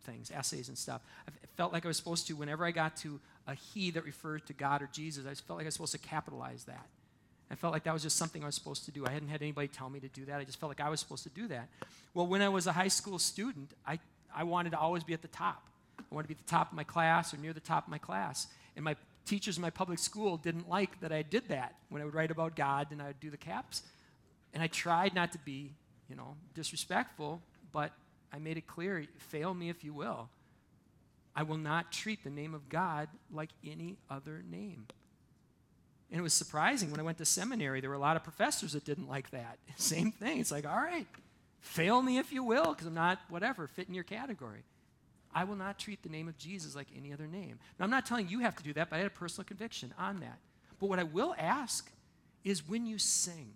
things, 0.04 0.32
essays 0.34 0.68
and 0.68 0.78
stuff. 0.78 1.02
I 1.28 1.32
felt 1.58 1.74
like 1.74 1.86
I 1.86 1.88
was 1.88 1.98
supposed 1.98 2.28
to, 2.28 2.34
whenever 2.34 2.66
I 2.66 2.72
got 2.72 2.96
to 2.98 3.20
a 3.48 3.56
he 3.56 3.92
that 3.92 4.06
referred 4.06 4.46
to 4.48 4.54
God 4.54 4.82
or 4.82 4.90
Jesus, 4.92 5.26
I 5.26 5.34
felt 5.34 5.58
like 5.58 5.66
I 5.66 5.68
was 5.68 5.74
supposed 5.76 5.94
to 5.94 6.00
capitalize 6.00 6.64
that. 6.66 6.86
I 7.50 7.56
felt 7.56 7.74
like 7.74 7.84
that 7.84 7.94
was 7.94 8.04
just 8.04 8.16
something 8.16 8.44
I 8.44 8.46
was 8.46 8.56
supposed 8.56 8.86
to 8.86 8.92
do. 8.92 9.06
I 9.06 9.12
hadn't 9.12 9.28
had 9.28 9.42
anybody 9.42 9.68
tell 9.68 9.90
me 9.90 10.00
to 10.00 10.08
do 10.08 10.24
that. 10.26 10.40
I 10.40 10.46
just 10.46 10.60
felt 10.60 10.70
like 10.70 10.80
I 10.80 10.90
was 10.90 11.00
supposed 11.00 11.24
to 11.24 11.30
do 11.30 11.48
that. 11.50 11.68
Well, 12.14 12.28
when 12.28 12.42
I 12.42 12.48
was 12.48 12.66
a 12.66 12.72
high 12.72 12.88
school 12.88 13.20
student, 13.20 13.72
I, 13.86 14.00
I 14.34 14.44
wanted 14.44 14.70
to 14.70 14.80
always 14.80 15.04
be 15.04 15.14
at 15.14 15.22
the 15.22 15.28
top. 15.28 15.64
I 16.00 16.04
wanted 16.16 16.30
to 16.30 16.36
be 16.36 16.40
at 16.40 16.46
the 16.46 16.52
top 16.52 16.72
of 16.72 16.78
my 16.78 16.86
class 16.86 17.34
or 17.34 17.38
near 17.38 17.52
the 17.52 17.60
top 17.60 17.88
of 17.88 17.92
my 17.92 17.98
class. 17.98 18.48
And 18.78 18.86
my 18.86 18.96
teachers 19.26 19.58
in 19.58 19.62
my 19.62 19.70
public 19.70 20.00
school 20.00 20.38
didn't 20.38 20.70
like 20.70 21.00
that 21.02 21.12
I 21.12 21.22
did 21.22 21.48
that 21.50 21.76
when 21.90 22.02
I 22.02 22.06
would 22.06 22.14
write 22.14 22.32
about 22.32 22.56
God 22.56 22.88
and 22.92 23.02
I 23.02 23.08
would 23.08 23.20
do 23.20 23.30
the 23.30 23.38
caps. 23.38 23.84
And 24.54 24.62
I 24.62 24.68
tried 24.68 25.14
not 25.14 25.32
to 25.34 25.40
be, 25.40 25.74
you 26.10 26.16
know, 26.16 26.36
disrespectful, 26.54 27.42
but 27.72 27.92
I 28.34 28.40
made 28.40 28.58
it 28.58 28.68
clear 28.68 29.06
fail 29.18 29.54
me 29.54 29.70
if 29.70 29.84
you 29.84 29.94
will. 29.94 30.30
I 31.36 31.44
will 31.44 31.58
not 31.58 31.92
treat 31.92 32.24
the 32.24 32.30
name 32.30 32.54
of 32.54 32.68
God 32.68 33.08
like 33.32 33.50
any 33.66 33.98
other 34.10 34.44
name. 34.50 34.88
And 36.10 36.20
it 36.20 36.24
was 36.24 36.34
surprising 36.34 36.92
when 36.92 37.00
I 37.00 37.04
went 37.04 37.18
to 37.20 37.26
seminary, 37.26 37.80
there 37.80 37.90
were 37.90 37.96
a 37.96 38.00
lot 38.00 38.18
of 38.18 38.24
professors 38.24 38.74
that 38.74 38.84
didn't 38.84 39.08
like 39.08 39.30
that. 39.32 39.60
Same 39.78 40.12
thing. 40.12 40.40
It's 40.40 40.52
like, 40.52 40.68
all 40.68 40.76
right, 40.76 41.08
fail 41.62 42.02
me 42.02 42.18
if 42.18 42.34
you 42.34 42.44
will, 42.44 42.74
because 42.74 42.86
I'm 42.86 42.94
not, 42.94 43.20
whatever, 43.30 43.68
fit 43.68 43.88
in 43.88 43.94
your 43.94 44.04
category. 44.04 44.64
I 45.34 45.44
will 45.44 45.56
not 45.56 45.80
treat 45.80 46.04
the 46.04 46.10
name 46.10 46.28
of 46.28 46.38
Jesus 46.38 46.76
like 46.76 46.88
any 46.96 47.14
other 47.14 47.28
name. 47.28 47.60
Now, 47.80 47.86
I'm 47.86 47.92
not 47.92 48.06
telling 48.06 48.28
you 48.28 48.40
have 48.40 48.56
to 48.58 48.64
do 48.64 48.74
that, 48.74 48.90
but 48.90 48.96
I 48.98 49.00
had 49.00 49.08
a 49.08 49.12
personal 49.12 49.46
conviction 49.46 49.94
on 49.98 50.20
that. 50.20 50.40
But 50.80 50.90
what 50.90 51.00
I 51.00 51.04
will 51.04 51.36
ask 51.38 51.92
is 52.44 52.68
when 52.68 52.86
you 52.86 52.98
sing, 52.98 53.54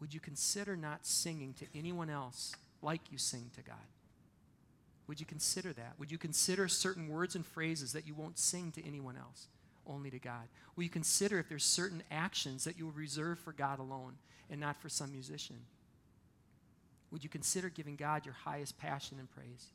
would 0.00 0.14
you 0.14 0.20
consider 0.20 0.76
not 0.76 1.06
singing 1.06 1.54
to 1.54 1.66
anyone 1.74 2.10
else 2.10 2.54
like 2.82 3.10
you 3.10 3.18
sing 3.18 3.50
to 3.56 3.62
God? 3.62 3.76
Would 5.08 5.20
you 5.20 5.26
consider 5.26 5.72
that? 5.72 5.94
Would 5.98 6.12
you 6.12 6.18
consider 6.18 6.68
certain 6.68 7.08
words 7.08 7.34
and 7.34 7.44
phrases 7.44 7.92
that 7.94 8.06
you 8.06 8.14
won't 8.14 8.38
sing 8.38 8.70
to 8.72 8.86
anyone 8.86 9.16
else, 9.16 9.48
only 9.86 10.10
to 10.10 10.18
God? 10.18 10.48
Will 10.76 10.84
you 10.84 10.90
consider 10.90 11.38
if 11.38 11.48
there's 11.48 11.64
certain 11.64 12.02
actions 12.10 12.64
that 12.64 12.78
you 12.78 12.84
will 12.84 12.92
reserve 12.92 13.38
for 13.38 13.52
God 13.52 13.78
alone 13.78 14.16
and 14.50 14.60
not 14.60 14.80
for 14.80 14.90
some 14.90 15.10
musician? 15.10 15.56
Would 17.10 17.24
you 17.24 17.30
consider 17.30 17.70
giving 17.70 17.96
God 17.96 18.26
your 18.26 18.34
highest 18.34 18.78
passion 18.78 19.18
and 19.18 19.30
praise? 19.30 19.68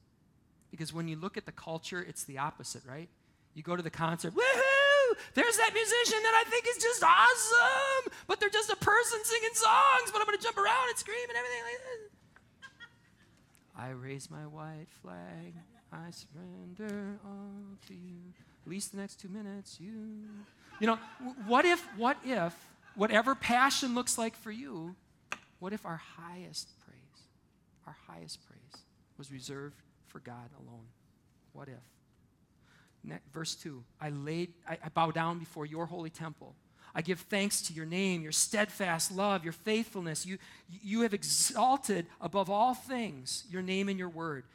Because 0.74 0.92
when 0.92 1.08
you 1.08 1.16
look 1.16 1.38
at 1.38 1.46
the 1.46 1.52
culture, 1.52 2.02
it's 2.02 2.24
the 2.24 2.40
opposite, 2.40 2.82
right? 2.84 3.08
You 3.54 3.62
go 3.62 3.76
to 3.76 3.84
the 3.84 3.92
concert, 3.92 4.34
woohoo! 4.34 5.18
There's 5.36 5.56
that 5.58 5.72
musician 5.72 6.18
that 6.24 6.44
I 6.44 6.50
think 6.50 6.66
is 6.68 6.82
just 6.82 7.04
awesome, 7.04 8.12
but 8.26 8.40
they're 8.40 8.50
just 8.50 8.72
a 8.72 8.76
person 8.78 9.20
singing 9.24 9.54
songs, 9.54 10.10
but 10.12 10.20
I'm 10.20 10.26
to 10.36 10.42
jump 10.42 10.58
around 10.58 10.90
and 10.90 10.98
scream 10.98 11.30
and 11.30 11.38
everything 11.38 11.62
like 11.64 11.78
that. 11.84 12.10
I 13.84 13.90
raise 13.92 14.32
my 14.32 14.48
white 14.48 14.88
flag, 15.04 15.54
I 15.92 16.10
surrender 16.10 17.20
all 17.24 17.78
to 17.88 17.94
you. 17.94 18.34
At 18.66 18.72
least 18.72 18.94
the 18.94 18.98
next 18.98 19.20
two 19.20 19.30
minutes, 19.30 19.80
you. 19.80 19.92
You 20.80 20.88
know, 20.88 20.98
what 21.46 21.66
if, 21.66 21.88
what 21.98 22.18
if, 22.26 22.56
whatever 22.96 23.36
passion 23.36 23.94
looks 23.94 24.18
like 24.18 24.36
for 24.36 24.50
you, 24.50 24.96
what 25.60 25.72
if 25.72 25.86
our 25.86 26.02
highest 26.18 26.70
praise, 26.84 27.28
our 27.86 27.96
highest 28.08 28.40
praise 28.48 28.82
was 29.20 29.32
reserved 29.32 29.84
for 30.14 30.20
God 30.20 30.50
alone? 30.66 30.86
What 31.52 31.68
if? 31.68 33.20
Verse 33.34 33.56
2 33.56 33.84
I 34.00 34.10
laid, 34.10 34.54
I, 34.68 34.78
I 34.86 34.90
bow 34.94 35.12
down 35.12 35.40
before 35.40 35.66
your 35.66 35.86
holy 35.88 36.10
temple. 36.10 36.56
I 36.96 37.02
give 37.02 37.22
thanks 37.22 37.62
to 37.64 37.74
your 37.74 37.88
name, 37.88 38.22
your 38.22 38.32
steadfast 38.32 39.12
love, 39.12 39.44
your 39.44 39.54
faithfulness. 39.54 40.26
You, 40.26 40.38
you 40.70 41.02
have 41.02 41.14
exalted 41.14 42.06
above 42.22 42.52
all 42.52 42.76
things 42.76 43.46
your 43.50 43.64
name 43.64 43.90
and 43.90 43.98
your 43.98 44.10
word. 44.10 44.46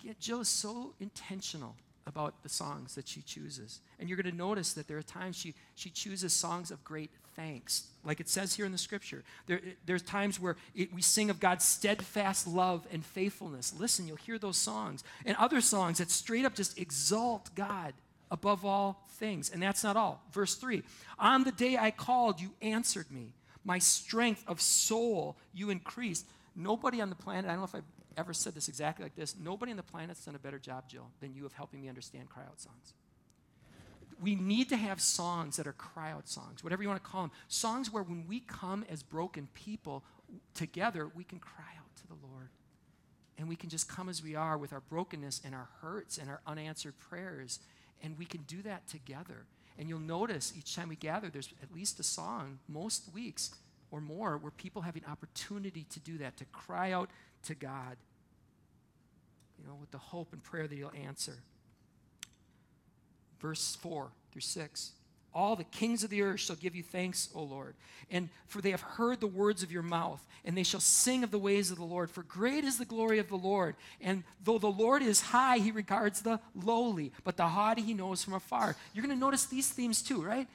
Again, 0.00 0.16
Jill 0.20 0.40
is 0.40 0.48
so 0.48 0.92
intentional 1.00 1.76
about 2.06 2.42
the 2.42 2.48
songs 2.48 2.96
that 2.96 3.06
she 3.06 3.22
chooses. 3.22 3.80
And 3.98 4.08
you're 4.08 4.20
going 4.20 4.30
to 4.30 4.36
notice 4.36 4.72
that 4.74 4.88
there 4.88 4.98
are 4.98 5.02
times 5.02 5.36
she, 5.36 5.54
she 5.76 5.90
chooses 5.90 6.32
songs 6.32 6.70
of 6.70 6.82
great 6.84 7.10
thanks, 7.36 7.88
like 8.04 8.18
it 8.18 8.28
says 8.28 8.54
here 8.54 8.66
in 8.66 8.72
the 8.72 8.78
scripture. 8.78 9.22
There, 9.46 9.60
there's 9.84 10.02
times 10.02 10.40
where 10.40 10.56
it, 10.74 10.92
we 10.92 11.02
sing 11.02 11.30
of 11.30 11.38
God's 11.38 11.64
steadfast 11.64 12.46
love 12.46 12.86
and 12.90 13.04
faithfulness. 13.04 13.74
Listen, 13.78 14.08
you'll 14.08 14.16
hear 14.16 14.38
those 14.38 14.56
songs. 14.56 15.04
And 15.24 15.36
other 15.36 15.60
songs 15.60 15.98
that 15.98 16.10
straight 16.10 16.44
up 16.44 16.54
just 16.54 16.78
exalt 16.78 17.54
God 17.54 17.92
above 18.30 18.64
all 18.64 19.06
things. 19.18 19.50
And 19.50 19.62
that's 19.62 19.84
not 19.84 19.96
all. 19.96 20.22
Verse 20.32 20.54
3 20.54 20.82
On 21.18 21.44
the 21.44 21.52
day 21.52 21.76
I 21.76 21.90
called, 21.90 22.40
you 22.40 22.54
answered 22.62 23.10
me. 23.10 23.34
My 23.64 23.78
strength 23.78 24.42
of 24.46 24.60
soul 24.60 25.36
you 25.52 25.70
increased. 25.70 26.26
Nobody 26.54 27.00
on 27.00 27.10
the 27.10 27.16
planet, 27.16 27.46
I 27.46 27.48
don't 27.48 27.58
know 27.58 27.64
if 27.64 27.74
I've 27.74 27.82
ever 28.16 28.32
said 28.32 28.54
this 28.54 28.68
exactly 28.68 29.04
like 29.04 29.14
this, 29.14 29.36
nobody 29.38 29.72
on 29.72 29.76
the 29.76 29.82
planet's 29.82 30.24
done 30.24 30.34
a 30.34 30.38
better 30.38 30.58
job, 30.58 30.88
Jill, 30.88 31.10
than 31.20 31.34
you 31.34 31.44
of 31.44 31.52
helping 31.52 31.82
me 31.82 31.88
understand 31.88 32.30
cry 32.30 32.44
out 32.44 32.60
songs. 32.60 32.94
We 34.20 34.34
need 34.34 34.68
to 34.70 34.76
have 34.76 35.00
songs 35.00 35.56
that 35.56 35.66
are 35.66 35.72
cry 35.72 36.10
out 36.10 36.28
songs, 36.28 36.64
whatever 36.64 36.82
you 36.82 36.88
want 36.88 37.02
to 37.02 37.08
call 37.08 37.22
them. 37.22 37.32
Songs 37.48 37.92
where 37.92 38.02
when 38.02 38.26
we 38.26 38.40
come 38.40 38.84
as 38.88 39.02
broken 39.02 39.48
people 39.52 40.04
together, 40.54 41.10
we 41.14 41.22
can 41.22 41.38
cry 41.38 41.64
out 41.78 41.96
to 41.96 42.06
the 42.06 42.26
Lord. 42.26 42.48
And 43.38 43.48
we 43.48 43.56
can 43.56 43.68
just 43.68 43.88
come 43.88 44.08
as 44.08 44.22
we 44.22 44.34
are 44.34 44.56
with 44.56 44.72
our 44.72 44.80
brokenness 44.80 45.42
and 45.44 45.54
our 45.54 45.68
hurts 45.82 46.16
and 46.16 46.30
our 46.30 46.40
unanswered 46.46 46.98
prayers 46.98 47.60
and 48.02 48.18
we 48.18 48.24
can 48.24 48.42
do 48.42 48.62
that 48.62 48.86
together. 48.88 49.46
And 49.78 49.88
you'll 49.88 49.98
notice 49.98 50.52
each 50.56 50.74
time 50.74 50.88
we 50.88 50.96
gather, 50.96 51.28
there's 51.28 51.52
at 51.62 51.74
least 51.74 52.00
a 52.00 52.02
song 52.02 52.58
most 52.68 53.12
weeks 53.12 53.50
or 53.90 54.00
more 54.00 54.36
where 54.38 54.50
people 54.50 54.82
have 54.82 54.96
an 54.96 55.04
opportunity 55.08 55.84
to 55.90 56.00
do 56.00 56.18
that, 56.18 56.36
to 56.38 56.44
cry 56.46 56.92
out 56.92 57.10
to 57.44 57.54
God, 57.54 57.96
you 59.58 59.66
know, 59.66 59.76
with 59.78 59.90
the 59.90 59.98
hope 59.98 60.32
and 60.32 60.42
prayer 60.42 60.66
that 60.66 60.74
He'll 60.74 60.92
answer. 61.04 61.38
Verse 63.40 63.76
4 63.76 64.08
through 64.32 64.40
6. 64.40 64.92
All 65.34 65.54
the 65.54 65.64
kings 65.64 66.02
of 66.02 66.08
the 66.08 66.22
earth 66.22 66.40
shall 66.40 66.56
give 66.56 66.74
you 66.74 66.82
thanks, 66.82 67.28
O 67.34 67.42
Lord. 67.42 67.74
And 68.10 68.30
for 68.46 68.62
they 68.62 68.70
have 68.70 68.80
heard 68.80 69.20
the 69.20 69.26
words 69.26 69.62
of 69.62 69.70
your 69.70 69.82
mouth, 69.82 70.26
and 70.46 70.56
they 70.56 70.62
shall 70.62 70.80
sing 70.80 71.22
of 71.22 71.30
the 71.30 71.38
ways 71.38 71.70
of 71.70 71.76
the 71.76 71.84
Lord. 71.84 72.10
For 72.10 72.22
great 72.22 72.64
is 72.64 72.78
the 72.78 72.86
glory 72.86 73.18
of 73.18 73.28
the 73.28 73.36
Lord. 73.36 73.76
And 74.00 74.24
though 74.42 74.56
the 74.56 74.68
Lord 74.68 75.02
is 75.02 75.20
high, 75.20 75.58
he 75.58 75.72
regards 75.72 76.22
the 76.22 76.40
lowly, 76.54 77.12
but 77.22 77.36
the 77.36 77.48
haughty 77.48 77.82
he 77.82 77.92
knows 77.92 78.24
from 78.24 78.32
afar. 78.32 78.76
You're 78.94 79.04
going 79.04 79.14
to 79.14 79.20
notice 79.20 79.44
these 79.44 79.68
themes 79.68 80.00
too, 80.00 80.22
right? 80.22 80.48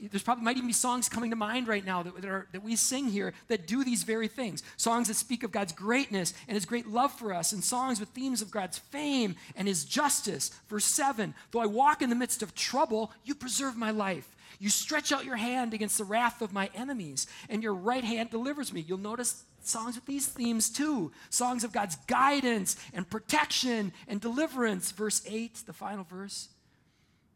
There's 0.00 0.22
probably 0.22 0.44
might 0.44 0.56
even 0.56 0.66
be 0.66 0.72
songs 0.72 1.08
coming 1.08 1.30
to 1.30 1.36
mind 1.36 1.68
right 1.68 1.84
now 1.84 2.02
that, 2.02 2.14
that, 2.20 2.30
are, 2.30 2.48
that 2.52 2.62
we 2.62 2.76
sing 2.76 3.06
here 3.06 3.34
that 3.48 3.66
do 3.66 3.84
these 3.84 4.02
very 4.02 4.28
things. 4.28 4.62
Songs 4.76 5.08
that 5.08 5.14
speak 5.14 5.42
of 5.42 5.52
God's 5.52 5.72
greatness 5.72 6.32
and 6.48 6.54
his 6.54 6.64
great 6.64 6.86
love 6.86 7.12
for 7.12 7.34
us, 7.34 7.52
and 7.52 7.62
songs 7.62 8.00
with 8.00 8.08
themes 8.10 8.40
of 8.40 8.50
God's 8.50 8.78
fame 8.78 9.36
and 9.56 9.68
his 9.68 9.84
justice. 9.84 10.50
Verse 10.68 10.84
7 10.84 11.34
Though 11.50 11.60
I 11.60 11.66
walk 11.66 12.02
in 12.02 12.10
the 12.10 12.16
midst 12.16 12.42
of 12.42 12.54
trouble, 12.54 13.12
you 13.24 13.34
preserve 13.34 13.76
my 13.76 13.90
life. 13.90 14.28
You 14.58 14.68
stretch 14.68 15.12
out 15.12 15.24
your 15.24 15.36
hand 15.36 15.74
against 15.74 15.98
the 15.98 16.04
wrath 16.04 16.42
of 16.42 16.52
my 16.52 16.70
enemies, 16.74 17.26
and 17.48 17.62
your 17.62 17.74
right 17.74 18.04
hand 18.04 18.30
delivers 18.30 18.72
me. 18.72 18.84
You'll 18.86 18.98
notice 18.98 19.44
songs 19.62 19.94
with 19.94 20.06
these 20.06 20.26
themes 20.26 20.70
too 20.70 21.12
songs 21.28 21.64
of 21.64 21.72
God's 21.72 21.96
guidance 22.06 22.76
and 22.94 23.08
protection 23.08 23.92
and 24.08 24.20
deliverance. 24.20 24.90
Verse 24.92 25.22
8, 25.26 25.62
the 25.66 25.72
final 25.72 26.04
verse. 26.04 26.48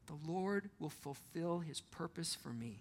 The 0.06 0.32
Lord 0.32 0.70
will 0.78 0.90
fulfill 0.90 1.60
his 1.60 1.80
purpose 1.80 2.34
for 2.34 2.50
me. 2.50 2.80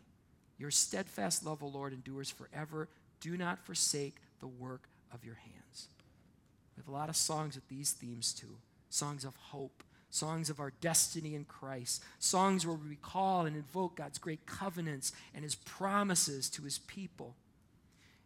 Your 0.58 0.72
steadfast 0.72 1.46
love, 1.46 1.64
O 1.64 1.68
Lord, 1.68 1.94
endures 1.94 2.30
forever. 2.30 2.90
Do 3.20 3.38
not 3.38 3.66
forsake 3.66 4.16
the 4.40 4.48
work 4.48 4.90
of 5.14 5.24
your 5.24 5.36
hands. 5.36 5.88
We 6.76 6.82
have 6.82 6.88
a 6.88 6.92
lot 6.92 7.10
of 7.10 7.16
songs 7.16 7.56
with 7.56 7.68
these 7.68 7.92
themes 7.92 8.34
too 8.34 8.58
songs 8.90 9.26
of 9.26 9.36
hope, 9.36 9.84
songs 10.12 10.52
of 10.52 10.60
our 10.60 10.72
destiny 10.80 11.34
in 11.34 11.46
Christ, 11.46 12.04
songs 12.20 12.66
where 12.66 12.76
we 12.76 12.90
recall 12.90 13.48
and 13.48 13.56
invoke 13.56 13.96
God's 13.96 14.20
great 14.20 14.46
covenants 14.46 15.12
and 15.34 15.44
his 15.44 15.56
promises 15.56 16.48
to 16.52 16.62
his 16.62 16.78
people. 16.78 17.36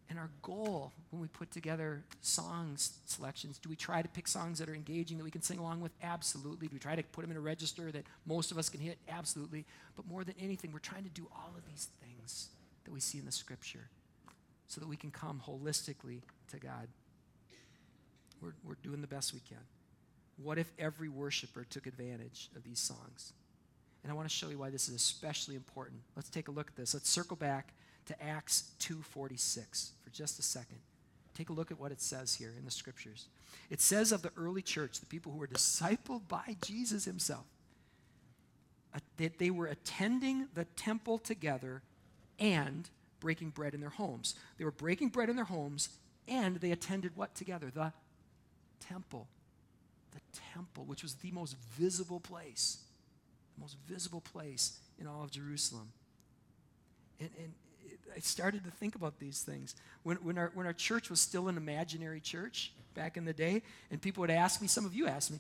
And 0.10 0.18
our 0.18 0.30
goal 0.42 0.94
when 1.10 1.22
we 1.22 1.28
put 1.28 1.52
together 1.52 2.04
songs 2.22 3.00
selections, 3.06 3.58
do 3.58 3.68
we 3.68 3.76
try 3.76 4.02
to 4.02 4.08
pick 4.08 4.28
songs 4.28 4.60
that 4.60 4.70
are 4.70 4.76
engaging 4.76 5.18
that 5.18 5.24
we 5.24 5.32
can 5.32 5.42
sing 5.42 5.60
along 5.60 5.82
with? 5.82 5.92
Absolutely. 6.02 6.68
Do 6.68 6.76
we 6.76 6.80
try 6.80 6.96
to 6.96 7.04
put 7.04 7.22
them 7.22 7.32
in 7.32 7.38
a 7.38 7.42
register 7.42 7.92
that 7.92 8.06
most 8.26 8.52
of 8.52 8.58
us 8.58 8.70
can 8.70 8.80
hit? 8.80 8.98
Absolutely. 9.10 9.66
But 9.96 10.08
more 10.08 10.24
than 10.24 10.36
anything, 10.40 10.72
we're 10.72 10.80
trying 10.80 11.04
to 11.04 11.10
do 11.10 11.28
all 11.36 11.52
of 11.58 11.66
these 11.66 11.90
things 12.02 12.50
that 12.86 12.92
we 12.92 13.02
see 13.02 13.18
in 13.18 13.26
the 13.26 13.32
scripture 13.32 13.90
so 14.68 14.80
that 14.80 14.88
we 14.88 14.96
can 14.96 15.12
come 15.12 15.42
holistically 15.46 16.22
to 16.52 16.58
God. 16.58 16.88
We're, 18.42 18.54
we're 18.64 18.76
doing 18.84 19.02
the 19.02 19.08
best 19.08 19.34
we 19.34 19.42
can. 19.42 19.58
What 20.42 20.58
if 20.58 20.72
every 20.80 21.10
worshiper 21.10 21.66
took 21.70 21.88
advantage 21.88 22.50
of 22.56 22.64
these 22.64 22.80
songs? 22.80 23.34
And 24.04 24.12
I 24.12 24.16
want 24.16 24.30
to 24.30 24.34
show 24.34 24.50
you 24.50 24.60
why 24.60 24.70
this 24.70 24.88
is 24.88 24.96
especially 24.96 25.56
important. 25.56 26.00
Let's 26.16 26.30
take 26.30 26.48
a 26.48 26.52
look 26.52 26.68
at 26.68 26.76
this. 26.76 26.94
Let's 26.94 27.10
circle 27.10 27.36
back 27.36 27.74
to 28.08 28.24
Acts 28.24 28.72
2:46 28.80 29.92
for 30.04 30.10
just 30.10 30.40
a 30.40 30.42
second. 30.42 30.80
Take 31.34 31.50
a 31.50 31.54
look 31.54 31.72
at 31.72 31.80
what 31.80 31.92
it 31.92 32.02
says 32.02 32.36
here 32.36 32.54
in 32.58 32.66
the 32.66 32.72
scriptures. 32.72 33.28
It 33.70 33.80
says 33.80 34.12
of 34.12 34.24
the 34.24 34.32
early 34.36 34.62
church, 34.62 35.00
the 35.00 35.06
people 35.06 35.32
who 35.32 35.38
were 35.38 35.48
discipled 35.48 36.28
by 36.28 36.58
Jesus 36.66 37.06
himself, 37.06 37.46
uh, 38.94 39.00
that 39.18 39.38
they 39.38 39.52
were 39.52 39.68
attending 39.68 40.48
the 40.56 40.66
temple 40.66 41.20
together 41.20 41.84
and 42.40 42.90
breaking 43.20 43.52
bread 43.52 43.74
in 43.74 43.82
their 43.82 43.90
homes. 43.90 44.36
They 44.58 44.66
were 44.66 44.72
breaking 44.72 45.10
bread 45.10 45.30
in 45.30 45.36
their 45.36 45.46
homes 45.46 45.90
and 46.28 46.58
they 46.58 46.72
attended 46.72 47.16
what 47.16 47.36
together? 47.36 47.72
The 47.74 47.94
temple. 48.80 49.28
The 50.12 50.22
temple, 50.54 50.86
which 50.86 51.04
was 51.04 51.16
the 51.16 51.32
most 51.32 51.56
visible 51.78 52.20
place, 52.20 52.80
the 53.56 53.62
most 53.62 53.78
visible 53.88 54.22
place 54.22 54.80
in 55.00 55.08
all 55.08 55.24
of 55.24 55.32
Jerusalem. 55.32 55.92
And, 57.20 57.30
and 57.38 57.54
I 58.16 58.20
started 58.20 58.64
to 58.64 58.72
think 58.72 58.96
about 58.96 59.20
these 59.20 59.42
things. 59.42 59.76
When, 60.04 60.18
when, 60.18 60.38
our, 60.38 60.52
when 60.54 60.66
our 60.66 60.74
church 60.74 61.10
was 61.10 61.20
still 61.22 61.48
an 61.48 61.58
imaginary 61.58 62.20
church 62.20 62.74
back 62.96 63.18
in 63.18 63.26
the 63.26 63.34
day, 63.34 63.62
and 63.92 64.02
people 64.02 64.22
would 64.22 64.32
ask 64.32 64.62
me, 64.62 64.68
some 64.68 64.86
of 64.86 64.94
you 64.94 65.08
asked 65.08 65.32
me, 65.32 65.40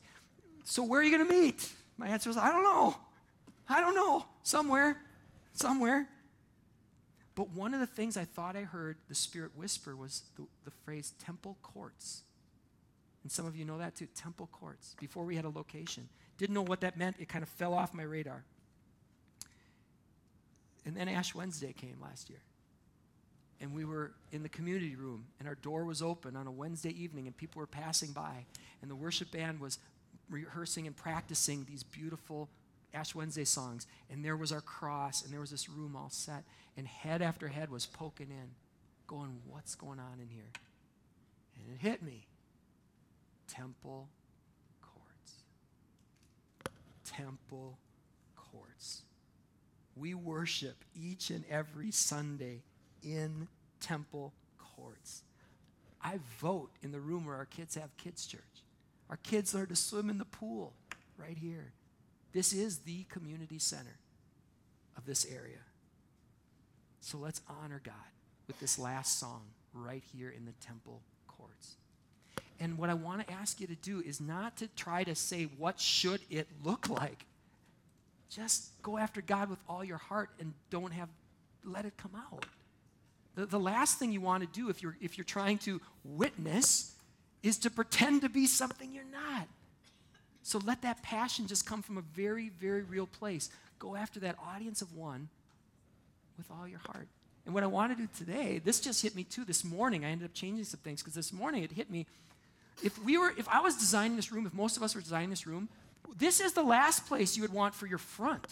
so 0.64 0.84
where 0.84 1.00
are 1.00 1.04
you 1.04 1.16
going 1.16 1.28
to 1.28 1.34
meet? 1.34 1.72
My 1.98 2.08
answer 2.08 2.30
was, 2.30 2.38
I 2.38 2.52
don't 2.52 2.64
know. 2.64 2.96
I 3.68 3.82
don't 3.82 3.96
know. 3.96 4.26
Somewhere. 4.44 4.98
Somewhere. 5.54 6.08
But 7.36 7.50
one 7.52 7.74
of 7.74 7.80
the 7.80 7.88
things 7.88 8.18
I 8.18 8.26
thought 8.26 8.56
I 8.56 8.62
heard 8.62 8.98
the 9.10 9.16
Spirit 9.16 9.52
whisper 9.56 9.96
was 9.96 10.24
the, 10.36 10.46
the 10.66 10.72
phrase 10.72 11.14
temple 11.24 11.58
courts. 11.62 12.24
And 13.24 13.32
some 13.32 13.46
of 13.46 13.56
you 13.56 13.66
know 13.66 13.78
that 13.78 13.96
too 13.96 14.08
temple 14.16 14.50
courts, 14.52 14.96
before 15.00 15.26
we 15.26 15.36
had 15.36 15.46
a 15.46 15.50
location. 15.50 16.10
Didn't 16.38 16.54
know 16.54 16.62
what 16.62 16.82
that 16.82 16.98
meant. 16.98 17.18
It 17.20 17.28
kind 17.28 17.44
of 17.44 17.50
fell 17.50 17.74
off 17.74 17.94
my 17.94 18.04
radar. 18.04 18.44
And 20.88 20.96
then 20.96 21.10
Ash 21.10 21.36
Wednesday 21.36 21.74
came 21.74 21.98
last 22.02 22.30
year. 22.30 22.40
And 23.60 23.74
we 23.74 23.84
were 23.84 24.14
in 24.32 24.42
the 24.42 24.50
community 24.50 24.96
room 24.96 25.26
and 25.38 25.48
our 25.48 25.56
door 25.56 25.84
was 25.84 26.02
open 26.02 26.38
on 26.38 26.48
a 26.48 26.52
Wednesday 26.52 26.92
evening 26.92 27.28
and 27.28 27.36
people 27.36 27.60
were 27.60 27.68
passing 27.68 28.14
by 28.14 28.46
and 28.82 28.90
the 28.90 28.96
worship 28.96 29.32
band 29.32 29.60
was 29.60 29.80
rehearsing 30.30 30.88
and 30.88 30.96
practicing 30.96 31.66
these 31.66 31.84
beautiful 31.84 32.48
Ash 32.94 33.14
Wednesday 33.14 33.44
songs. 33.44 33.86
And 34.10 34.24
there 34.24 34.38
was 34.38 34.54
our 34.54 34.62
cross 34.62 35.24
and 35.24 35.34
there 35.34 35.42
was 35.42 35.52
this 35.52 35.68
room 35.68 35.96
all 35.98 36.10
set 36.10 36.46
and 36.78 36.88
head 36.88 37.22
after 37.22 37.50
head 37.50 37.70
was 37.70 37.86
poking 37.86 38.30
in 38.30 38.52
going 39.08 39.42
what's 39.50 39.76
going 39.76 40.00
on 40.00 40.20
in 40.22 40.30
here? 40.30 40.52
And 41.58 41.76
it 41.76 41.82
hit 41.82 42.02
me. 42.02 42.28
Temple 43.48 44.08
courts. 44.82 45.34
Temple 47.04 47.78
courts 48.38 49.02
we 50.00 50.14
worship 50.14 50.84
each 50.96 51.30
and 51.30 51.44
every 51.50 51.92
Sunday 51.92 52.62
in 53.04 53.48
temple 53.80 54.34
courts. 54.58 55.24
I 56.02 56.20
vote 56.40 56.70
in 56.82 56.92
the 56.92 57.00
room 57.00 57.26
where 57.26 57.36
our 57.36 57.46
kids 57.46 57.76
have 57.76 57.96
kids' 57.98 58.26
church. 58.26 58.42
Our 59.10 59.18
kids 59.18 59.54
learn 59.54 59.68
to 59.68 59.76
swim 59.76 60.10
in 60.10 60.18
the 60.18 60.26
pool 60.26 60.74
right 61.18 61.38
here. 61.38 61.72
This 62.34 62.54
is 62.54 62.80
the 62.80 63.06
community 63.10 63.60
center 63.60 63.98
of 64.98 65.06
this 65.06 65.26
area. 65.26 65.60
So 67.00 67.18
let's 67.18 67.42
honor 67.48 67.82
God 67.84 67.94
with 68.48 68.60
this 68.60 68.78
last 68.78 69.20
song 69.20 69.44
right 69.74 70.04
here 70.14 70.30
in 70.30 70.46
the 70.46 70.52
temple 70.66 71.02
courts. 71.28 71.76
And 72.60 72.78
what 72.78 72.90
I 72.90 72.96
want 72.96 73.26
to 73.26 73.34
ask 73.34 73.62
you 73.62 73.68
to 73.68 73.76
do 73.76 74.02
is 74.02 74.20
not 74.20 74.58
to 74.58 74.68
try 74.76 75.04
to 75.04 75.16
say, 75.16 75.44
what 75.58 75.80
should 75.80 76.22
it 76.30 76.48
look 76.64 76.90
like? 76.90 77.26
Just 78.30 78.70
go 78.82 78.98
after 78.98 79.22
God 79.22 79.50
with 79.50 79.60
all 79.68 79.84
your 79.84 79.98
heart 79.98 80.30
and 80.40 80.54
don't 80.70 80.92
have, 80.92 81.10
let 81.64 81.86
it 81.86 81.94
come 81.98 82.12
out. 82.16 82.46
The, 83.36 83.46
the 83.46 83.60
last 83.60 84.00
thing 84.00 84.12
you 84.12 84.22
want 84.22 84.44
to 84.44 84.60
do 84.60 84.70
if 84.70 84.82
you're, 84.82 84.98
if 85.02 85.18
you're 85.18 85.26
trying 85.26 85.60
to 85.60 85.80
witness 86.04 86.94
is 87.44 87.58
to 87.60 87.70
pretend 87.70 88.22
to 88.22 88.30
be 88.30 88.48
something 88.48 88.92
you're 88.92 89.04
not. 89.12 89.48
So 90.44 90.60
let 90.66 90.82
that 90.82 91.04
passion 91.04 91.48
just 91.48 91.66
come 91.66 91.82
from 91.82 91.98
a 91.98 92.02
very, 92.02 92.50
very 92.60 92.82
real 92.82 93.06
place. 93.06 93.50
Go 93.80 93.96
after 93.96 94.20
that 94.22 94.38
audience 94.46 94.82
of 94.82 94.96
one 94.96 95.30
with 96.38 96.50
all 96.50 96.68
your 96.68 96.80
heart. 96.80 97.08
And 97.46 97.54
what 97.54 97.64
I 97.64 97.68
want 97.68 97.96
to 97.96 98.02
do 98.02 98.10
today, 98.18 98.60
this 98.64 98.80
just 98.80 99.02
hit 99.02 99.16
me 99.16 99.24
too 99.24 99.46
this 99.46 99.64
morning. 99.64 100.04
I 100.04 100.10
ended 100.10 100.26
up 100.26 100.34
changing 100.34 100.66
some 100.66 100.80
things 100.82 101.02
because 101.02 101.14
this 101.14 101.32
morning 101.32 101.64
it 101.64 101.72
hit 101.72 101.90
me. 101.90 102.06
If 102.84 103.02
we 103.04 103.18
were, 103.18 103.34
if 103.38 103.48
I 103.48 103.62
was 103.62 103.76
designing 103.76 104.16
this 104.16 104.32
room, 104.32 104.46
if 104.46 104.54
most 104.54 104.78
of 104.78 104.84
us 104.84 104.96
were 104.96 105.02
designing 105.02 105.30
this 105.30 105.48
room, 105.48 105.70
this 106.18 106.40
is 106.40 106.54
the 106.54 106.64
last 106.64 107.06
place 107.08 107.36
you 107.36 107.44
would 107.44 107.54
want 107.54 107.76
for 107.76 107.88
your 107.88 107.98
front. 107.98 108.46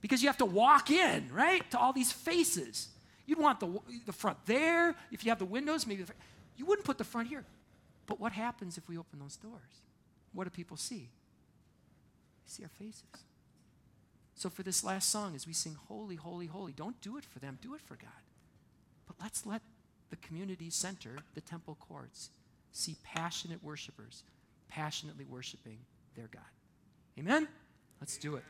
Because 0.00 0.22
you 0.22 0.28
have 0.28 0.38
to 0.38 0.44
walk 0.44 0.90
in, 0.90 1.28
right? 1.32 1.68
To 1.72 1.78
all 1.78 1.92
these 1.92 2.12
faces. 2.12 2.88
You'd 3.26 3.38
want 3.38 3.60
the, 3.60 3.80
the 4.06 4.12
front 4.12 4.38
there. 4.46 4.94
If 5.10 5.24
you 5.24 5.30
have 5.30 5.38
the 5.38 5.44
windows, 5.44 5.86
maybe 5.86 6.04
the, 6.04 6.12
you 6.56 6.66
wouldn't 6.66 6.86
put 6.86 6.98
the 6.98 7.04
front 7.04 7.28
here. 7.28 7.44
But 8.06 8.20
what 8.20 8.32
happens 8.32 8.78
if 8.78 8.88
we 8.88 8.96
open 8.96 9.18
those 9.18 9.36
doors? 9.36 9.82
What 10.32 10.44
do 10.44 10.50
people 10.50 10.76
see? 10.76 11.10
They 12.44 12.46
see 12.46 12.62
our 12.62 12.68
faces. 12.68 13.02
So 14.34 14.48
for 14.48 14.62
this 14.62 14.84
last 14.84 15.10
song, 15.10 15.34
as 15.34 15.46
we 15.46 15.52
sing 15.52 15.76
Holy, 15.88 16.14
Holy, 16.14 16.46
Holy, 16.46 16.72
don't 16.72 17.00
do 17.00 17.18
it 17.18 17.24
for 17.24 17.40
them, 17.40 17.58
do 17.60 17.74
it 17.74 17.80
for 17.80 17.96
God. 17.96 18.10
But 19.06 19.16
let's 19.20 19.44
let 19.44 19.62
the 20.10 20.16
community 20.16 20.70
center, 20.70 21.16
the 21.34 21.40
temple 21.40 21.76
courts, 21.80 22.30
see 22.70 22.96
passionate 23.02 23.62
worshipers 23.64 24.22
passionately 24.68 25.24
worshiping 25.24 25.78
their 26.14 26.28
God. 26.28 26.42
Amen? 27.18 27.48
Let's 28.00 28.16
do 28.16 28.36
it. 28.36 28.44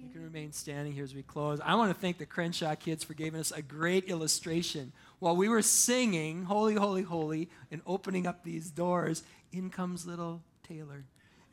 You 0.00 0.08
can 0.10 0.22
remain 0.22 0.52
standing 0.52 0.92
here 0.92 1.04
as 1.04 1.14
we 1.14 1.22
close. 1.22 1.60
I 1.64 1.74
want 1.74 1.92
to 1.92 1.98
thank 1.98 2.18
the 2.18 2.26
Crenshaw 2.26 2.74
kids 2.74 3.02
for 3.02 3.14
giving 3.14 3.40
us 3.40 3.50
a 3.50 3.62
great 3.62 4.04
illustration. 4.04 4.92
While 5.18 5.36
we 5.36 5.48
were 5.48 5.62
singing, 5.62 6.44
Holy, 6.44 6.74
Holy, 6.74 7.02
Holy, 7.02 7.48
and 7.70 7.82
opening 7.86 8.26
up 8.26 8.44
these 8.44 8.70
doors, 8.70 9.22
in 9.52 9.70
comes 9.70 10.06
little 10.06 10.42
Taylor. 10.66 11.04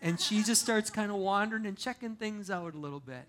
And 0.02 0.20
she 0.20 0.44
just 0.44 0.62
starts 0.62 0.90
kind 0.90 1.12
of 1.12 1.18
wandering 1.18 1.66
and 1.66 1.78
checking 1.78 2.16
things 2.16 2.50
out 2.50 2.74
a 2.74 2.78
little 2.78 3.00
bit. 3.00 3.26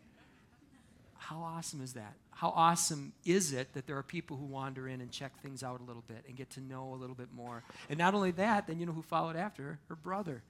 How 1.17 1.39
awesome 1.39 1.83
is 1.83 1.95
that? 1.95 2.15
How 2.31 2.51
awesome 2.57 3.13
is 3.25 3.53
it 3.53 3.75
that 3.75 3.87
there 3.87 3.97
are 3.97 4.03
people 4.03 4.37
who 4.37 4.47
wander 4.47 4.89
in 4.89 5.01
and 5.01 5.11
check 5.11 5.39
things 5.43 5.63
out 5.63 5.81
a 5.81 5.85
little 5.85 6.05
bit 6.09 6.25
and 6.27 6.37
get 6.37 6.51
to 6.51 6.61
know 6.61 6.95
a 6.95 6.97
little 6.97 7.15
bit 7.15 7.33
more? 7.33 7.63
And 7.89 7.99
not 7.99 8.15
only 8.15 8.31
that, 8.33 8.67
then 8.67 8.81
you 8.81 8.87
know 8.87 8.93
who 8.93 9.03
followed 9.03 9.37
after 9.37 9.63
her? 9.63 9.79
Her 9.89 9.97
brother. 9.97 10.43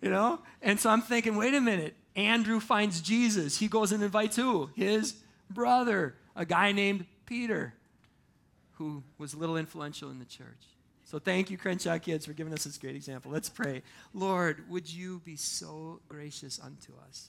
You 0.00 0.10
know? 0.10 0.40
And 0.62 0.80
so 0.80 0.90
I'm 0.90 1.02
thinking, 1.02 1.36
wait 1.36 1.54
a 1.54 1.60
minute. 1.60 1.94
Andrew 2.16 2.60
finds 2.60 3.00
Jesus. 3.00 3.58
He 3.58 3.68
goes 3.68 3.92
and 3.92 4.02
invites 4.02 4.36
who? 4.36 4.70
His 4.74 5.14
brother, 5.48 6.14
a 6.34 6.44
guy 6.44 6.72
named 6.72 7.06
Peter, 7.26 7.74
who 8.72 9.02
was 9.18 9.34
a 9.34 9.38
little 9.38 9.56
influential 9.56 10.10
in 10.10 10.18
the 10.18 10.24
church. 10.24 10.66
So 11.04 11.18
thank 11.18 11.50
you, 11.50 11.58
Crenshaw 11.58 11.98
kids, 11.98 12.24
for 12.24 12.32
giving 12.32 12.52
us 12.52 12.64
this 12.64 12.78
great 12.78 12.94
example. 12.96 13.32
Let's 13.32 13.48
pray. 13.48 13.82
Lord, 14.14 14.68
would 14.70 14.92
you 14.92 15.20
be 15.24 15.36
so 15.36 16.00
gracious 16.08 16.60
unto 16.62 16.92
us 17.08 17.28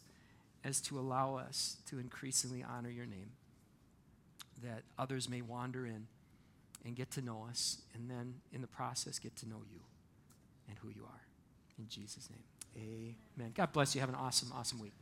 as 0.63 0.79
to 0.81 0.99
allow 0.99 1.35
us 1.35 1.77
to 1.87 1.97
increasingly 1.97 2.63
honor 2.63 2.89
your 2.89 3.07
name, 3.07 3.31
that 4.63 4.83
others 4.99 5.27
may 5.27 5.41
wander 5.41 5.85
in 5.85 6.05
and 6.85 6.95
get 6.95 7.09
to 7.11 7.21
know 7.21 7.45
us, 7.49 7.81
and 7.95 8.09
then 8.09 8.35
in 8.53 8.61
the 8.61 8.67
process 8.67 9.19
get 9.19 9.35
to 9.37 9.49
know 9.49 9.61
you 9.71 9.79
and 10.69 10.77
who 10.79 10.89
you 10.89 11.03
are. 11.03 11.21
In 11.79 11.87
Jesus' 11.89 12.29
name, 12.29 12.43
amen. 12.77 13.51
God 13.55 13.71
bless 13.73 13.95
you. 13.95 14.01
Have 14.01 14.09
an 14.09 14.15
awesome, 14.15 14.51
awesome 14.53 14.79
week. 14.79 14.93